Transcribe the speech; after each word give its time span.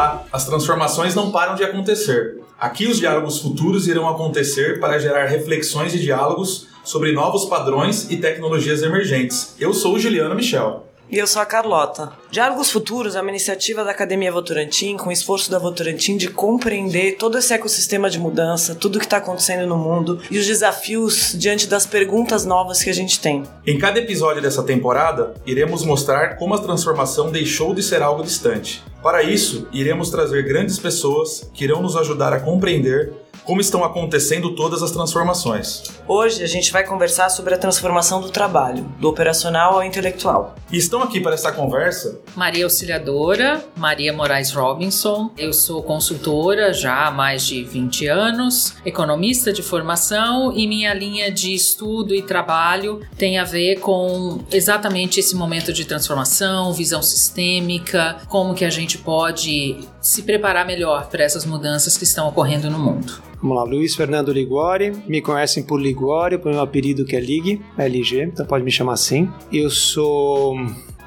Olá, 0.00 0.24
as 0.32 0.46
transformações 0.46 1.14
não 1.14 1.30
param 1.30 1.54
de 1.54 1.62
acontecer. 1.62 2.38
Aqui 2.58 2.86
os 2.86 2.96
diálogos 2.98 3.38
futuros 3.38 3.86
irão 3.86 4.08
acontecer 4.08 4.80
para 4.80 4.98
gerar 4.98 5.26
reflexões 5.26 5.92
e 5.94 5.98
diálogos 5.98 6.68
sobre 6.82 7.12
novos 7.12 7.44
padrões 7.44 8.10
e 8.10 8.16
tecnologias 8.16 8.82
emergentes. 8.82 9.54
Eu 9.60 9.74
sou 9.74 9.96
o 9.96 9.98
Juliano 9.98 10.34
Michel. 10.34 10.89
E 11.12 11.18
eu 11.18 11.26
sou 11.26 11.42
a 11.42 11.44
Carlota. 11.46 12.12
Diálogos 12.30 12.70
Futuros 12.70 13.16
é 13.16 13.20
uma 13.20 13.30
iniciativa 13.30 13.82
da 13.82 13.90
Academia 13.90 14.30
Votorantim, 14.30 14.96
com 14.96 15.08
o 15.08 15.12
esforço 15.12 15.50
da 15.50 15.58
Votorantim 15.58 16.16
de 16.16 16.28
compreender 16.28 17.16
todo 17.16 17.36
esse 17.36 17.52
ecossistema 17.52 18.08
de 18.08 18.20
mudança, 18.20 18.76
tudo 18.76 18.94
o 18.94 18.98
que 19.00 19.06
está 19.06 19.16
acontecendo 19.16 19.66
no 19.66 19.76
mundo 19.76 20.20
e 20.30 20.38
os 20.38 20.46
desafios 20.46 21.34
diante 21.36 21.66
das 21.66 21.84
perguntas 21.84 22.44
novas 22.44 22.80
que 22.80 22.90
a 22.90 22.94
gente 22.94 23.18
tem. 23.18 23.42
Em 23.66 23.76
cada 23.76 23.98
episódio 23.98 24.40
dessa 24.40 24.62
temporada, 24.62 25.34
iremos 25.44 25.84
mostrar 25.84 26.36
como 26.36 26.54
a 26.54 26.62
transformação 26.62 27.32
deixou 27.32 27.74
de 27.74 27.82
ser 27.82 28.02
algo 28.02 28.22
distante. 28.22 28.80
Para 29.02 29.20
isso, 29.24 29.66
iremos 29.72 30.10
trazer 30.10 30.44
grandes 30.44 30.78
pessoas 30.78 31.50
que 31.52 31.64
irão 31.64 31.82
nos 31.82 31.96
ajudar 31.96 32.32
a 32.32 32.38
compreender 32.38 33.12
como 33.50 33.60
estão 33.60 33.82
acontecendo 33.82 34.54
todas 34.54 34.80
as 34.80 34.92
transformações. 34.92 35.82
Hoje 36.06 36.40
a 36.44 36.46
gente 36.46 36.70
vai 36.70 36.86
conversar 36.86 37.28
sobre 37.30 37.52
a 37.52 37.58
transformação 37.58 38.20
do 38.20 38.30
trabalho, 38.30 38.84
do 39.00 39.08
operacional 39.08 39.74
ao 39.74 39.82
intelectual. 39.82 40.54
E 40.70 40.78
estão 40.78 41.02
aqui 41.02 41.20
para 41.20 41.34
esta 41.34 41.50
conversa 41.50 42.20
Maria 42.36 42.62
Auxiliadora, 42.62 43.64
Maria 43.76 44.12
Moraes 44.12 44.52
Robinson. 44.52 45.32
Eu 45.36 45.52
sou 45.52 45.82
consultora 45.82 46.72
já 46.72 47.08
há 47.08 47.10
mais 47.10 47.44
de 47.44 47.64
20 47.64 48.06
anos, 48.06 48.76
economista 48.86 49.52
de 49.52 49.64
formação 49.64 50.52
e 50.56 50.68
minha 50.68 50.94
linha 50.94 51.28
de 51.28 51.52
estudo 51.52 52.14
e 52.14 52.22
trabalho 52.22 53.00
tem 53.18 53.36
a 53.36 53.42
ver 53.42 53.80
com 53.80 54.44
exatamente 54.52 55.18
esse 55.18 55.34
momento 55.34 55.72
de 55.72 55.84
transformação, 55.84 56.72
visão 56.72 57.02
sistêmica, 57.02 58.18
como 58.28 58.54
que 58.54 58.64
a 58.64 58.70
gente 58.70 58.96
pode 58.96 59.76
se 60.00 60.22
preparar 60.22 60.64
melhor 60.64 61.08
para 61.08 61.24
essas 61.24 61.44
mudanças 61.44 61.98
que 61.98 62.04
estão 62.04 62.28
ocorrendo 62.28 62.70
no 62.70 62.78
mundo. 62.78 63.30
Vamos 63.42 63.56
lá, 63.56 63.64
Luiz 63.64 63.94
Fernando 63.94 64.32
Ligori, 64.32 64.92
me 65.08 65.22
conhecem 65.22 65.62
por 65.62 65.80
Ligori, 65.80 66.36
por 66.36 66.52
meu 66.52 66.60
apelido 66.60 67.06
que 67.06 67.16
é 67.16 67.20
Lig, 67.20 67.60
LG, 67.78 68.24
então 68.24 68.44
pode 68.44 68.62
me 68.62 68.70
chamar 68.70 68.92
assim. 68.92 69.30
Eu 69.50 69.70
sou 69.70 70.56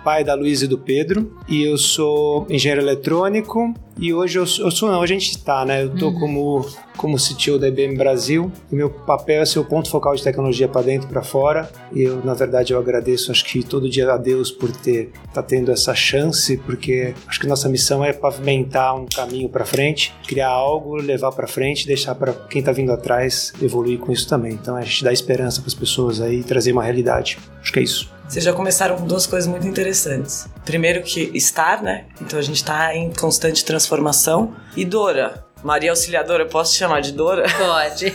pai 0.03 0.23
da 0.23 0.33
Luísa 0.33 0.65
e 0.65 0.67
do 0.67 0.77
Pedro, 0.77 1.31
e 1.47 1.63
eu 1.63 1.77
sou 1.77 2.45
engenheiro 2.49 2.81
eletrônico, 2.81 3.73
e 3.97 4.13
hoje 4.13 4.37
eu, 4.37 4.43
eu 4.43 4.71
sou, 4.71 4.91
não, 4.91 5.01
a 5.01 5.05
gente 5.05 5.29
está, 5.29 5.63
né? 5.63 5.83
Eu 5.83 5.95
tô 5.95 6.07
uhum. 6.07 6.19
como, 6.19 6.65
como 7.03 7.17
CTO 7.17 7.59
da 7.59 7.67
IBM 7.67 7.97
Brasil, 7.97 8.49
o 8.71 8.75
meu 8.77 8.89
papel 8.89 9.41
é 9.41 9.45
ser 9.45 9.59
o 9.59 9.65
ponto 9.65 9.89
focal 9.89 10.15
de 10.15 10.23
tecnologia 10.23 10.69
para 10.69 10.83
dentro 10.83 11.05
e 11.05 11.11
para 11.11 11.21
fora, 11.21 11.69
e 11.91 12.03
eu, 12.03 12.23
na 12.23 12.33
verdade, 12.33 12.71
eu 12.71 12.79
agradeço, 12.79 13.29
acho 13.29 13.43
que 13.43 13.61
todo 13.61 13.89
dia 13.89 14.09
a 14.09 14.15
Deus 14.15 14.49
por 14.49 14.71
ter, 14.71 15.11
tá 15.33 15.43
tendo 15.43 15.69
essa 15.69 15.93
chance, 15.93 16.55
porque 16.59 17.13
acho 17.27 17.41
que 17.41 17.45
nossa 17.45 17.67
missão 17.67 18.05
é 18.05 18.13
pavimentar 18.13 18.95
um 18.95 19.05
caminho 19.05 19.49
para 19.49 19.65
frente, 19.65 20.15
criar 20.25 20.47
algo, 20.47 20.95
levar 20.95 21.33
para 21.33 21.45
frente, 21.45 21.85
deixar 21.85 22.15
para 22.15 22.31
quem 22.31 22.61
está 22.61 22.71
vindo 22.71 22.93
atrás 22.93 23.51
evoluir 23.61 23.99
com 23.99 24.09
isso 24.09 24.25
também. 24.29 24.53
Então, 24.53 24.77
a 24.77 24.81
gente 24.81 25.03
dá 25.03 25.11
esperança 25.11 25.59
para 25.59 25.67
as 25.67 25.73
pessoas 25.73 26.21
aí 26.21 26.39
e 26.39 26.43
trazer 26.43 26.71
uma 26.71 26.83
realidade. 26.83 27.37
Acho 27.59 27.73
que 27.73 27.79
é 27.79 27.83
isso. 27.83 28.09
Vocês 28.29 28.45
já 28.45 28.53
começaram 28.53 28.95
com 28.95 29.05
duas 29.05 29.27
coisas 29.27 29.49
muito 29.49 29.67
interessantes. 29.67 30.47
Primeiro 30.63 31.03
que 31.03 31.29
estar, 31.33 31.83
né? 31.83 32.05
Então 32.21 32.39
a 32.39 32.41
gente 32.41 32.55
está 32.55 32.95
em 32.95 33.11
constante 33.11 33.65
transformação. 33.65 34.55
E 34.77 34.85
Dora, 34.85 35.45
Maria 35.63 35.91
Auxiliadora, 35.91 36.45
posso 36.45 36.73
te 36.73 36.79
chamar 36.79 37.01
de 37.01 37.11
Dora? 37.11 37.45
Pode. 37.57 38.13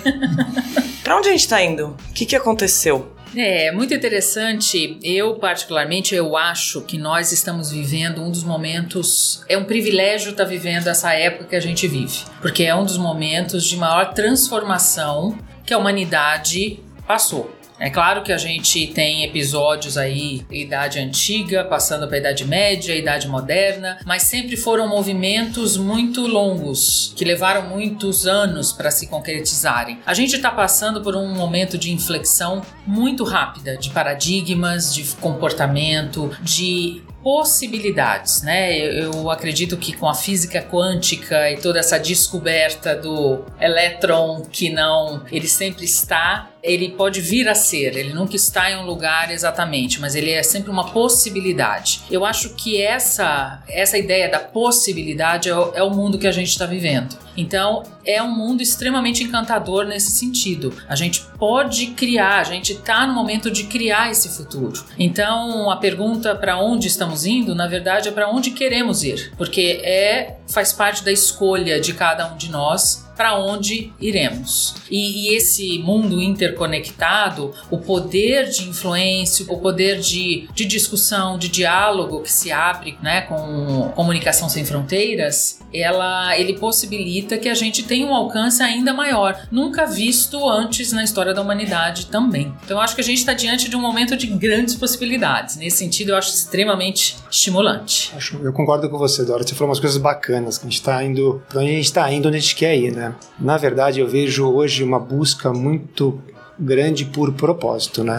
pra 1.02 1.16
onde 1.16 1.28
a 1.28 1.32
gente 1.32 1.48
tá 1.48 1.62
indo? 1.62 1.96
O 2.10 2.12
que, 2.12 2.26
que 2.26 2.36
aconteceu? 2.36 3.12
É, 3.36 3.70
muito 3.72 3.92
interessante. 3.94 4.98
Eu, 5.02 5.34
particularmente, 5.34 6.14
eu 6.14 6.36
acho 6.36 6.80
que 6.82 6.98
nós 6.98 7.32
estamos 7.32 7.70
vivendo 7.70 8.22
um 8.22 8.30
dos 8.30 8.42
momentos. 8.42 9.44
É 9.48 9.56
um 9.56 9.64
privilégio 9.64 10.30
estar 10.30 10.44
vivendo 10.44 10.88
essa 10.88 11.12
época 11.12 11.44
que 11.44 11.56
a 11.56 11.60
gente 11.60 11.86
vive. 11.86 12.24
Porque 12.40 12.64
é 12.64 12.74
um 12.74 12.84
dos 12.84 12.96
momentos 12.96 13.64
de 13.64 13.76
maior 13.76 14.12
transformação 14.14 15.38
que 15.64 15.74
a 15.74 15.78
humanidade 15.78 16.80
passou. 17.06 17.57
É 17.80 17.90
claro 17.90 18.22
que 18.22 18.32
a 18.32 18.36
gente 18.36 18.88
tem 18.88 19.24
episódios 19.24 19.96
aí, 19.96 20.44
idade 20.50 20.98
antiga, 20.98 21.64
passando 21.64 22.08
para 22.08 22.18
idade 22.18 22.44
média, 22.44 22.94
idade 22.94 23.28
moderna, 23.28 23.98
mas 24.04 24.22
sempre 24.22 24.56
foram 24.56 24.88
movimentos 24.88 25.76
muito 25.76 26.26
longos, 26.26 27.12
que 27.16 27.24
levaram 27.24 27.68
muitos 27.68 28.26
anos 28.26 28.72
para 28.72 28.90
se 28.90 29.06
concretizarem. 29.06 30.00
A 30.04 30.12
gente 30.12 30.34
está 30.34 30.50
passando 30.50 31.00
por 31.00 31.14
um 31.14 31.32
momento 31.32 31.78
de 31.78 31.92
inflexão 31.92 32.62
muito 32.84 33.22
rápida 33.22 33.76
de 33.76 33.90
paradigmas, 33.90 34.92
de 34.92 35.04
comportamento, 35.16 36.36
de 36.42 37.02
possibilidades, 37.22 38.42
né? 38.42 38.78
Eu, 38.78 39.12
eu, 39.12 39.30
acredito 39.30 39.76
que 39.76 39.92
com 39.92 40.08
a 40.08 40.14
física 40.14 40.62
quântica 40.62 41.50
e 41.50 41.58
toda 41.58 41.78
essa 41.78 41.98
descoberta 41.98 42.96
do 42.96 43.44
elétron 43.60 44.42
que 44.50 44.70
não, 44.70 45.22
ele 45.30 45.48
sempre 45.48 45.84
está 45.84 46.48
ele 46.62 46.90
pode 46.90 47.20
vir 47.20 47.48
a 47.48 47.54
ser, 47.54 47.96
ele 47.96 48.12
nunca 48.12 48.36
está 48.36 48.70
em 48.70 48.76
um 48.76 48.84
lugar 48.84 49.30
exatamente, 49.30 50.00
mas 50.00 50.14
ele 50.14 50.30
é 50.30 50.42
sempre 50.42 50.70
uma 50.70 50.90
possibilidade. 50.90 52.02
Eu 52.10 52.24
acho 52.24 52.50
que 52.54 52.80
essa, 52.80 53.62
essa 53.68 53.96
ideia 53.96 54.28
da 54.28 54.40
possibilidade 54.40 55.48
é 55.48 55.56
o, 55.56 55.72
é 55.74 55.82
o 55.82 55.90
mundo 55.90 56.18
que 56.18 56.26
a 56.26 56.32
gente 56.32 56.48
está 56.48 56.66
vivendo. 56.66 57.16
Então, 57.36 57.84
é 58.04 58.20
um 58.20 58.34
mundo 58.34 58.62
extremamente 58.62 59.22
encantador 59.22 59.84
nesse 59.84 60.10
sentido. 60.10 60.74
A 60.88 60.96
gente 60.96 61.22
pode 61.38 61.88
criar, 61.88 62.40
a 62.40 62.44
gente 62.44 62.72
está 62.72 63.06
no 63.06 63.14
momento 63.14 63.48
de 63.50 63.64
criar 63.64 64.10
esse 64.10 64.28
futuro. 64.28 64.84
Então, 64.98 65.70
a 65.70 65.76
pergunta 65.76 66.34
para 66.34 66.58
onde 66.58 66.88
estamos 66.88 67.24
indo, 67.24 67.54
na 67.54 67.68
verdade, 67.68 68.08
é 68.08 68.12
para 68.12 68.28
onde 68.28 68.50
queremos 68.50 69.04
ir, 69.04 69.32
porque 69.38 69.80
é 69.84 70.36
faz 70.48 70.72
parte 70.72 71.04
da 71.04 71.12
escolha 71.12 71.80
de 71.80 71.92
cada 71.92 72.32
um 72.32 72.36
de 72.36 72.50
nós 72.50 73.07
para 73.18 73.36
onde 73.36 73.92
iremos. 74.00 74.76
E, 74.88 75.26
e, 75.26 75.36
esse 75.36 75.80
mundo 75.80 76.22
interconectado, 76.22 77.52
o 77.68 77.78
poder 77.78 78.48
de 78.48 78.68
influência, 78.68 79.44
o 79.48 79.58
poder 79.58 79.98
de, 79.98 80.48
de 80.54 80.64
discussão, 80.64 81.36
de 81.36 81.48
diálogo 81.48 82.22
que 82.22 82.32
se 82.32 82.52
abre 82.52 82.96
né, 83.02 83.22
com 83.22 83.90
comunicação 83.96 84.48
sem 84.48 84.64
fronteiras, 84.64 85.58
ela, 85.74 86.38
ele 86.38 86.54
possibilita 86.54 87.36
que 87.36 87.48
a 87.48 87.54
gente 87.54 87.82
tenha 87.82 88.06
um 88.06 88.14
alcance 88.14 88.62
ainda 88.62 88.94
maior, 88.94 89.48
nunca 89.50 89.84
visto 89.84 90.48
antes 90.48 90.92
na 90.92 91.02
história 91.02 91.34
da 91.34 91.42
humanidade 91.42 92.06
também. 92.06 92.54
Então 92.64 92.76
eu 92.76 92.80
acho 92.80 92.94
que 92.94 93.00
a 93.00 93.04
gente 93.04 93.18
está 93.18 93.34
diante 93.34 93.68
de 93.68 93.76
um 93.76 93.80
momento 93.80 94.16
de 94.16 94.28
grandes 94.28 94.76
possibilidades. 94.76 95.56
Nesse 95.56 95.78
sentido, 95.78 96.10
eu 96.10 96.16
acho 96.16 96.30
extremamente 96.30 97.16
estimulante. 97.30 98.12
Eu 98.40 98.52
concordo 98.52 98.88
com 98.88 98.96
você, 98.96 99.24
Dora. 99.24 99.42
Você 99.42 99.54
falou 99.54 99.70
umas 99.70 99.80
coisas 99.80 99.98
bacanas, 99.98 100.56
que 100.56 100.66
a 100.66 100.68
gente 100.68 100.78
está 100.78 101.02
indo 101.02 101.42
para 101.48 101.60
onde 101.60 101.70
a 101.70 101.74
gente 101.74 101.84
está 101.84 102.12
indo, 102.12 102.28
onde 102.28 102.36
a 102.36 102.40
gente 102.40 102.54
quer 102.54 102.76
ir, 102.76 102.94
né? 102.94 103.07
Na 103.38 103.56
verdade, 103.56 104.00
eu 104.00 104.08
vejo 104.08 104.46
hoje 104.46 104.82
uma 104.82 104.98
busca 104.98 105.52
muito 105.52 106.20
grande 106.58 107.04
por 107.04 107.32
propósito, 107.32 108.02
né? 108.02 108.18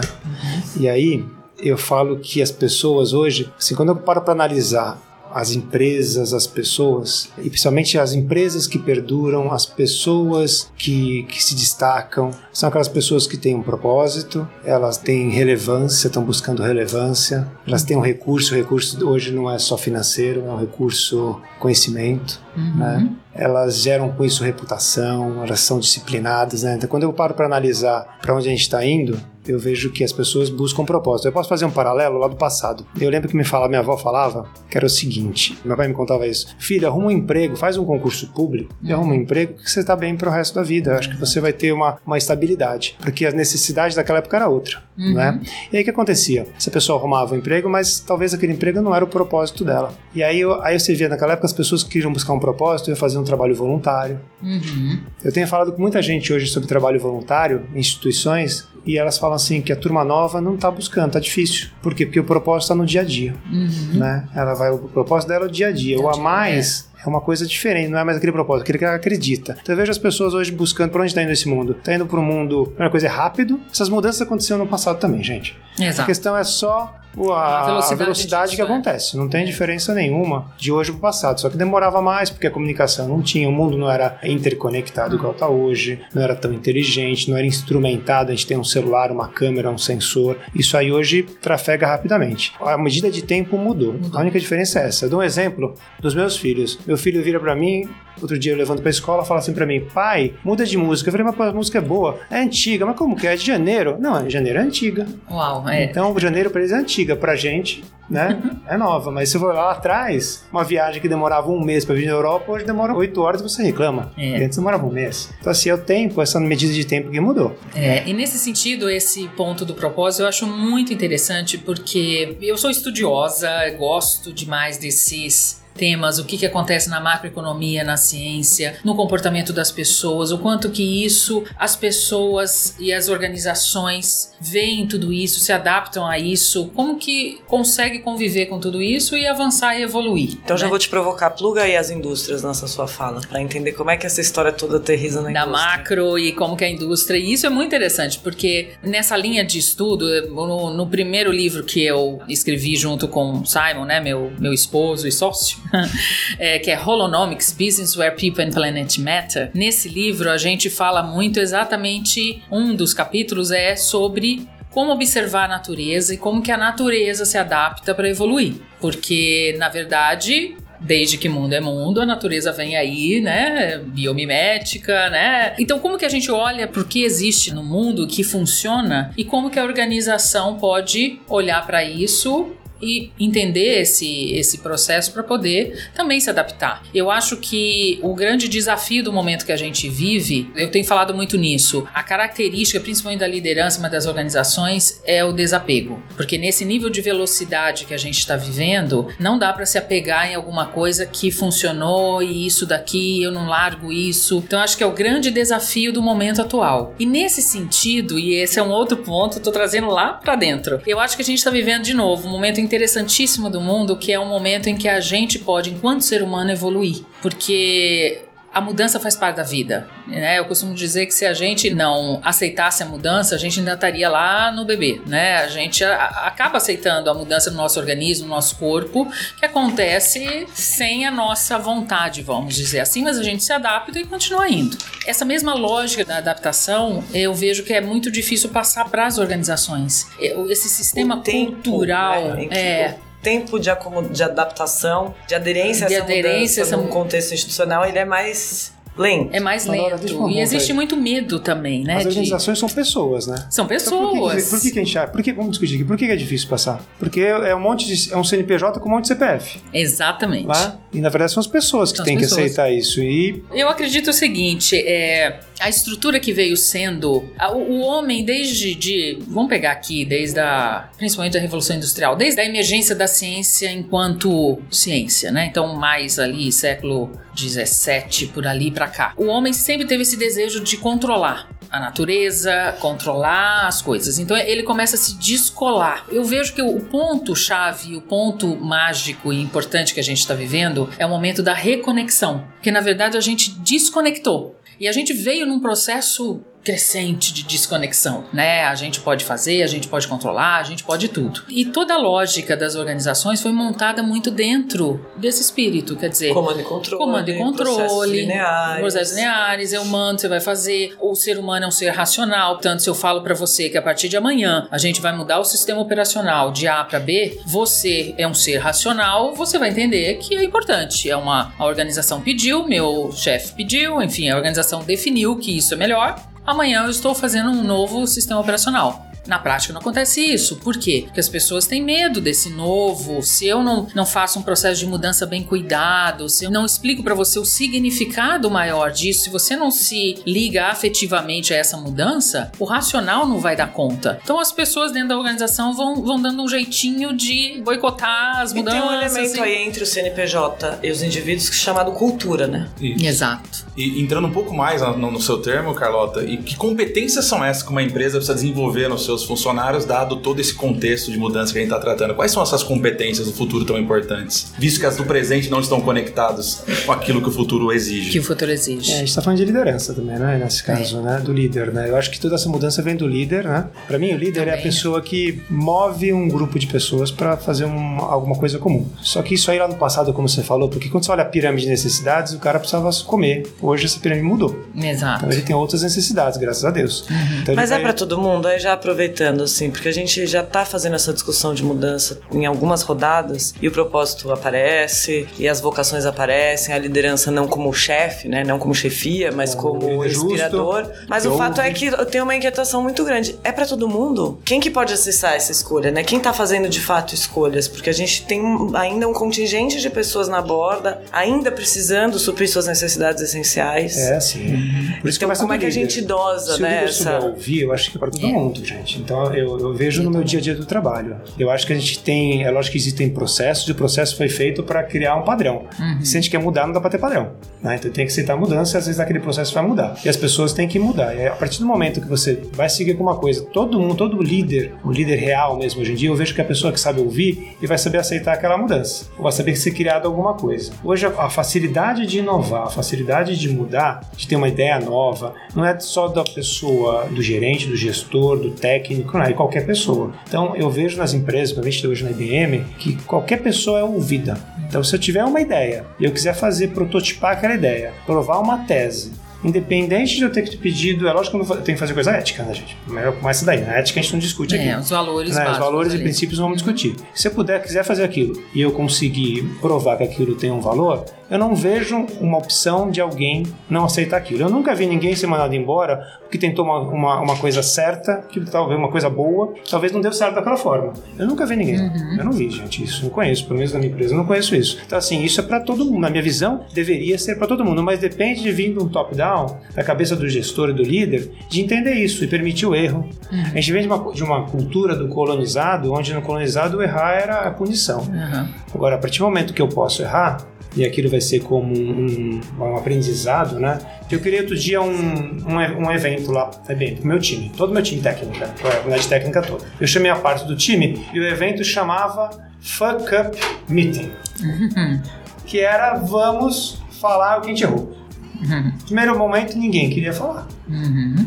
E 0.78 0.88
aí 0.88 1.24
eu 1.58 1.76
falo 1.76 2.18
que 2.18 2.40
as 2.40 2.50
pessoas 2.50 3.12
hoje, 3.12 3.52
assim, 3.58 3.74
quando 3.74 3.90
eu 3.90 3.96
paro 3.96 4.22
para 4.22 4.32
analisar 4.32 4.98
as 5.32 5.52
empresas, 5.52 6.34
as 6.34 6.46
pessoas, 6.46 7.28
e 7.38 7.48
principalmente 7.48 7.98
as 7.98 8.12
empresas 8.12 8.66
que 8.66 8.78
perduram, 8.78 9.52
as 9.52 9.64
pessoas 9.64 10.70
que, 10.76 11.22
que 11.24 11.42
se 11.42 11.54
destacam, 11.54 12.30
são 12.52 12.68
aquelas 12.68 12.88
pessoas 12.88 13.26
que 13.26 13.36
têm 13.36 13.54
um 13.54 13.62
propósito, 13.62 14.48
elas 14.64 14.96
têm 14.96 15.30
relevância, 15.30 16.08
estão 16.08 16.24
buscando 16.24 16.62
relevância, 16.62 17.46
elas 17.66 17.84
têm 17.84 17.96
um 17.96 18.00
recurso, 18.00 18.54
o 18.54 18.56
recurso 18.56 19.08
hoje 19.08 19.30
não 19.30 19.50
é 19.50 19.58
só 19.58 19.78
financeiro, 19.78 20.44
é 20.46 20.50
um 20.50 20.58
recurso 20.58 21.40
conhecimento, 21.58 22.40
uhum. 22.56 22.76
né? 22.76 23.10
Elas 23.34 23.80
geram 23.80 24.10
com 24.10 24.24
isso 24.24 24.42
reputação, 24.44 25.44
elas 25.44 25.60
são 25.60 25.78
disciplinadas, 25.78 26.62
né? 26.62 26.74
Então 26.76 26.88
quando 26.88 27.04
eu 27.04 27.12
paro 27.12 27.34
para 27.34 27.46
analisar 27.46 28.18
para 28.20 28.34
onde 28.34 28.48
a 28.48 28.50
gente 28.50 28.62
está 28.62 28.84
indo, 28.84 29.18
eu 29.46 29.58
vejo 29.58 29.90
que 29.90 30.04
as 30.04 30.12
pessoas 30.12 30.50
buscam 30.50 30.84
propósito. 30.84 31.26
Eu 31.26 31.32
posso 31.32 31.48
fazer 31.48 31.64
um 31.64 31.70
paralelo 31.70 32.18
lá 32.18 32.28
do 32.28 32.36
passado. 32.36 32.86
Eu 33.00 33.10
lembro 33.10 33.28
que 33.28 33.36
me 33.36 33.44
fala, 33.44 33.68
minha 33.68 33.80
avó 33.80 33.96
falava 33.96 34.46
que 34.68 34.76
era 34.76 34.86
o 34.86 34.90
seguinte: 34.90 35.58
meu 35.64 35.76
pai 35.76 35.88
me 35.88 35.94
contava 35.94 36.26
isso. 36.26 36.54
Filho, 36.58 36.86
arruma 36.86 37.06
um 37.06 37.10
emprego, 37.10 37.56
faz 37.56 37.76
um 37.76 37.84
concurso 37.84 38.28
público 38.32 38.74
e 38.82 38.92
arruma 38.92 39.12
um 39.12 39.16
emprego 39.16 39.54
que 39.54 39.70
você 39.70 39.80
está 39.80 39.96
bem 39.96 40.16
para 40.16 40.28
o 40.28 40.32
resto 40.32 40.54
da 40.54 40.62
vida. 40.62 40.92
Eu 40.92 40.98
acho 40.98 41.10
que 41.10 41.16
você 41.16 41.40
vai 41.40 41.52
ter 41.52 41.72
uma, 41.72 41.98
uma 42.06 42.18
estabilidade, 42.18 42.96
porque 43.00 43.26
a 43.26 43.30
necessidade 43.30 43.96
daquela 43.96 44.18
época 44.18 44.36
era 44.36 44.48
outra, 44.48 44.82
uhum. 44.96 45.14
né? 45.14 45.40
E 45.72 45.76
aí 45.76 45.82
o 45.82 45.84
que 45.84 45.90
acontecia? 45.90 46.46
Essa 46.56 46.70
pessoa 46.70 46.98
arrumava 46.98 47.34
um 47.34 47.38
emprego, 47.38 47.68
mas 47.68 48.00
talvez 48.00 48.34
aquele 48.34 48.52
emprego 48.52 48.80
não 48.80 48.94
era 48.94 49.04
o 49.04 49.08
propósito 49.08 49.64
dela. 49.64 49.92
E 50.14 50.22
aí, 50.22 50.40
eu, 50.40 50.62
aí 50.62 50.78
você 50.78 50.94
via 50.94 51.08
naquela 51.08 51.32
época 51.32 51.46
as 51.46 51.52
pessoas 51.52 51.82
que 51.82 51.90
queriam 51.90 52.12
buscar 52.12 52.32
um 52.32 52.40
propósito, 52.40 52.90
iam 52.90 52.96
fazer 52.96 53.18
um 53.20 53.24
trabalho 53.24 53.54
voluntário. 53.54 54.20
Uhum. 54.42 55.00
Eu 55.22 55.32
tenho 55.32 55.46
falado 55.46 55.72
com 55.72 55.80
muita 55.80 56.00
gente 56.00 56.32
hoje 56.32 56.46
sobre 56.46 56.68
trabalho 56.68 56.98
voluntário 56.98 57.66
em 57.74 57.78
instituições 57.78 58.68
e 58.84 58.96
elas 58.96 59.18
falam 59.18 59.36
assim 59.36 59.60
que 59.60 59.72
a 59.72 59.76
turma 59.76 60.04
nova 60.04 60.40
não 60.40 60.54
está 60.54 60.70
buscando, 60.70 61.08
está 61.08 61.20
difícil. 61.20 61.68
Por 61.82 61.94
quê? 61.94 62.06
Porque 62.06 62.20
o 62.20 62.24
propósito 62.24 62.62
está 62.62 62.74
no 62.74 62.86
dia 62.86 63.02
a 63.02 63.04
dia, 63.04 63.34
uhum. 63.50 63.98
né? 63.98 64.28
Ela 64.34 64.54
vai, 64.54 64.70
o 64.70 64.78
propósito 64.78 65.28
dela 65.28 65.44
é 65.44 65.48
o 65.48 65.50
dia 65.50 65.68
a 65.68 65.72
dia. 65.72 65.98
O 66.00 66.08
a 66.08 66.16
mais 66.16 66.88
é. 66.98 67.06
é 67.06 67.08
uma 67.08 67.20
coisa 67.20 67.46
diferente, 67.46 67.88
não 67.88 67.98
é 67.98 68.04
mais 68.04 68.16
aquele 68.16 68.32
propósito, 68.32 68.62
aquele 68.62 68.78
que 68.78 68.84
ela 68.84 68.96
acredita. 68.96 69.58
Então 69.62 69.74
eu 69.74 69.76
vejo 69.76 69.90
as 69.90 69.98
pessoas 69.98 70.34
hoje 70.34 70.50
buscando 70.50 70.90
para 70.90 71.02
onde 71.02 71.10
está 71.10 71.22
indo 71.22 71.32
esse 71.32 71.48
mundo. 71.48 71.72
Está 71.72 71.94
indo 71.94 72.06
para 72.06 72.18
um 72.18 72.24
mundo, 72.24 72.62
a 72.62 72.66
primeira 72.66 72.90
coisa 72.90 73.06
é 73.06 73.10
rápido. 73.10 73.60
Essas 73.70 73.88
mudanças 73.88 74.22
aconteceram 74.22 74.64
no 74.64 74.66
passado 74.66 74.98
também, 74.98 75.22
gente. 75.22 75.56
Exato. 75.78 76.02
A 76.02 76.06
questão 76.06 76.36
é 76.36 76.44
só 76.44 76.94
a, 77.30 77.62
A 77.62 77.66
velocidade 77.66 78.02
velocidade 78.02 78.56
que 78.56 78.62
é. 78.62 78.64
acontece. 78.64 79.16
Não 79.16 79.28
tem 79.28 79.44
diferença 79.44 79.94
nenhuma 79.94 80.52
de 80.56 80.70
hoje 80.72 80.90
pro 80.92 81.00
passado. 81.00 81.40
Só 81.40 81.48
que 81.50 81.56
demorava 81.56 82.00
mais 82.00 82.30
porque 82.30 82.46
a 82.46 82.50
comunicação 82.50 83.08
não 83.08 83.22
tinha, 83.22 83.48
o 83.48 83.52
mundo 83.52 83.76
não 83.76 83.90
era 83.90 84.18
interconectado 84.22 85.16
igual 85.16 85.34
tá 85.34 85.48
hoje, 85.48 86.00
não 86.14 86.22
era 86.22 86.34
tão 86.34 86.52
inteligente, 86.52 87.30
não 87.30 87.36
era 87.36 87.46
instrumentado. 87.46 88.30
A 88.30 88.34
gente 88.34 88.46
tem 88.46 88.56
um 88.58 88.64
celular, 88.64 89.10
uma 89.10 89.28
câmera, 89.28 89.70
um 89.70 89.78
sensor. 89.78 90.36
Isso 90.54 90.76
aí 90.76 90.92
hoje 90.92 91.22
trafega 91.22 91.86
rapidamente. 91.86 92.52
A 92.60 92.76
medida 92.78 93.10
de 93.10 93.22
tempo 93.22 93.56
mudou. 93.56 93.96
A 94.12 94.20
única 94.20 94.38
diferença 94.38 94.80
é 94.80 94.86
essa. 94.88 95.06
Eu 95.06 95.10
dou 95.10 95.20
um 95.20 95.22
exemplo 95.22 95.74
dos 96.00 96.14
meus 96.14 96.36
filhos. 96.36 96.78
Meu 96.86 96.96
filho 96.96 97.22
vira 97.22 97.38
pra 97.40 97.54
mim, 97.54 97.88
outro 98.20 98.38
dia 98.38 98.52
eu 98.52 98.56
levanto 98.56 98.82
pra 98.82 98.90
escola, 98.90 99.24
fala 99.24 99.40
assim 99.40 99.52
pra 99.52 99.66
mim: 99.66 99.80
pai, 99.92 100.34
muda 100.44 100.64
de 100.64 100.76
música. 100.76 101.08
Eu 101.08 101.12
falei, 101.12 101.26
mas 101.26 101.48
a 101.48 101.52
música 101.52 101.78
é 101.78 101.80
boa, 101.80 102.18
é 102.30 102.40
antiga, 102.40 102.86
mas 102.86 102.96
como 102.96 103.16
que 103.16 103.26
é? 103.26 103.30
É 103.30 103.36
de 103.36 103.46
janeiro? 103.46 103.96
Não, 104.00 104.16
é 104.18 104.28
janeiro 104.28 104.58
é 104.58 104.62
antiga. 104.62 105.06
Uau, 105.30 105.68
é. 105.68 105.84
Então, 105.84 106.18
janeiro 106.18 106.50
pra 106.50 106.60
eles 106.60 106.72
é 106.72 106.76
antiga, 107.00 107.16
pra 107.16 107.34
gente, 107.34 107.82
né? 108.08 108.40
é 108.66 108.76
nova. 108.76 109.10
Mas 109.10 109.30
se 109.30 109.38
for 109.38 109.54
lá 109.54 109.72
atrás, 109.72 110.44
uma 110.52 110.64
viagem 110.64 111.00
que 111.00 111.08
demorava 111.08 111.50
um 111.50 111.62
mês 111.62 111.84
pra 111.84 111.94
vir 111.94 112.06
na 112.06 112.12
Europa, 112.12 112.52
hoje 112.52 112.64
demora 112.64 112.94
oito 112.94 113.20
horas 113.20 113.40
e 113.40 113.44
você 113.44 113.62
reclama. 113.62 114.12
É. 114.16 114.44
Antes 114.44 114.58
demorava 114.58 114.86
um 114.86 114.92
mês. 114.92 115.32
Então, 115.40 115.50
assim, 115.50 115.70
é 115.70 115.74
o 115.74 115.78
tempo, 115.78 116.20
essa 116.20 116.38
medida 116.38 116.72
de 116.72 116.84
tempo 116.84 117.10
que 117.10 117.20
mudou. 117.20 117.56
É, 117.74 118.06
e 118.08 118.12
nesse 118.12 118.38
sentido, 118.38 118.90
esse 118.90 119.28
ponto 119.28 119.64
do 119.64 119.74
propósito 119.74 120.22
eu 120.22 120.28
acho 120.28 120.46
muito 120.46 120.92
interessante 120.92 121.58
porque 121.58 122.36
eu 122.40 122.56
sou 122.56 122.70
estudiosa, 122.70 123.48
gosto 123.78 124.32
demais 124.32 124.78
desses 124.78 125.60
temas, 125.80 126.18
o 126.18 126.26
que, 126.26 126.36
que 126.36 126.44
acontece 126.44 126.90
na 126.90 127.00
macroeconomia, 127.00 127.82
na 127.82 127.96
ciência, 127.96 128.76
no 128.84 128.94
comportamento 128.94 129.50
das 129.50 129.72
pessoas, 129.72 130.30
o 130.30 130.36
quanto 130.36 130.68
que 130.68 131.06
isso, 131.06 131.42
as 131.58 131.74
pessoas 131.74 132.74
e 132.78 132.92
as 132.92 133.08
organizações 133.08 134.34
veem 134.38 134.86
tudo 134.86 135.10
isso, 135.10 135.40
se 135.40 135.50
adaptam 135.50 136.06
a 136.06 136.18
isso, 136.18 136.70
como 136.74 136.98
que 136.98 137.40
consegue 137.46 138.00
conviver 138.00 138.44
com 138.46 138.60
tudo 138.60 138.82
isso 138.82 139.16
e 139.16 139.26
avançar 139.26 139.78
e 139.78 139.82
evoluir. 139.82 140.38
Então 140.44 140.54
já 140.54 140.66
né? 140.66 140.70
vou 140.70 140.78
te 140.78 140.90
provocar, 140.90 141.30
pluga 141.30 141.62
aí 141.62 141.74
as 141.74 141.88
indústrias 141.88 142.42
nessa 142.42 142.68
sua 142.68 142.86
fala, 142.86 143.22
pra 143.22 143.40
entender 143.40 143.72
como 143.72 143.90
é 143.90 143.96
que 143.96 144.04
essa 144.04 144.20
história 144.20 144.52
toda 144.52 144.76
aterriza 144.76 145.22
na 145.22 145.30
da 145.30 145.46
indústria. 145.46 145.66
macro 145.66 146.18
e 146.18 146.32
como 146.32 146.58
que 146.58 146.64
a 146.64 146.68
indústria. 146.68 147.16
E 147.16 147.32
isso 147.32 147.46
é 147.46 147.48
muito 147.48 147.68
interessante, 147.68 148.18
porque 148.18 148.72
nessa 148.82 149.16
linha 149.16 149.42
de 149.42 149.58
estudo, 149.58 150.04
no, 150.28 150.74
no 150.74 150.86
primeiro 150.86 151.32
livro 151.32 151.64
que 151.64 151.82
eu 151.82 152.20
escrevi 152.28 152.76
junto 152.76 153.08
com 153.08 153.46
Simon, 153.46 153.86
né, 153.86 153.98
meu, 153.98 154.30
meu 154.38 154.52
esposo 154.52 155.08
e 155.08 155.12
sócio, 155.12 155.58
é, 156.38 156.58
que 156.58 156.70
é 156.70 156.80
Holonomics, 156.80 157.52
Business 157.52 157.96
Where 157.96 158.14
People 158.14 158.44
and 158.44 158.50
Planet 158.50 158.98
Matter, 158.98 159.50
nesse 159.54 159.88
livro 159.88 160.30
a 160.30 160.38
gente 160.38 160.68
fala 160.70 161.02
muito 161.02 161.40
exatamente, 161.40 162.42
um 162.50 162.74
dos 162.74 162.94
capítulos 162.94 163.50
é 163.50 163.76
sobre 163.76 164.48
como 164.70 164.92
observar 164.92 165.46
a 165.46 165.48
natureza 165.48 166.14
e 166.14 166.16
como 166.16 166.42
que 166.42 166.52
a 166.52 166.56
natureza 166.56 167.24
se 167.24 167.36
adapta 167.36 167.94
para 167.94 168.08
evoluir. 168.08 168.54
Porque, 168.80 169.56
na 169.58 169.68
verdade, 169.68 170.56
desde 170.80 171.18
que 171.18 171.28
mundo 171.28 171.52
é 171.52 171.60
mundo, 171.60 172.00
a 172.00 172.06
natureza 172.06 172.52
vem 172.52 172.76
aí, 172.76 173.20
né, 173.20 173.78
biomimética, 173.78 175.10
né? 175.10 175.54
Então, 175.58 175.78
como 175.78 175.98
que 175.98 176.04
a 176.04 176.08
gente 176.08 176.30
olha 176.30 176.66
para 176.66 176.80
o 176.80 176.84
que 176.84 177.02
existe 177.02 177.52
no 177.52 177.62
mundo, 177.62 178.06
que 178.06 178.22
funciona 178.22 179.12
e 179.16 179.24
como 179.24 179.50
que 179.50 179.58
a 179.58 179.64
organização 179.64 180.56
pode 180.56 181.20
olhar 181.28 181.66
para 181.66 181.84
isso 181.84 182.56
e 182.80 183.10
entender 183.18 183.80
esse, 183.80 184.32
esse 184.32 184.58
processo 184.58 185.12
para 185.12 185.22
poder 185.22 185.90
também 185.94 186.20
se 186.20 186.30
adaptar. 186.30 186.82
Eu 186.94 187.10
acho 187.10 187.36
que 187.36 187.98
o 188.02 188.14
grande 188.14 188.48
desafio 188.48 189.02
do 189.04 189.12
momento 189.12 189.44
que 189.44 189.52
a 189.52 189.56
gente 189.56 189.88
vive, 189.88 190.50
eu 190.56 190.70
tenho 190.70 190.84
falado 190.84 191.14
muito 191.14 191.36
nisso, 191.36 191.86
a 191.92 192.02
característica, 192.02 192.80
principalmente 192.80 193.20
da 193.20 193.26
liderança, 193.26 193.80
mas 193.80 193.90
das 193.90 194.06
organizações, 194.06 195.00
é 195.04 195.24
o 195.24 195.32
desapego. 195.32 196.02
Porque 196.16 196.38
nesse 196.38 196.64
nível 196.64 196.90
de 196.90 197.00
velocidade 197.00 197.84
que 197.84 197.94
a 197.94 197.98
gente 197.98 198.18
está 198.18 198.36
vivendo, 198.36 199.08
não 199.18 199.38
dá 199.38 199.52
para 199.52 199.66
se 199.66 199.78
apegar 199.78 200.30
em 200.30 200.34
alguma 200.34 200.66
coisa 200.66 201.06
que 201.06 201.30
funcionou 201.30 202.22
e 202.22 202.46
isso 202.46 202.66
daqui, 202.66 203.22
eu 203.22 203.32
não 203.32 203.46
largo 203.46 203.92
isso. 203.92 204.42
Então, 204.44 204.60
acho 204.60 204.76
que 204.76 204.82
é 204.82 204.86
o 204.86 204.92
grande 204.92 205.30
desafio 205.30 205.92
do 205.92 206.02
momento 206.02 206.42
atual. 206.42 206.94
E 206.98 207.06
nesse 207.06 207.42
sentido, 207.42 208.18
e 208.18 208.34
esse 208.34 208.58
é 208.58 208.62
um 208.62 208.70
outro 208.70 208.98
ponto, 208.98 209.38
eu 209.38 209.42
tô 209.42 209.50
trazendo 209.50 209.88
lá 209.88 210.14
para 210.14 210.36
dentro, 210.36 210.80
eu 210.86 210.98
acho 210.98 211.16
que 211.16 211.22
a 211.22 211.24
gente 211.24 211.38
está 211.38 211.50
vivendo 211.50 211.82
de 211.82 211.94
novo 211.94 212.28
um 212.28 212.30
momento 212.30 212.60
interessantíssimo 212.70 213.50
do 213.50 213.60
mundo, 213.60 213.96
que 213.96 214.12
é 214.12 214.20
um 214.20 214.28
momento 214.28 214.68
em 214.68 214.76
que 214.76 214.88
a 214.88 215.00
gente 215.00 215.40
pode, 215.40 215.70
enquanto 215.70 216.02
ser 216.02 216.22
humano, 216.22 216.52
evoluir. 216.52 217.02
Porque 217.20 218.22
a 218.52 218.60
mudança 218.60 218.98
faz 218.98 219.14
parte 219.14 219.36
da 219.36 219.42
vida. 219.44 219.88
Né? 220.08 220.38
Eu 220.38 220.44
costumo 220.44 220.74
dizer 220.74 221.06
que 221.06 221.12
se 221.12 221.24
a 221.24 221.32
gente 221.32 221.70
não 221.70 222.20
aceitasse 222.24 222.82
a 222.82 222.86
mudança, 222.86 223.34
a 223.34 223.38
gente 223.38 223.60
ainda 223.60 223.74
estaria 223.74 224.08
lá 224.08 224.50
no 224.50 224.64
bebê. 224.64 225.00
Né? 225.06 225.36
A 225.36 225.46
gente 225.48 225.84
a- 225.84 226.24
acaba 226.26 226.56
aceitando 226.56 227.08
a 227.08 227.14
mudança 227.14 227.50
no 227.50 227.56
nosso 227.56 227.78
organismo, 227.78 228.26
no 228.26 228.34
nosso 228.34 228.56
corpo, 228.56 229.06
que 229.38 229.46
acontece 229.46 230.46
sem 230.52 231.06
a 231.06 231.10
nossa 231.10 231.58
vontade, 231.58 232.22
vamos 232.22 232.54
dizer 232.56 232.80
assim, 232.80 233.02
mas 233.02 233.18
a 233.18 233.22
gente 233.22 233.44
se 233.44 233.52
adapta 233.52 233.98
e 233.98 234.04
continua 234.04 234.48
indo. 234.48 234.76
Essa 235.06 235.24
mesma 235.24 235.54
lógica 235.54 236.04
da 236.04 236.16
adaptação, 236.16 237.04
eu 237.14 237.32
vejo 237.32 237.62
que 237.62 237.72
é 237.72 237.80
muito 237.80 238.10
difícil 238.10 238.50
passar 238.50 238.88
para 238.88 239.06
as 239.06 239.18
organizações. 239.18 240.06
Esse 240.18 240.68
sistema 240.68 241.20
tempo, 241.20 241.52
cultural. 241.52 242.22
né, 242.34 242.48
é, 242.50 242.94
tempo 243.22 243.58
de, 243.58 243.70
de 244.10 244.22
adaptação, 244.22 245.14
de 245.26 245.34
aderência 245.34 245.86
De 245.86 245.94
a 245.94 245.98
essa 245.98 246.04
aderência 246.04 246.38
mudança 246.40 246.60
essa 246.62 246.76
num 246.76 246.88
contexto 246.88 247.34
institucional, 247.34 247.84
ele 247.84 247.98
é 247.98 248.04
mais 248.04 248.72
lento. 249.00 249.30
é 249.34 249.40
mais 249.40 249.66
lento. 249.66 250.28
E 250.30 250.40
existe 250.40 250.70
aí. 250.72 250.76
muito 250.76 250.96
medo 250.96 251.40
também, 251.40 251.82
né? 251.84 251.96
As 251.96 252.02
de- 252.02 252.08
organizações 252.08 252.58
são 252.58 252.68
pessoas, 252.68 253.26
né? 253.26 253.46
São 253.50 253.64
Então, 253.64 253.66
por 253.66 253.68
que, 253.68 253.74
pessoas. 253.74 254.44
que- 254.44 254.50
por 254.50 254.60
que, 254.60 254.70
que 254.70 254.78
a 254.78 254.84
gente 254.84 254.98
acha? 254.98 255.08
Por 255.08 255.22
que, 255.22 255.32
vamos 255.32 255.50
discutir 255.52 255.74
aqui, 255.76 255.84
por 255.84 255.96
que, 255.96 256.06
que 256.06 256.12
é 256.12 256.16
difícil 256.16 256.48
passar? 256.48 256.80
Porque 256.98 257.20
é 257.20 257.54
um 257.54 257.60
monte 257.60 257.86
de, 257.86 258.12
é 258.12 258.16
um 258.16 258.24
CNPJ 258.24 258.78
com 258.80 258.88
um 258.88 258.92
monte 258.92 259.02
de 259.02 259.08
CPF. 259.08 259.58
Exatamente. 259.72 260.46
Lá, 260.46 260.78
e 260.92 261.00
na 261.00 261.08
verdade 261.08 261.32
são 261.32 261.40
as 261.40 261.46
pessoas 261.46 261.90
que 261.90 261.96
São 261.98 262.04
têm 262.06 262.16
que 262.16 262.22
pessoas. 262.22 262.42
aceitar 262.44 262.70
isso. 262.70 263.00
E 263.02 263.42
Eu 263.52 263.68
acredito 263.68 264.10
o 264.10 264.12
seguinte, 264.12 264.76
é, 264.76 265.40
a 265.58 265.68
estrutura 265.68 266.18
que 266.20 266.32
veio 266.32 266.56
sendo 266.56 267.24
a- 267.38 267.52
o, 267.52 267.58
o 267.72 267.80
homem 267.80 268.24
desde 268.24 268.74
de, 268.74 269.18
vamos 269.28 269.48
pegar 269.48 269.72
aqui 269.72 270.04
desde 270.04 270.38
a 270.40 270.88
principalmente 270.96 271.32
da 271.34 271.40
revolução 271.40 271.76
industrial, 271.76 272.16
desde 272.16 272.40
a 272.40 272.44
emergência 272.44 272.94
da 272.94 273.06
ciência 273.06 273.70
enquanto 273.70 274.58
ciência, 274.70 275.30
né? 275.30 275.46
Então 275.50 275.74
mais 275.76 276.18
ali 276.18 276.50
século 276.52 277.10
17 277.34 278.26
por 278.26 278.46
ali 278.46 278.70
pra 278.70 278.88
cá. 278.90 279.12
O 279.16 279.26
homem 279.26 279.52
sempre 279.52 279.86
teve 279.86 280.02
esse 280.02 280.16
desejo 280.16 280.60
de 280.60 280.76
controlar 280.76 281.48
a 281.70 281.78
natureza, 281.78 282.76
controlar 282.80 283.68
as 283.68 283.80
coisas. 283.80 284.18
Então 284.18 284.36
ele 284.36 284.62
começa 284.62 284.96
a 284.96 284.98
se 284.98 285.16
descolar. 285.16 286.04
Eu 286.10 286.24
vejo 286.24 286.52
que 286.52 286.60
o 286.60 286.80
ponto 286.80 287.36
chave, 287.36 287.96
o 287.96 288.02
ponto 288.02 288.56
mágico 288.56 289.32
e 289.32 289.40
importante 289.40 289.94
que 289.94 290.00
a 290.00 290.02
gente 290.02 290.18
está 290.18 290.34
vivendo 290.34 290.90
é 290.98 291.06
o 291.06 291.08
momento 291.08 291.42
da 291.42 291.54
reconexão, 291.54 292.44
porque 292.54 292.72
na 292.72 292.80
verdade 292.80 293.16
a 293.16 293.20
gente 293.20 293.52
desconectou. 293.60 294.56
E 294.80 294.88
a 294.88 294.92
gente 294.92 295.12
veio 295.12 295.46
num 295.46 295.60
processo 295.60 296.42
crescente 296.62 297.32
de 297.32 297.42
desconexão, 297.42 298.24
né? 298.32 298.64
A 298.64 298.74
gente 298.74 299.00
pode 299.00 299.24
fazer, 299.24 299.62
a 299.62 299.66
gente 299.66 299.88
pode 299.88 300.06
controlar, 300.06 300.58
a 300.58 300.62
gente 300.62 300.84
pode 300.84 301.08
tudo. 301.08 301.42
E 301.48 301.64
toda 301.64 301.94
a 301.94 301.98
lógica 301.98 302.56
das 302.56 302.74
organizações 302.74 303.40
foi 303.40 303.52
montada 303.52 304.02
muito 304.02 304.30
dentro 304.30 305.04
desse 305.16 305.40
espírito, 305.42 305.96
quer 305.96 306.08
dizer, 306.08 306.32
Comando 306.34 306.60
e 306.60 306.64
controle. 306.64 307.04
Comando 307.04 307.28
e 307.28 307.34
processos 307.36 307.90
controle, 307.90 308.20
lineares. 308.20 308.80
processos 308.80 309.14
lineares, 309.14 309.72
eu 309.72 309.84
mando, 309.84 310.20
você 310.20 310.28
vai 310.28 310.40
fazer. 310.40 310.94
O 311.00 311.14
ser 311.14 311.38
humano 311.38 311.64
é 311.64 311.68
um 311.68 311.72
ser 311.72 311.90
racional, 311.90 312.54
portanto, 312.54 312.80
se 312.80 312.90
eu 312.90 312.94
falo 312.94 313.22
pra 313.22 313.34
você 313.34 313.68
que 313.68 313.78
a 313.78 313.82
partir 313.82 314.08
de 314.08 314.16
amanhã 314.16 314.68
a 314.70 314.78
gente 314.78 315.00
vai 315.00 315.16
mudar 315.16 315.38
o 315.40 315.44
sistema 315.44 315.80
operacional 315.80 316.52
de 316.52 316.68
A 316.68 316.84
pra 316.84 317.00
B, 317.00 317.40
você 317.46 318.14
é 318.18 318.26
um 318.26 318.34
ser 318.34 318.58
racional, 318.58 319.34
você 319.34 319.58
vai 319.58 319.70
entender 319.70 320.14
que 320.16 320.36
é 320.36 320.44
importante. 320.44 321.10
É 321.10 321.16
uma 321.16 321.52
a 321.58 321.64
organização 321.64 322.20
pediu, 322.20 322.66
meu 322.66 323.10
chefe 323.12 323.54
pediu, 323.54 324.02
enfim, 324.02 324.28
a 324.28 324.36
organização 324.36 324.82
definiu 324.82 325.36
que 325.36 325.56
isso 325.56 325.74
é 325.74 325.76
melhor. 325.76 326.29
Amanhã 326.46 326.84
eu 326.84 326.90
estou 326.90 327.14
fazendo 327.14 327.50
um 327.50 327.62
novo 327.62 328.06
sistema 328.06 328.40
operacional. 328.40 329.09
Na 329.26 329.38
prática 329.38 329.72
não 329.72 329.80
acontece 329.80 330.20
isso. 330.20 330.56
Por 330.56 330.76
quê? 330.76 331.02
Porque 331.04 331.20
as 331.20 331.28
pessoas 331.28 331.66
têm 331.66 331.82
medo 331.82 332.20
desse 332.20 332.50
novo. 332.50 333.22
Se 333.22 333.46
eu 333.46 333.62
não, 333.62 333.86
não 333.94 334.06
faço 334.06 334.38
um 334.38 334.42
processo 334.42 334.80
de 334.80 334.86
mudança 334.86 335.26
bem 335.26 335.42
cuidado, 335.42 336.28
se 336.28 336.44
eu 336.44 336.50
não 336.50 336.64
explico 336.64 337.02
para 337.02 337.14
você 337.14 337.38
o 337.38 337.44
significado 337.44 338.50
maior 338.50 338.90
disso, 338.90 339.24
se 339.24 339.30
você 339.30 339.56
não 339.56 339.70
se 339.70 340.16
liga 340.26 340.66
afetivamente 340.66 341.52
a 341.54 341.56
essa 341.56 341.76
mudança, 341.76 342.50
o 342.58 342.64
racional 342.64 343.26
não 343.26 343.38
vai 343.38 343.54
dar 343.56 343.72
conta. 343.72 344.18
Então 344.22 344.38
as 344.38 344.50
pessoas 344.52 344.92
dentro 344.92 345.10
da 345.10 345.18
organização 345.18 345.72
vão, 345.74 346.02
vão 346.02 346.20
dando 346.20 346.42
um 346.42 346.48
jeitinho 346.48 347.14
de 347.16 347.60
boicotar 347.64 348.40
as 348.40 348.50
E 348.50 348.54
tem 348.54 348.62
mudanças. 348.64 348.84
um 348.88 348.92
elemento 348.92 349.36
e- 349.36 349.40
aí 349.40 349.62
entre 349.68 349.82
o 349.82 349.86
CNPJ 349.86 350.78
e 350.82 350.90
os 350.90 351.02
indivíduos 351.02 351.48
que 351.48 351.56
é 351.56 351.58
chamado 351.58 351.92
cultura, 351.92 352.46
né? 352.46 352.68
E, 352.80 353.06
Exato. 353.06 353.66
e 353.76 354.00
entrando 354.02 354.26
um 354.26 354.32
pouco 354.32 354.54
mais 354.54 354.82
no, 354.82 355.10
no 355.10 355.20
seu 355.20 355.38
termo, 355.38 355.74
Carlota, 355.74 356.22
e 356.24 356.38
que 356.38 356.56
competências 356.56 357.24
são 357.26 357.44
essas 357.44 357.62
que 357.62 357.70
uma 357.70 357.82
empresa 357.82 358.16
precisa 358.16 358.34
desenvolver 358.34 358.88
nos 358.88 359.04
seus 359.04 359.19
funcionários, 359.24 359.84
dado 359.84 360.16
todo 360.16 360.40
esse 360.40 360.54
contexto 360.54 361.10
de 361.10 361.18
mudança 361.18 361.52
que 361.52 361.58
a 361.58 361.62
gente 361.62 361.70
está 361.70 361.80
tratando? 361.80 362.14
Quais 362.14 362.32
são 362.32 362.42
essas 362.42 362.62
competências 362.62 363.26
do 363.26 363.32
futuro 363.32 363.64
tão 363.64 363.78
importantes? 363.78 364.52
Visto 364.58 364.80
que 364.80 364.86
as 364.86 364.96
do 364.96 365.04
presente 365.04 365.50
não 365.50 365.60
estão 365.60 365.80
conectadas 365.80 366.64
com 366.84 366.92
aquilo 366.92 367.20
que 367.22 367.28
o 367.28 367.32
futuro 367.32 367.72
exige. 367.72 368.10
Que 368.10 368.18
o 368.18 368.22
futuro 368.22 368.50
exige. 368.50 368.92
É, 368.92 368.94
a 368.96 368.98
gente 368.98 369.08
está 369.08 369.22
falando 369.22 369.38
de 369.38 369.44
liderança 369.44 369.94
também, 369.94 370.18
né? 370.18 370.38
Nesse 370.42 370.62
caso, 370.62 370.98
é. 370.98 371.02
né? 371.02 371.20
Do 371.20 371.32
líder, 371.32 371.72
né? 371.72 371.88
Eu 371.88 371.96
acho 371.96 372.10
que 372.10 372.20
toda 372.20 372.34
essa 372.34 372.48
mudança 372.48 372.82
vem 372.82 372.96
do 372.96 373.06
líder, 373.06 373.44
né? 373.44 373.66
Para 373.86 373.98
mim, 373.98 374.12
o 374.12 374.18
líder 374.18 374.40
também. 374.40 374.54
é 374.54 374.58
a 374.58 374.62
pessoa 374.62 375.00
que 375.00 375.40
move 375.48 376.12
um 376.12 376.28
grupo 376.28 376.58
de 376.58 376.66
pessoas 376.66 377.10
para 377.10 377.36
fazer 377.36 377.64
um, 377.64 377.98
alguma 377.98 378.36
coisa 378.36 378.58
comum. 378.58 378.86
Só 379.02 379.22
que 379.22 379.34
isso 379.34 379.50
aí 379.50 379.58
lá 379.58 379.68
no 379.68 379.76
passado, 379.76 380.12
como 380.12 380.28
você 380.28 380.42
falou, 380.42 380.68
porque 380.68 380.88
quando 380.88 381.04
você 381.04 381.12
olha 381.12 381.22
a 381.22 381.26
pirâmide 381.26 381.64
de 381.64 381.70
necessidades, 381.70 382.32
o 382.32 382.38
cara 382.38 382.58
precisava 382.58 382.90
comer. 383.04 383.46
Hoje 383.60 383.86
essa 383.86 383.98
pirâmide 383.98 384.26
mudou. 384.26 384.64
Exato. 384.76 385.24
Então 385.24 385.32
ele 385.32 385.42
tem 385.42 385.54
outras 385.54 385.82
necessidades, 385.82 386.38
graças 386.38 386.64
a 386.64 386.70
Deus. 386.70 387.08
Uhum. 387.08 387.40
Então, 387.42 387.54
Mas 387.54 387.70
é 387.70 387.74
vai... 387.74 387.82
para 387.82 387.92
todo 387.92 388.18
mundo, 388.18 388.48
aí 388.48 388.58
já 388.58 388.76
aproveitando, 389.00 389.42
assim, 389.42 389.70
porque 389.70 389.88
a 389.88 389.92
gente 389.92 390.26
já 390.26 390.42
tá 390.42 390.64
fazendo 390.64 390.94
essa 390.94 391.12
discussão 391.12 391.54
de 391.54 391.64
mudança 391.64 392.20
em 392.30 392.44
algumas 392.44 392.82
rodadas 392.82 393.54
e 393.60 393.66
o 393.66 393.70
propósito 393.70 394.30
aparece 394.30 395.26
e 395.38 395.48
as 395.48 395.60
vocações 395.60 396.04
aparecem, 396.04 396.74
a 396.74 396.78
liderança 396.78 397.30
não 397.30 397.48
como 397.48 397.72
chefe, 397.72 398.28
né? 398.28 398.44
Não 398.44 398.58
como 398.58 398.74
chefia, 398.74 399.32
mas 399.32 399.54
como, 399.54 399.80
como 399.80 400.04
inspirador. 400.04 400.84
Justo, 400.84 401.06
mas 401.08 401.24
o 401.24 401.36
fato 401.36 401.60
é 401.60 401.70
que 401.72 401.86
eu 401.86 402.04
tenho 402.04 402.24
uma 402.24 402.36
inquietação 402.36 402.82
muito 402.82 403.02
grande. 403.04 403.38
É 403.42 403.50
para 403.50 403.66
todo 403.66 403.88
mundo? 403.88 404.38
Quem 404.44 404.60
que 404.60 404.70
pode 404.70 404.92
acessar 404.92 405.34
essa 405.34 405.52
escolha, 405.52 405.90
né? 405.90 406.04
Quem 406.04 406.20
tá 406.20 406.32
fazendo 406.32 406.68
de 406.68 406.80
fato 406.80 407.14
escolhas? 407.14 407.66
Porque 407.66 407.88
a 407.88 407.94
gente 407.94 408.26
tem 408.26 408.42
ainda 408.74 409.08
um 409.08 409.12
contingente 409.12 409.80
de 409.80 409.88
pessoas 409.88 410.28
na 410.28 410.42
borda, 410.42 411.00
ainda 411.10 411.50
precisando 411.50 412.18
suprir 412.18 412.50
suas 412.50 412.66
necessidades 412.66 413.22
essenciais. 413.22 413.96
É, 413.96 414.20
sim. 414.20 414.46
Uhum. 414.46 415.00
Por 415.00 415.08
isso 415.08 415.18
então, 415.18 415.30
que 415.30 415.38
como 415.38 415.52
é 415.52 415.58
que 415.58 415.66
a 415.66 415.70
gente 415.70 416.02
dosa, 416.02 416.56
Se 416.56 416.62
né? 416.62 416.86
Se 416.86 417.02
essa... 417.02 417.18
ouvir, 417.20 417.62
eu 417.62 417.72
acho 417.72 417.90
que 417.90 417.96
é 417.96 418.00
para 418.00 418.10
todo 418.10 418.26
é. 418.26 418.32
mundo, 418.32 418.64
gente. 418.64 418.89
Então 418.98 419.32
eu, 419.34 419.58
eu 419.58 419.74
vejo 419.74 420.02
no 420.02 420.10
meu 420.10 420.22
dia 420.22 420.38
a 420.38 420.42
dia 420.42 420.54
do 420.54 420.64
trabalho. 420.64 421.16
Eu 421.38 421.50
acho 421.50 421.66
que 421.66 421.72
a 421.72 421.76
gente 421.76 421.98
tem, 422.00 422.44
é 422.44 422.50
lógico 422.50 422.72
que 422.72 422.78
existem 422.78 423.08
processos, 423.10 423.68
e 423.68 423.72
o 423.72 423.74
processo 423.74 424.16
foi 424.16 424.28
feito 424.28 424.62
para 424.62 424.82
criar 424.82 425.16
um 425.16 425.22
padrão. 425.22 425.66
Uhum. 425.78 426.04
Se 426.04 426.16
a 426.16 426.20
gente 426.20 426.30
quer 426.30 426.38
mudar, 426.38 426.66
não 426.66 426.72
dá 426.72 426.80
para 426.80 426.90
ter 426.90 426.98
padrão. 426.98 427.32
Né? 427.62 427.76
Então 427.76 427.90
tem 427.90 428.06
que 428.06 428.12
aceitar 428.12 428.34
a 428.34 428.36
mudança 428.36 428.76
e 428.76 428.78
às 428.78 428.86
vezes 428.86 429.00
aquele 429.00 429.20
processo 429.20 429.52
vai 429.54 429.62
mudar. 429.62 429.96
E 430.04 430.08
as 430.08 430.16
pessoas 430.16 430.52
têm 430.52 430.66
que 430.66 430.78
mudar. 430.78 431.14
E 431.14 431.26
a 431.26 431.32
partir 431.32 431.60
do 431.60 431.66
momento 431.66 432.00
que 432.00 432.08
você 432.08 432.40
vai 432.52 432.68
seguir 432.68 432.94
com 432.94 433.02
uma 433.02 433.16
coisa, 433.16 433.44
todo 433.44 433.78
mundo, 433.78 433.94
todo 433.94 434.22
líder, 434.22 434.74
o 434.84 434.90
líder 434.90 435.16
real 435.16 435.58
mesmo 435.58 435.80
hoje 435.80 435.92
em 435.92 435.94
dia, 435.94 436.08
eu 436.08 436.16
vejo 436.16 436.34
que 436.34 436.40
é 436.40 436.44
a 436.44 436.46
pessoa 436.46 436.72
que 436.72 436.80
sabe 436.80 437.00
ouvir 437.00 437.56
e 437.60 437.66
vai 437.66 437.78
saber 437.78 437.98
aceitar 437.98 438.34
aquela 438.34 438.56
mudança. 438.56 439.06
Ou 439.16 439.24
vai 439.24 439.32
saber 439.32 439.52
que 439.52 439.58
ser 439.58 439.72
criado 439.72 440.06
alguma 440.06 440.34
coisa. 440.34 440.72
Hoje 440.82 441.06
a 441.06 441.28
facilidade 441.28 442.06
de 442.06 442.18
inovar, 442.18 442.64
a 442.64 442.70
facilidade 442.70 443.38
de 443.38 443.48
mudar, 443.48 444.00
de 444.16 444.26
ter 444.26 444.36
uma 444.36 444.48
ideia 444.48 444.78
nova, 444.80 445.34
não 445.54 445.64
é 445.64 445.78
só 445.78 446.08
da 446.08 446.24
pessoa, 446.24 447.06
do 447.10 447.22
gerente, 447.22 447.66
do 447.66 447.76
gestor, 447.76 448.38
do 448.38 448.50
técnico, 448.50 448.79
não 449.12 449.22
é 449.22 449.32
qualquer 449.32 449.66
pessoa. 449.66 450.12
Então 450.28 450.56
eu 450.56 450.70
vejo 450.70 450.96
nas 450.96 451.14
empresas, 451.14 451.52
principalmente 451.52 451.86
hoje 451.86 452.04
na 452.04 452.10
IBM, 452.10 452.64
que 452.78 452.96
qualquer 453.04 453.42
pessoa 453.42 453.80
é 453.80 453.84
ouvida. 453.84 454.38
Então 454.68 454.82
se 454.82 454.94
eu 454.94 454.98
tiver 454.98 455.24
uma 455.24 455.40
ideia 455.40 455.84
e 455.98 456.04
eu 456.04 456.12
quiser 456.12 456.34
fazer 456.34 456.68
prototipar 456.68 457.32
aquela 457.32 457.54
ideia, 457.54 457.92
provar 458.06 458.38
uma 458.38 458.58
tese, 458.64 459.12
independente 459.42 460.16
de 460.16 460.22
eu 460.22 460.30
ter 460.30 460.56
pedido, 460.58 461.08
é 461.08 461.12
lógico 461.12 461.38
que 461.44 461.52
eu 461.52 461.56
tenho 461.62 461.76
que 461.76 461.80
fazer 461.80 461.94
coisa 461.94 462.10
ética, 462.12 462.42
né, 462.42 462.54
gente? 462.54 462.76
Começa 463.20 463.44
daí, 463.44 463.60
na 463.60 463.72
ética 463.74 464.00
a 464.00 464.02
gente 464.02 464.12
não 464.12 464.20
discute 464.20 464.54
é, 464.54 464.72
aqui. 464.72 464.80
os 464.80 464.90
valores 464.90 465.34
né? 465.34 465.50
Os 465.50 465.58
valores 465.58 465.94
e 465.94 465.98
princípios 465.98 466.38
vamos 466.38 466.58
discutir. 466.58 466.94
Se 467.14 467.28
eu 467.28 467.32
puder, 467.32 467.62
quiser 467.62 467.84
fazer 467.84 468.04
aquilo 468.04 468.40
e 468.54 468.60
eu 468.60 468.70
conseguir 468.72 469.42
provar 469.60 469.96
que 469.96 470.04
aquilo 470.04 470.34
tem 470.34 470.50
um 470.50 470.60
valor, 470.60 471.04
eu 471.30 471.38
não 471.38 471.54
vejo 471.54 472.06
uma 472.20 472.38
opção 472.38 472.90
de 472.90 473.00
alguém 473.00 473.44
não 473.68 473.84
aceitar 473.84 474.16
aquilo. 474.16 474.42
Eu 474.42 474.50
nunca 474.50 474.74
vi 474.74 474.86
ninguém 474.86 475.14
ser 475.14 475.26
mandado 475.26 475.54
embora 475.54 476.18
porque 476.20 476.38
tentou 476.38 476.64
uma, 476.64 476.80
uma, 476.80 477.20
uma 477.20 477.36
coisa 477.36 477.62
certa, 477.62 478.18
que 478.28 478.40
talvez 478.40 478.78
uma 478.78 478.90
coisa 478.90 479.10
boa, 479.10 479.54
talvez 479.68 479.92
não 479.92 480.00
deu 480.00 480.12
certo 480.12 480.34
daquela 480.34 480.56
forma. 480.56 480.92
Eu 481.18 481.26
nunca 481.26 481.46
vi 481.46 481.56
ninguém. 481.56 481.80
Uhum. 481.80 482.16
Eu 482.18 482.24
não 482.24 482.32
vi, 482.32 482.50
gente, 482.50 482.84
isso. 482.84 483.04
Não 483.04 483.10
conheço, 483.10 483.44
pelo 483.44 483.56
menos 483.56 483.72
na 483.72 483.78
minha 483.78 483.90
empresa, 483.90 484.14
eu 484.14 484.18
não 484.18 484.24
conheço 484.24 484.54
isso. 484.54 484.78
Então, 484.84 484.98
assim, 484.98 485.22
isso 485.24 485.40
é 485.40 485.42
para 485.42 485.60
todo 485.60 485.84
mundo. 485.84 486.00
Na 486.00 486.10
minha 486.10 486.22
visão, 486.22 486.64
deveria 486.72 487.18
ser 487.18 487.36
para 487.36 487.46
todo 487.46 487.64
mundo, 487.64 487.82
mas 487.82 487.98
depende 487.98 488.42
de 488.42 488.52
vir 488.52 488.72
de 488.72 488.78
um 488.78 488.88
top-down, 488.88 489.58
da 489.74 489.82
cabeça 489.82 490.14
do 490.14 490.28
gestor 490.28 490.70
e 490.70 490.72
do 490.72 490.82
líder, 490.82 491.30
de 491.48 491.60
entender 491.60 491.94
isso 491.94 492.22
e 492.24 492.28
permitir 492.28 492.66
o 492.66 492.74
erro. 492.74 493.08
Uhum. 493.30 493.42
A 493.42 493.54
gente 493.54 493.72
vem 493.72 493.82
de 493.82 493.88
uma, 493.88 494.12
de 494.12 494.22
uma 494.22 494.46
cultura 494.46 494.94
do 494.94 495.08
colonizado, 495.08 495.92
onde 495.92 496.14
no 496.14 496.22
colonizado 496.22 496.80
errar 496.82 497.12
era 497.14 497.40
a 497.40 497.50
punição. 497.50 498.00
Uhum. 498.00 498.48
Agora, 498.74 498.96
a 498.96 498.98
partir 498.98 499.18
do 499.18 499.24
momento 499.24 499.52
que 499.52 499.60
eu 499.60 499.68
posso 499.68 500.02
errar, 500.02 500.46
e 500.76 500.84
aquilo 500.84 501.10
vai 501.10 501.20
ser 501.20 501.40
como 501.40 501.72
um, 501.72 502.40
um, 502.58 502.76
aprendizado, 502.76 503.58
né? 503.58 503.78
Eu 504.10 504.20
criei 504.20 504.40
outro 504.40 504.56
dia 504.56 504.80
um, 504.80 504.90
um, 504.90 505.86
um 505.86 505.90
evento 505.90 506.30
lá, 506.30 506.50
bem, 506.76 506.96
pro 506.96 507.06
meu 507.06 507.18
time, 507.18 507.50
todo 507.56 507.72
meu 507.72 507.82
time 507.82 508.00
técnico, 508.00 508.38
né? 508.38 508.52
a 508.62 508.80
unidade 508.82 509.08
técnica 509.08 509.42
toda. 509.42 509.64
Eu 509.80 509.86
chamei 509.86 510.10
a 510.10 510.16
parte 510.16 510.46
do 510.46 510.56
time 510.56 511.04
e 511.12 511.18
o 511.18 511.26
evento 511.26 511.64
chamava 511.64 512.30
Fuck 512.60 513.02
Up 513.14 513.38
Meeting, 513.68 514.10
que 515.44 515.60
era 515.60 515.94
vamos 515.94 516.80
falar 517.00 517.38
o 517.38 517.40
que 517.40 517.46
a 517.46 517.50
gente 517.50 517.64
errou. 517.64 517.96
Uhum. 518.40 518.72
Primeiro 518.86 519.18
momento 519.18 519.56
ninguém 519.58 519.90
queria 519.90 520.12
falar. 520.12 520.46
Uhum. 520.68 521.26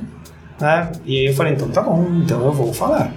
Né? 0.60 0.92
E 1.06 1.20
aí 1.20 1.26
eu 1.26 1.34
falei, 1.34 1.54
então 1.54 1.70
tá 1.70 1.82
bom, 1.82 2.06
então 2.24 2.44
eu 2.46 2.54
vou 2.54 2.74
falar. 2.74 3.14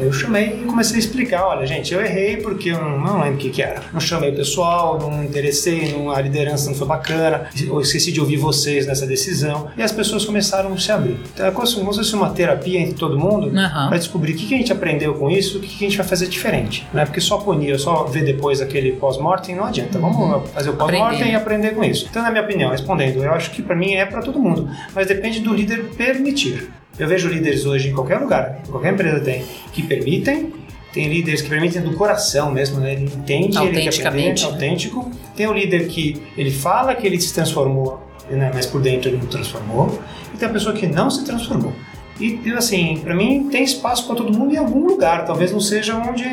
Eu 0.00 0.12
chamei 0.12 0.60
e 0.62 0.64
comecei 0.64 0.96
a 0.96 0.98
explicar, 0.98 1.46
olha 1.46 1.66
gente, 1.66 1.92
eu 1.92 2.00
errei 2.00 2.38
porque 2.38 2.70
eu 2.70 2.80
não, 2.80 3.00
não 3.00 3.20
lembro 3.20 3.36
o 3.36 3.38
que, 3.38 3.50
que 3.50 3.62
era. 3.62 3.82
Não 3.92 4.00
chamei 4.00 4.30
o 4.30 4.36
pessoal, 4.36 4.98
não 4.98 5.24
interessei, 5.24 5.92
não, 5.92 6.10
a 6.10 6.20
liderança 6.20 6.70
não 6.70 6.76
foi 6.76 6.86
bacana, 6.86 7.48
eu 7.60 7.80
esqueci 7.80 8.12
de 8.12 8.20
ouvir 8.20 8.36
vocês 8.36 8.86
nessa 8.86 9.06
decisão. 9.06 9.70
E 9.76 9.82
as 9.82 9.92
pessoas 9.92 10.24
começaram 10.24 10.72
a 10.72 10.78
se 10.78 10.90
abrir. 10.92 11.18
Então 11.34 11.46
é 11.46 11.50
como 11.50 11.66
se 11.66 11.74
fosse 11.82 12.14
uma 12.14 12.30
terapia 12.30 12.80
entre 12.80 12.94
todo 12.94 13.18
mundo 13.18 13.48
uhum. 13.48 13.52
para 13.88 13.98
descobrir 13.98 14.32
o 14.32 14.36
que, 14.36 14.46
que 14.46 14.54
a 14.54 14.58
gente 14.58 14.72
aprendeu 14.72 15.14
com 15.14 15.30
isso, 15.30 15.58
o 15.58 15.60
que, 15.60 15.68
que 15.68 15.84
a 15.84 15.88
gente 15.88 15.96
vai 15.96 16.06
fazer 16.06 16.28
diferente. 16.28 16.86
Não 16.92 17.02
é 17.02 17.04
porque 17.04 17.20
só 17.20 17.38
punir, 17.38 17.78
só 17.78 18.04
ver 18.04 18.24
depois 18.24 18.60
aquele 18.60 18.92
pós-mortem 18.92 19.54
não 19.54 19.64
adianta. 19.64 19.98
Vamos 19.98 20.16
uhum. 20.16 20.40
fazer 20.46 20.70
o 20.70 20.74
pós-mortem 20.74 21.32
e 21.32 21.34
aprender 21.34 21.74
com 21.74 21.84
isso. 21.84 22.06
Então, 22.10 22.22
na 22.22 22.30
minha 22.30 22.42
opinião, 22.42 22.70
respondendo, 22.70 23.22
eu 23.22 23.32
acho 23.32 23.50
que 23.50 23.62
para 23.62 23.76
mim 23.76 23.94
é 23.94 24.06
para 24.06 24.22
todo 24.22 24.38
mundo, 24.38 24.68
mas 24.94 25.06
depende 25.06 25.40
do 25.40 25.52
líder 25.54 25.90
permitir. 25.96 26.70
Eu 26.98 27.06
vejo 27.06 27.28
líderes 27.28 27.64
hoje 27.64 27.90
em 27.90 27.94
qualquer 27.94 28.18
lugar, 28.18 28.62
qualquer 28.70 28.92
empresa 28.92 29.20
tem, 29.20 29.44
que 29.72 29.82
permitem, 29.82 30.52
tem 30.92 31.08
líderes 31.08 31.42
que 31.42 31.48
permitem 31.48 31.82
do 31.82 31.94
coração 31.94 32.50
mesmo, 32.50 32.80
né? 32.80 32.94
Ele 32.94 33.04
entende, 33.04 33.58
ele 33.58 33.88
quer 33.88 34.06
aprender, 34.06 34.42
autêntico. 34.44 35.10
Tem 35.36 35.46
o 35.46 35.52
líder 35.52 35.86
que 35.86 36.20
ele 36.36 36.50
fala 36.50 36.94
que 36.94 37.06
ele 37.06 37.20
se 37.20 37.32
transformou, 37.32 38.02
né? 38.30 38.50
mas 38.52 38.66
por 38.66 38.80
dentro 38.80 39.10
ele 39.10 39.18
não 39.18 39.26
transformou. 39.26 40.00
E 40.34 40.38
tem 40.38 40.48
a 40.48 40.52
pessoa 40.52 40.74
que 40.74 40.86
não 40.86 41.10
se 41.10 41.24
transformou. 41.24 41.72
E, 42.18 42.40
assim, 42.56 43.00
para 43.04 43.14
mim 43.14 43.48
tem 43.48 43.62
espaço 43.62 44.06
para 44.06 44.16
todo 44.16 44.36
mundo 44.36 44.52
em 44.52 44.56
algum 44.56 44.86
lugar. 44.86 45.24
Talvez 45.24 45.52
não 45.52 45.60
seja 45.60 45.96
onde 45.96 46.24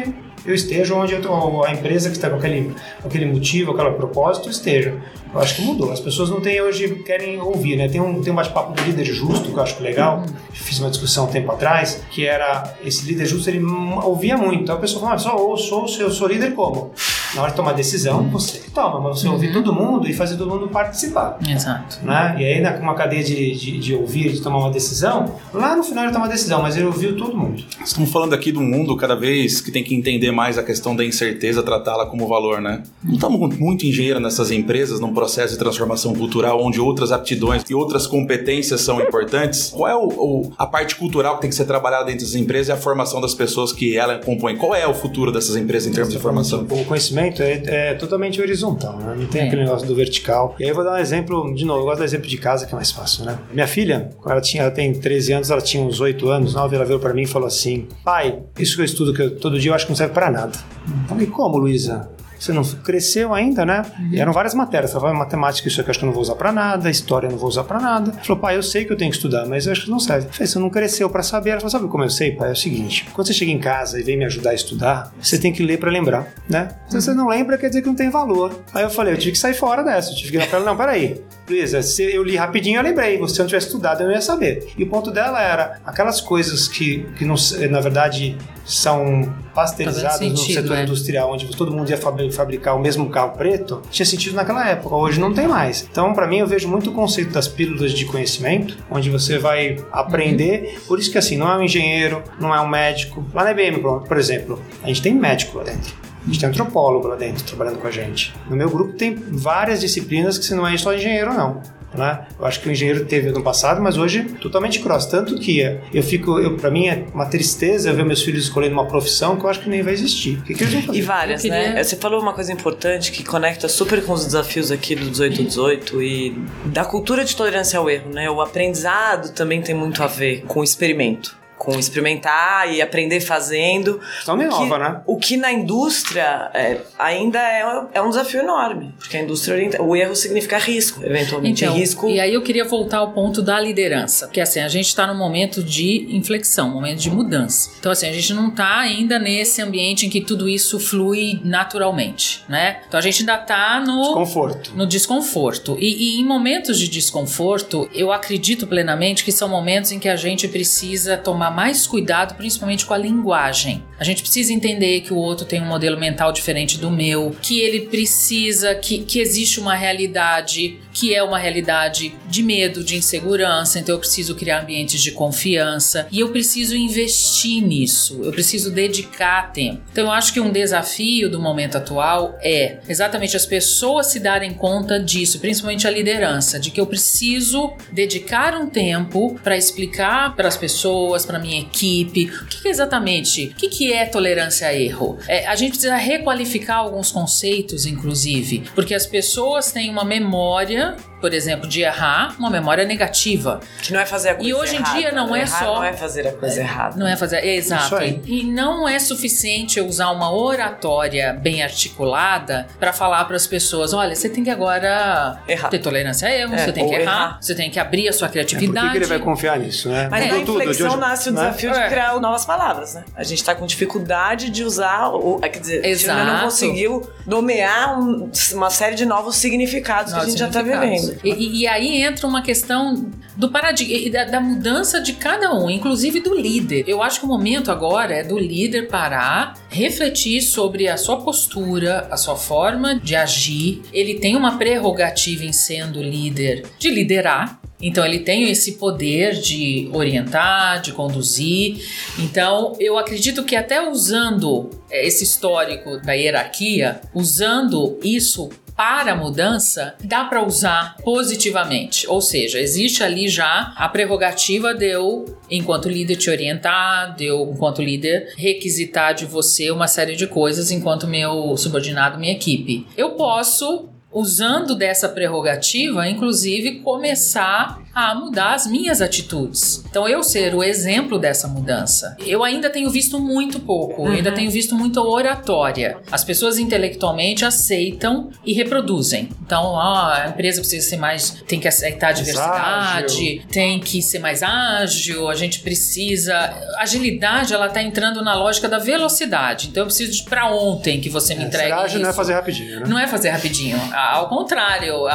eu 0.45 0.53
esteja 0.53 0.93
onde 0.93 1.13
eu 1.13 1.21
tô, 1.21 1.63
a 1.63 1.71
empresa 1.71 2.09
que 2.09 2.15
está 2.15 2.29
com 2.29 2.35
aquele, 2.35 2.73
aquele 3.03 3.25
motivo, 3.25 3.71
aquele 3.71 3.91
propósito 3.91 4.49
esteja. 4.49 4.95
Eu 5.33 5.39
acho 5.39 5.55
que 5.55 5.61
mudou. 5.63 5.91
As 5.91 5.99
pessoas 5.99 6.29
não 6.29 6.39
têm 6.39 6.61
hoje, 6.61 6.87
querem 7.03 7.41
ouvir, 7.41 7.75
né? 7.75 7.89
Tem 7.89 7.99
um, 7.99 8.21
tem 8.21 8.31
um 8.31 8.35
bate-papo 8.35 8.73
do 8.73 8.81
líder 8.83 9.03
justo, 9.05 9.51
que 9.51 9.57
eu 9.57 9.63
acho 9.63 9.81
legal. 9.81 10.23
Fiz 10.53 10.79
uma 10.79 10.89
discussão 10.89 11.25
um 11.25 11.27
tempo 11.27 11.51
atrás, 11.51 12.03
que 12.11 12.25
era 12.25 12.75
esse 12.83 13.05
líder 13.05 13.25
justo, 13.25 13.49
ele 13.49 13.61
ouvia 14.03 14.37
muito. 14.37 14.63
Então 14.63 14.75
a 14.75 14.79
pessoa 14.79 15.01
falava, 15.01 15.19
só 15.19 15.37
eu 15.37 15.57
sou, 15.57 15.85
eu 15.99 16.11
sou 16.11 16.27
líder 16.27 16.53
como? 16.53 16.91
Na 17.35 17.41
hora 17.41 17.51
de 17.51 17.57
tomar 17.57 17.73
decisão, 17.73 18.29
você 18.29 18.59
que 18.59 18.71
toma, 18.71 18.99
mas 19.01 19.19
você 19.19 19.27
uhum. 19.27 19.33
ouvir 19.33 19.51
todo 19.51 19.73
mundo 19.73 20.07
e 20.09 20.13
fazer 20.13 20.37
todo 20.37 20.49
mundo 20.49 20.69
participar. 20.69 21.37
Exato. 21.45 21.99
Né? 22.01 22.35
E 22.39 22.45
aí, 22.45 22.79
numa 22.79 22.93
cadeia 22.93 23.21
de, 23.21 23.53
de, 23.53 23.77
de, 23.77 23.93
ouvir, 23.93 24.31
de 24.31 24.41
tomar 24.41 24.59
uma 24.59 24.71
decisão, 24.71 25.35
lá 25.53 25.75
no 25.75 25.83
final 25.83 26.05
ele 26.05 26.13
toma 26.13 26.25
uma 26.25 26.31
decisão, 26.31 26.61
mas 26.61 26.77
ele 26.77 26.85
ouviu 26.85 27.17
todo 27.17 27.35
mundo. 27.35 27.61
Estamos 27.83 28.09
falando 28.09 28.33
aqui 28.33 28.53
de 28.53 28.57
um 28.57 28.63
mundo 28.63 28.95
cada 28.95 29.15
vez 29.15 29.59
que 29.59 29.69
tem 29.69 29.83
que 29.83 29.93
entender 29.93 30.31
mais 30.31 30.57
a 30.57 30.63
questão 30.63 30.95
da 30.95 31.03
incerteza, 31.03 31.61
tratá-la 31.61 32.05
como 32.05 32.25
valor, 32.25 32.61
né? 32.61 32.83
Não 33.03 33.15
estamos 33.15 33.57
muito 33.57 33.85
engenheiro 33.85 34.19
nessas 34.21 34.49
empresas, 34.49 35.01
num 35.01 35.13
processo 35.13 35.53
de 35.53 35.59
transformação 35.59 36.15
cultural 36.15 36.63
onde 36.63 36.79
outras 36.79 37.11
aptidões 37.11 37.63
e 37.69 37.75
outras 37.75 38.07
competências 38.07 38.79
são 38.79 39.01
importantes. 39.01 39.71
Qual 39.75 39.89
é 39.89 39.95
o, 39.95 40.07
o, 40.07 40.53
a 40.57 40.65
parte 40.65 40.95
cultural 40.95 41.35
que 41.35 41.41
tem 41.41 41.49
que 41.49 41.55
ser 41.55 41.65
trabalhada 41.65 42.05
dentro 42.05 42.25
das 42.25 42.35
empresas 42.35 42.69
e 42.69 42.71
a 42.71 42.77
formação 42.77 43.19
das 43.19 43.33
pessoas 43.33 43.73
que 43.73 43.97
ela 43.97 44.19
compõe? 44.19 44.55
Qual 44.55 44.73
é 44.73 44.87
o 44.87 44.93
futuro 44.93 45.33
dessas 45.33 45.57
empresas 45.57 45.89
em 45.89 45.93
termos 45.93 46.13
de 46.13 46.19
formação? 46.19 46.65
O 46.69 46.85
conhecimento 46.85 47.24
é, 47.41 47.91
é 47.91 47.93
totalmente 47.93 48.41
horizontal, 48.41 48.97
né? 48.97 49.15
Não 49.17 49.27
tem 49.27 49.41
é. 49.41 49.47
aquele 49.47 49.63
negócio 49.63 49.87
do 49.87 49.95
vertical. 49.95 50.55
E 50.59 50.63
aí 50.63 50.69
eu 50.69 50.75
vou 50.75 50.83
dar 50.83 50.93
um 50.93 50.97
exemplo, 50.97 51.53
de 51.53 51.65
novo, 51.65 51.81
eu 51.81 51.85
gosto 51.85 51.99
do 51.99 52.03
exemplo 52.03 52.27
de 52.27 52.37
casa 52.37 52.65
que 52.65 52.73
é 52.73 52.75
mais 52.75 52.91
fácil, 52.91 53.25
né? 53.25 53.37
Minha 53.51 53.67
filha, 53.67 54.09
quando 54.17 54.31
ela, 54.31 54.41
tinha, 54.41 54.63
ela 54.63 54.71
tem 54.71 54.93
13 54.93 55.33
anos, 55.33 55.51
ela 55.51 55.61
tinha 55.61 55.83
uns 55.83 55.99
8 55.99 56.29
anos, 56.29 56.53
9, 56.53 56.75
ela 56.75 56.85
veio 56.85 56.99
para 56.99 57.13
mim 57.13 57.23
e 57.23 57.27
falou 57.27 57.47
assim: 57.47 57.87
pai, 58.03 58.39
isso 58.57 58.75
que 58.75 58.81
eu 58.81 58.85
estudo 58.85 59.13
que 59.13 59.21
eu, 59.21 59.35
todo 59.37 59.59
dia 59.59 59.71
eu 59.71 59.75
acho 59.75 59.85
que 59.85 59.91
não 59.91 59.97
serve 59.97 60.13
para 60.13 60.31
nada. 60.31 60.57
Eu 60.87 61.07
falei, 61.07 61.27
como, 61.27 61.57
Luísa? 61.57 62.09
Você 62.39 62.53
não 62.53 62.63
cresceu 62.63 63.33
ainda, 63.33 63.65
né? 63.65 63.83
E 64.11 64.19
eram 64.19 64.33
várias 64.33 64.53
matérias. 64.53 64.91
Você 64.91 64.99
falava 64.99 65.17
matemática, 65.17 65.67
isso 65.67 65.81
aqui 65.81 65.89
acho 65.89 65.99
que 65.99 66.05
eu 66.05 66.07
não 66.07 66.13
vou 66.13 66.21
usar 66.21 66.35
pra 66.35 66.51
nada, 66.51 66.89
história 66.89 67.27
eu 67.27 67.31
não 67.31 67.37
vou 67.37 67.49
usar 67.49 67.63
pra 67.63 67.79
nada. 67.79 68.11
Ele 68.11 68.23
falou, 68.25 68.41
pai, 68.41 68.57
eu 68.57 68.63
sei 68.63 68.85
que 68.85 68.91
eu 68.91 68.97
tenho 68.97 69.11
que 69.11 69.17
estudar, 69.17 69.45
mas 69.45 69.65
eu 69.65 69.71
acho 69.71 69.85
que 69.85 69.91
não 69.91 69.99
serve. 69.99 70.27
Eu 70.27 70.33
falei, 70.33 70.47
você 70.47 70.59
não 70.59 70.69
cresceu 70.69 71.09
pra 71.09 71.23
saber. 71.23 71.51
Ela 71.51 71.59
falou, 71.59 71.71
sabe 71.71 71.87
como 71.87 72.03
eu 72.03 72.09
sei, 72.09 72.31
pai? 72.31 72.49
É 72.49 72.51
o 72.53 72.55
seguinte, 72.55 73.07
quando 73.13 73.27
você 73.27 73.33
chega 73.33 73.51
em 73.51 73.59
casa 73.59 73.99
e 73.99 74.03
vem 74.03 74.17
me 74.17 74.25
ajudar 74.25 74.51
a 74.51 74.53
estudar, 74.53 75.13
você 75.19 75.37
tem 75.37 75.51
que 75.51 75.63
ler 75.63 75.79
pra 75.79 75.89
lembrar, 75.89 76.27
né? 76.49 76.69
Se 76.89 77.01
você 77.01 77.13
não 77.13 77.27
lembra, 77.27 77.57
quer 77.57 77.69
dizer 77.69 77.81
que 77.81 77.87
não 77.87 77.95
tem 77.95 78.09
valor. 78.09 78.59
Aí 78.73 78.83
eu 78.83 78.89
falei, 78.89 79.13
eu 79.13 79.17
tive 79.17 79.33
que 79.33 79.37
sair 79.37 79.53
fora 79.53 79.83
dessa. 79.83 80.11
Eu 80.11 80.15
tive 80.15 80.31
que 80.31 80.37
ir 80.37 80.47
pra 80.47 80.59
ela, 80.59 80.65
não, 80.65 80.77
peraí. 80.77 81.21
Luísa, 81.49 81.81
se 81.81 82.03
eu 82.03 82.23
li 82.23 82.35
rapidinho, 82.35 82.79
eu 82.79 82.83
lembrei. 82.83 83.15
Se 83.27 83.39
eu 83.39 83.43
não 83.43 83.47
tivesse 83.47 83.67
estudado, 83.67 84.01
eu 84.01 84.07
não 84.07 84.13
ia 84.13 84.21
saber. 84.21 84.67
E 84.77 84.83
o 84.83 84.89
ponto 84.89 85.11
dela 85.11 85.41
era 85.41 85.79
aquelas 85.85 86.19
coisas 86.21 86.67
que, 86.67 87.05
que 87.17 87.25
não, 87.25 87.35
na 87.69 87.79
verdade, 87.79 88.37
são 88.65 89.31
pasteurizadas 89.53 90.17
sentido, 90.17 90.47
no 90.47 90.53
setor 90.61 90.77
é. 90.77 90.83
industrial, 90.83 91.31
onde 91.31 91.45
todo 91.55 91.71
mundo 91.71 91.89
ia 91.89 91.97
fabri- 91.97 92.31
fabricar 92.31 92.75
o 92.75 92.79
mesmo 92.79 93.09
carro 93.09 93.31
preto, 93.37 93.81
tinha 93.91 94.05
sentido 94.05 94.35
naquela 94.35 94.67
época. 94.67 94.95
Hoje 94.95 95.19
não 95.19 95.33
tem 95.33 95.47
mais. 95.47 95.87
Então, 95.89 96.13
para 96.13 96.27
mim, 96.27 96.37
eu 96.39 96.47
vejo 96.47 96.67
muito 96.67 96.89
o 96.89 96.93
conceito 96.93 97.31
das 97.31 97.47
pílulas 97.47 97.91
de 97.91 98.05
conhecimento, 98.05 98.77
onde 98.89 99.09
você 99.09 99.37
vai 99.37 99.77
aprender. 99.91 100.79
Por 100.87 100.99
isso 100.99 101.11
que, 101.11 101.17
assim, 101.17 101.37
não 101.37 101.49
é 101.51 101.57
um 101.57 101.61
engenheiro, 101.61 102.23
não 102.39 102.53
é 102.53 102.59
um 102.59 102.67
médico. 102.67 103.23
Lá 103.33 103.43
na 103.43 103.51
IBM, 103.51 103.79
por 103.79 104.01
por 104.01 104.17
exemplo, 104.17 104.61
a 104.83 104.87
gente 104.87 105.01
tem 105.01 105.13
médico 105.13 105.57
lá 105.57 105.63
dentro. 105.63 105.93
A 106.23 106.27
gente 106.27 106.39
tem 106.39 106.49
antropólogo 106.49 107.07
lá 107.07 107.15
dentro 107.15 107.43
trabalhando 107.43 107.77
com 107.79 107.87
a 107.87 107.91
gente. 107.91 108.33
No 108.49 108.55
meu 108.55 108.67
grupo 108.69 108.93
tem 108.93 109.13
várias 109.15 109.79
disciplinas 109.79 110.39
que 110.39 110.45
você 110.45 110.55
não 110.55 110.65
é 110.67 110.75
só 110.75 110.91
engenheiro, 110.93 111.31
não. 111.33 111.61
Né? 111.97 112.25
Eu 112.39 112.45
acho 112.45 112.59
que 112.61 112.67
o 112.69 112.71
engenheiro 112.71 113.05
teve 113.05 113.31
no 113.31 113.41
passado, 113.43 113.81
mas 113.81 113.97
hoje 113.97 114.23
totalmente 114.41 114.79
cross. 114.79 115.05
Tanto 115.05 115.37
que 115.39 115.59
eu 115.93 116.03
fico, 116.03 116.39
eu, 116.39 116.55
para 116.57 116.69
mim 116.71 116.87
é 116.87 117.05
uma 117.13 117.25
tristeza 117.25 117.91
ver 117.93 118.05
meus 118.05 118.21
filhos 118.23 118.43
escolhendo 118.45 118.73
uma 118.73 118.85
profissão 118.85 119.35
que 119.37 119.45
eu 119.45 119.49
acho 119.49 119.61
que 119.61 119.69
nem 119.69 119.81
vai 119.81 119.93
existir. 119.93 120.37
O 120.39 120.43
que, 120.43 120.53
que 120.53 120.63
eles 120.63 120.73
vão 120.73 120.83
fazer? 120.83 120.99
E 120.99 121.01
várias, 121.01 121.41
queria- 121.41 121.73
né? 121.73 121.83
Você 121.83 121.95
falou 121.95 122.21
uma 122.21 122.33
coisa 122.33 122.51
importante 122.51 123.11
que 123.11 123.23
conecta 123.23 123.67
super 123.67 124.03
com 124.03 124.13
os 124.13 124.25
desafios 124.25 124.71
aqui 124.71 124.95
do 124.95 125.05
1818 125.05 126.01
e 126.01 126.35
da 126.65 126.83
cultura 126.85 127.23
de 127.25 127.35
tolerância 127.35 127.79
ao 127.79 127.89
erro, 127.89 128.09
né? 128.11 128.29
O 128.29 128.41
aprendizado 128.41 129.31
também 129.33 129.61
tem 129.61 129.73
muito 129.75 130.03
a 130.03 130.07
ver 130.07 130.43
com 130.47 130.59
o 130.59 130.63
experimento. 130.63 131.37
Com 131.57 131.79
experimentar 131.79 132.71
e 132.73 132.81
aprender 132.81 133.19
fazendo. 133.21 133.99
Questão 134.17 134.35
meio 134.37 134.49
O 134.49 134.53
que- 134.53 134.59
nova, 134.59 134.77
né? 134.77 135.01
O 135.05 135.17
que 135.17 135.37
na 135.37 135.51
indústria 135.51 136.51
é, 136.53 136.77
ainda 136.99 137.39
é, 137.39 137.63
é 137.93 138.01
um 138.01 138.09
desafio 138.09 138.41
enorme. 138.41 138.93
Porque 138.99 139.17
a 139.17 139.21
indústria 139.23 139.55
orienta. 139.55 139.81
O 139.81 139.95
erro 139.95 140.15
significa 140.15 140.57
risco, 140.57 141.03
eventualmente. 141.03 141.63
Então, 141.63 141.75
risco. 141.75 142.09
e 142.09 142.19
aí 142.19 142.33
eu 142.33 142.41
queria 142.41 142.65
voltar 142.65 142.97
ao 142.99 143.11
ponto 143.13 143.41
da 143.41 143.59
liderança, 143.59 144.27
porque 144.27 144.41
assim, 144.41 144.59
a 144.59 144.67
gente 144.67 144.87
está 144.87 145.07
num 145.07 145.17
momento 145.17 145.63
de 145.63 146.07
inflexão, 146.15 146.69
momento 146.69 146.99
de 146.99 147.09
mudança. 147.09 147.71
Então 147.79 147.91
assim, 147.91 148.07
a 148.07 148.13
gente 148.13 148.33
não 148.33 148.49
está 148.49 148.79
ainda 148.79 149.17
nesse 149.17 149.61
ambiente 149.61 150.05
em 150.05 150.09
que 150.09 150.21
tudo 150.21 150.47
isso 150.49 150.79
flui 150.79 151.39
naturalmente, 151.43 152.43
né? 152.47 152.81
Então 152.87 152.97
a 152.97 153.01
gente 153.01 153.19
ainda 153.21 153.35
está 153.35 153.79
no 153.79 154.13
Conforto. 154.13 154.71
no 154.75 154.85
desconforto. 154.85 155.77
E, 155.79 156.17
e 156.17 156.21
em 156.21 156.25
momentos 156.25 156.77
de 156.79 156.87
desconforto, 156.87 157.89
eu 157.93 158.11
acredito 158.11 158.67
plenamente 158.67 159.23
que 159.23 159.31
são 159.31 159.47
momentos 159.49 159.91
em 159.91 159.99
que 159.99 160.09
a 160.09 160.15
gente 160.15 160.47
precisa 160.47 161.17
tomar 161.17 161.51
mais 161.55 161.87
cuidado, 161.87 162.35
principalmente 162.35 162.85
com 162.85 162.93
a 162.93 162.97
linguagem. 162.97 163.83
A 163.99 164.03
gente 164.03 164.21
precisa 164.21 164.51
entender 164.51 165.01
que 165.01 165.13
o 165.13 165.17
outro 165.17 165.45
tem 165.45 165.61
um 165.61 165.65
modelo 165.65 165.97
mental 165.97 166.31
diferente 166.31 166.77
do 166.77 166.91
meu, 166.91 167.35
que 167.41 167.59
ele 167.59 167.81
precisa, 167.81 168.75
que, 168.75 168.99
que 168.99 169.19
existe 169.19 169.59
uma 169.59 169.75
realidade 169.75 170.79
que 170.95 171.13
é 171.13 171.21
uma 171.21 171.37
realidade 171.37 172.15
de 172.29 172.41
medo, 172.41 172.81
de 172.81 172.95
insegurança, 172.95 173.77
então 173.77 173.95
eu 173.95 173.99
preciso 173.99 174.33
criar 174.33 174.61
ambientes 174.61 175.01
de 175.01 175.11
confiança 175.11 176.07
e 176.09 176.21
eu 176.21 176.29
preciso 176.29 176.73
investir 176.73 177.61
nisso, 177.61 178.21
eu 178.23 178.31
preciso 178.31 178.71
dedicar 178.71 179.51
tempo. 179.51 179.81
Então 179.91 180.05
eu 180.05 180.11
acho 180.11 180.31
que 180.31 180.39
um 180.39 180.51
desafio 180.51 181.29
do 181.29 181.39
momento 181.39 181.77
atual 181.77 182.39
é 182.41 182.77
exatamente 182.87 183.35
as 183.35 183.45
pessoas 183.45 184.07
se 184.07 184.21
darem 184.21 184.53
conta 184.53 184.97
disso, 184.97 185.39
principalmente 185.39 185.85
a 185.85 185.91
liderança, 185.91 186.57
de 186.57 186.71
que 186.71 186.79
eu 186.79 186.87
preciso 186.87 187.73
dedicar 187.91 188.55
um 188.55 188.69
tempo 188.69 189.37
para 189.43 189.57
explicar 189.57 190.33
para 190.33 190.47
as 190.47 190.55
pessoas, 190.55 191.25
para 191.25 191.37
minha 191.37 191.59
equipe, 191.59 192.31
o 192.41 192.45
que, 192.45 192.61
que 192.61 192.67
exatamente, 192.69 193.47
o 193.47 193.55
que, 193.55 193.67
que 193.67 193.84
é 193.91 194.05
tolerância 194.05 194.67
a 194.67 194.73
erro. 194.73 195.17
É, 195.27 195.45
a 195.47 195.55
gente 195.55 195.71
precisa 195.71 195.95
requalificar 195.95 196.77
alguns 196.77 197.11
conceitos, 197.11 197.85
inclusive, 197.85 198.63
porque 198.73 198.93
as 198.93 199.05
pessoas 199.05 199.71
têm 199.71 199.89
uma 199.89 200.05
memória 200.05 200.95
por 201.25 201.33
exemplo, 201.33 201.67
de 201.67 201.81
errar, 201.81 202.35
uma 202.37 202.51
memória 202.51 202.85
negativa. 202.85 203.59
Que 203.81 203.91
não 203.91 203.99
é 203.99 204.05
fazer 204.05 204.29
a 204.29 204.35
coisa 204.35 204.47
E 204.47 204.53
hoje 204.53 204.75
em 204.75 204.79
errada. 204.79 204.99
dia 204.99 205.11
não 205.11 205.35
é 205.35 205.39
Errar 205.41 205.59
só- 205.59 205.75
Não 205.77 205.83
é 205.83 205.93
fazer 205.93 206.27
a 206.27 206.31
coisa 206.33 206.59
errada. 206.59 206.95
Não 206.99 207.07
é 207.07 207.17
fazer. 207.17 207.37
é, 207.37 207.55
Exato. 207.55 207.95
E 208.27 208.43
não 208.43 208.87
é 208.87 208.99
suficiente 208.99 209.79
eu 209.79 209.87
usar 209.87 210.11
uma 210.11 210.31
oratória 210.31 211.33
bem 211.33 211.63
articulada 211.63 212.67
para 212.79 212.93
falar 212.93 213.25
para 213.25 213.35
as 213.35 213.47
pessoas: 213.47 213.91
olha, 213.91 214.13
você 214.15 214.29
tem 214.29 214.43
que 214.43 214.51
agora 214.51 215.39
Errar. 215.47 215.69
ter 215.69 215.79
tolerância 215.79 216.27
a 216.27 216.31
erro, 216.31 216.53
É, 216.53 216.57
você 216.59 216.71
tem 216.71 216.83
ou 216.83 216.89
que 216.91 216.95
errar, 216.95 217.01
errar. 217.11 217.37
você 217.41 217.55
tem 217.55 217.71
que 217.71 217.79
abrir 217.79 218.07
a 218.07 218.13
sua 218.13 218.27
É, 218.27 218.29
por 218.29 218.33
que, 218.33 218.45
criatividade. 218.45 218.91
que 218.91 218.97
ele 218.97 219.05
vai 219.07 219.17
confiar 219.19 219.57
nisso, 219.57 219.89
né? 219.89 220.07
Mas 220.11 220.25
Mudou 220.31 220.57
na 220.59 220.63
inflexão 220.65 220.87
hoje- 220.89 220.97
nasce 220.97 221.29
o 221.29 221.33
né? 221.33 221.41
desafio 221.41 221.73
É. 221.73 221.83
de 221.83 221.89
criar 221.89 222.19
novas 222.19 222.45
palavras, 222.45 222.93
né? 222.93 223.03
A 223.15 223.23
gente 223.23 223.43
tá 223.43 223.55
com 223.55 223.65
dificuldade 223.65 224.51
de 224.51 224.63
usar, 224.63 225.09
o, 225.09 225.39
é, 225.41 225.49
quer 225.49 225.59
dizer, 225.59 225.83
a 225.83 225.87
gente 225.87 226.07
ainda 226.07 226.23
não 226.23 226.29
Exato. 226.33 226.45
conseguiu 226.45 227.09
nomear 227.25 227.99
um- 227.99 228.29
uma 228.53 228.69
série 228.69 228.93
de 228.95 229.05
novos 229.07 229.35
significados 229.37 230.11
que 230.13 230.19
a 230.19 230.21
Novos 230.21 230.31
gente 230.33 230.39
já 230.39 230.47
tá 230.49 230.61
vivendo. 230.61 231.14
E, 231.23 231.61
e- 231.63 231.67
aí 231.67 232.01
entra 232.01 232.27
uma 232.27 232.41
questão 232.41 233.09
do 233.35 233.49
paradigma 233.49 234.09
da, 234.11 234.23
da 234.25 234.39
mudança 234.39 235.01
de 235.01 235.13
cada 235.13 235.53
um, 235.53 235.69
inclusive 235.69 236.19
do 236.21 236.33
líder. 236.35 236.85
Eu 236.87 237.01
acho 237.03 237.19
que 237.19 237.25
o 237.25 237.29
momento 237.29 237.71
agora 237.71 238.13
é 238.13 238.23
do 238.23 238.37
líder 238.37 238.87
parar, 238.87 239.53
refletir 239.69 240.41
sobre 240.41 240.87
a 240.87 240.97
sua 240.97 241.17
postura, 241.17 242.07
a 242.09 242.17
sua 242.17 242.35
forma 242.35 242.95
de 242.99 243.15
agir. 243.15 243.81
Ele 243.91 244.15
tem 244.15 244.35
uma 244.35 244.57
prerrogativa 244.57 245.43
em 245.43 245.53
sendo 245.53 246.01
líder 246.01 246.65
de 246.79 246.89
liderar. 246.89 247.59
Então 247.81 248.05
ele 248.05 248.19
tem 248.19 248.49
esse 248.49 248.73
poder 248.73 249.33
de 249.33 249.89
orientar, 249.91 250.81
de 250.81 250.93
conduzir. 250.93 251.85
Então 252.17 252.73
eu 252.79 252.97
acredito 252.97 253.43
que 253.43 253.55
até 253.55 253.85
usando 253.87 254.69
eh, 254.89 255.05
esse 255.05 255.23
histórico 255.25 255.97
da 255.97 256.13
hierarquia, 256.13 257.01
usando 257.13 257.99
isso 258.01 258.49
para 258.75 259.13
a 259.13 259.15
mudança, 259.15 259.95
dá 260.03 260.25
para 260.25 260.45
usar 260.45 260.97
positivamente. 260.97 262.07
Ou 262.07 262.21
seja, 262.21 262.59
existe 262.59 263.03
ali 263.03 263.27
já 263.27 263.73
a 263.75 263.87
prerrogativa 263.87 264.73
de 264.73 264.85
eu, 264.85 265.25
enquanto 265.49 265.89
líder, 265.89 266.17
te 266.17 266.29
orientar, 266.29 267.15
de 267.15 267.25
eu, 267.25 267.51
enquanto 267.53 267.81
líder, 267.81 268.33
requisitar 268.37 269.13
de 269.13 269.25
você 269.25 269.71
uma 269.71 269.87
série 269.87 270.15
de 270.15 270.27
coisas 270.27 270.71
enquanto 270.71 271.07
meu 271.07 271.55
subordinado, 271.57 272.19
minha 272.19 272.33
equipe. 272.33 272.85
Eu 272.97 273.11
posso 273.11 273.89
usando 274.15 274.73
dessa 274.75 275.09
prerrogativa, 275.09 276.07
inclusive 276.07 276.79
começar 276.79 277.79
a 277.93 278.13
mudar 278.15 278.53
as 278.55 278.65
minhas 278.67 279.01
atitudes. 279.01 279.83
Então, 279.89 280.07
eu 280.07 280.21
ser 280.23 280.53
o 280.53 280.61
exemplo 280.63 281.17
dessa 281.19 281.47
mudança. 281.47 282.17
Eu 282.25 282.43
ainda 282.43 282.69
tenho 282.69 282.89
visto 282.89 283.19
muito 283.19 283.59
pouco, 283.59 284.05
eu 284.07 284.11
ainda 284.11 284.31
tenho 284.33 284.49
visto 284.51 284.75
muita 284.75 284.99
oratória. 285.01 285.97
As 286.11 286.23
pessoas 286.23 286.57
intelectualmente 286.57 287.45
aceitam 287.45 288.29
e 288.45 288.51
reproduzem. 288.53 289.29
Então, 289.45 289.79
ah, 289.79 290.23
a 290.25 290.27
empresa 290.29 290.59
precisa 290.59 290.89
ser 290.89 290.97
mais. 290.97 291.41
tem 291.47 291.59
que 291.59 291.67
aceitar 291.67 292.09
a 292.09 292.11
diversidade, 292.11 293.45
tem 293.51 293.79
que 293.79 294.01
ser 294.01 294.19
mais 294.19 294.41
ágil, 294.43 295.29
a 295.29 295.35
gente 295.35 295.59
precisa. 295.59 296.35
Agilidade, 296.77 297.53
ela 297.53 297.69
tá 297.69 297.81
entrando 297.81 298.21
na 298.23 298.35
lógica 298.35 298.67
da 298.67 298.77
velocidade. 298.77 299.67
Então, 299.69 299.81
eu 299.83 299.87
preciso 299.87 300.11
de 300.11 300.23
pra 300.23 300.51
ontem 300.51 300.99
que 300.99 301.09
você 301.09 301.33
me 301.35 301.43
É, 301.43 301.47
entregue. 301.47 301.67
ser 301.67 301.73
ágil 301.73 301.99
não 301.99 302.07
é 302.07 302.09
isso. 302.09 302.17
fazer 302.17 302.33
rapidinho, 302.33 302.79
né? 302.81 302.85
Não 302.87 302.99
é 302.99 303.07
fazer 303.07 303.29
rapidinho. 303.29 303.77
A- 303.93 304.04
Ao 304.13 304.27
contrário, 304.29 305.05
a- 305.07 305.13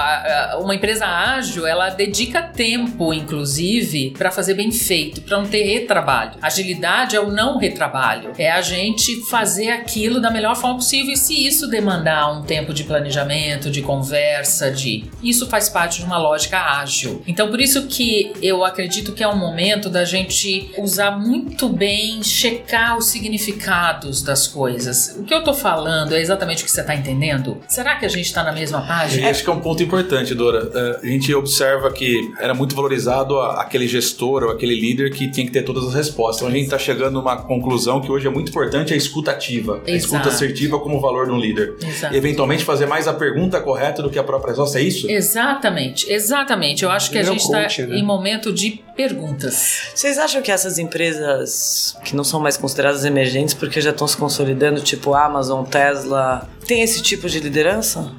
a- 0.55 0.59
uma 0.61 0.75
empresa 0.75 1.07
ágil, 1.07 1.67
ela 1.67 1.89
dedica 1.91 2.43
tempo, 2.43 3.13
inclusive, 3.15 4.11
para 4.17 4.31
fazer 4.31 4.55
bem 4.55 4.71
feito, 4.71 5.21
para 5.23 5.39
não 5.39 5.47
ter 5.47 5.63
retrabalho. 5.65 6.33
Agilidade 6.43 7.17
é 7.17 7.21
o 7.21 7.31
não 7.31 7.59
retrabalho. 7.59 8.33
É 8.39 8.51
a 8.51 8.61
gente 8.63 9.17
fazer 9.29 9.71
aquilo 9.71 10.21
da 10.21 10.31
melhor 10.31 10.57
forma 10.57 10.77
possível 10.77 11.13
e 11.13 11.17
se 11.17 11.47
isso 11.47 11.69
demandar 11.69 12.31
um 12.33 12.43
tempo 12.43 12.73
de 12.75 12.85
planejamento, 12.85 13.71
de 13.71 13.83
conversa, 13.83 14.71
de 14.71 15.05
isso 15.23 15.47
faz 15.49 15.69
parte 15.69 15.99
de 16.01 16.05
uma 16.05 16.19
lógica 16.19 16.59
ágil. 16.59 17.23
Então, 17.27 17.49
por 17.51 17.61
isso 17.61 17.87
que 17.87 18.33
eu 18.43 18.65
acredito 18.65 19.13
que 19.13 19.23
é 19.23 19.29
um 19.29 19.37
momento 19.37 19.89
da 19.89 20.05
gente 20.05 20.71
usar 20.79 21.13
muito 21.13 21.69
bem, 21.69 22.23
checar 22.23 22.97
os 22.97 23.07
significados 23.07 24.23
das 24.23 24.47
coisas. 24.47 25.17
O 25.19 25.25
que 25.25 25.35
eu 25.35 25.43
tô 25.43 25.53
falando 25.55 26.15
é 26.15 26.21
exatamente 26.21 26.63
o 26.63 26.65
que 26.67 26.71
você 26.71 26.83
tá 26.83 26.95
entendendo? 26.95 27.61
Será 27.69 27.97
que 27.97 28.07
a 28.07 28.09
gente 28.09 28.33
tá 28.33 28.43
na 28.43 28.53
mesma 28.53 28.80
página. 28.81 29.27
E 29.27 29.31
acho 29.31 29.45
que 29.45 29.51
é 29.51 29.53
um 29.53 29.61
ponto 29.61 29.83
importante, 29.83 30.35
Dora. 30.35 30.71
É, 30.75 31.07
a 31.07 31.11
gente 31.11 31.35
observa 31.35 31.91
que 31.93 32.33
era 32.39 32.55
muito 32.55 32.75
valorizado 32.75 33.39
aquele 33.41 33.87
gestor 33.87 34.45
ou 34.45 34.51
aquele 34.51 34.75
líder 34.75 35.11
que 35.11 35.31
tinha 35.31 35.47
que 35.47 35.53
ter 35.53 35.63
todas 35.63 35.85
as 35.85 35.95
respostas. 35.95 36.39
Então 36.39 36.49
a 36.49 36.53
gente 36.53 36.65
está 36.65 36.79
chegando 36.79 37.19
a 37.19 37.23
uma 37.23 37.37
conclusão 37.43 38.01
que 38.01 38.11
hoje 38.11 38.27
é 38.27 38.31
muito 38.31 38.51
importante 38.51 38.93
a 38.93 38.97
escuta 38.97 39.31
ativa. 39.31 39.83
A 39.87 39.91
escuta 39.91 40.29
assertiva 40.29 40.79
como 40.79 41.01
valor 41.01 41.27
de 41.27 41.33
um 41.33 41.39
líder. 41.39 41.75
Exato. 41.83 42.15
E 42.15 42.17
eventualmente 42.17 42.65
fazer 42.65 42.87
mais 42.87 43.07
a 43.07 43.13
pergunta 43.13 43.61
correta 43.61 44.03
do 44.03 44.11
que 44.11 44.19
a 44.19 44.25
própria 44.25 44.51
resposta, 44.51 44.79
é 44.79 44.83
isso? 44.83 45.11
Exatamente, 45.11 46.11
exatamente. 46.11 46.83
Eu 46.83 46.91
acho 46.91 47.11
que 47.11 47.19
a 47.19 47.23
gente 47.23 47.41
está 47.41 47.61
né? 47.61 47.99
em 47.99 48.05
momento 48.05 48.53
de 48.53 48.83
perguntas. 48.97 49.91
Vocês 49.95 50.19
acham 50.19 50.43
que 50.43 50.51
essas 50.51 50.79
empresas 50.79 51.97
que 52.05 52.15
não 52.15 52.25
são 52.25 52.41
mais 52.41 52.57
consideradas 52.57 53.05
emergentes 53.05 53.55
porque 53.55 53.81
já 53.81 53.91
estão 53.91 54.07
se 54.07 54.17
consolidando, 54.17 54.81
tipo 54.81 55.15
Amazon, 55.15 55.65
Tesla, 55.65 56.49
tem 56.67 56.83
esse 56.83 57.03
tipo 57.03 57.29
de 57.29 57.41
liderança? 57.41 58.13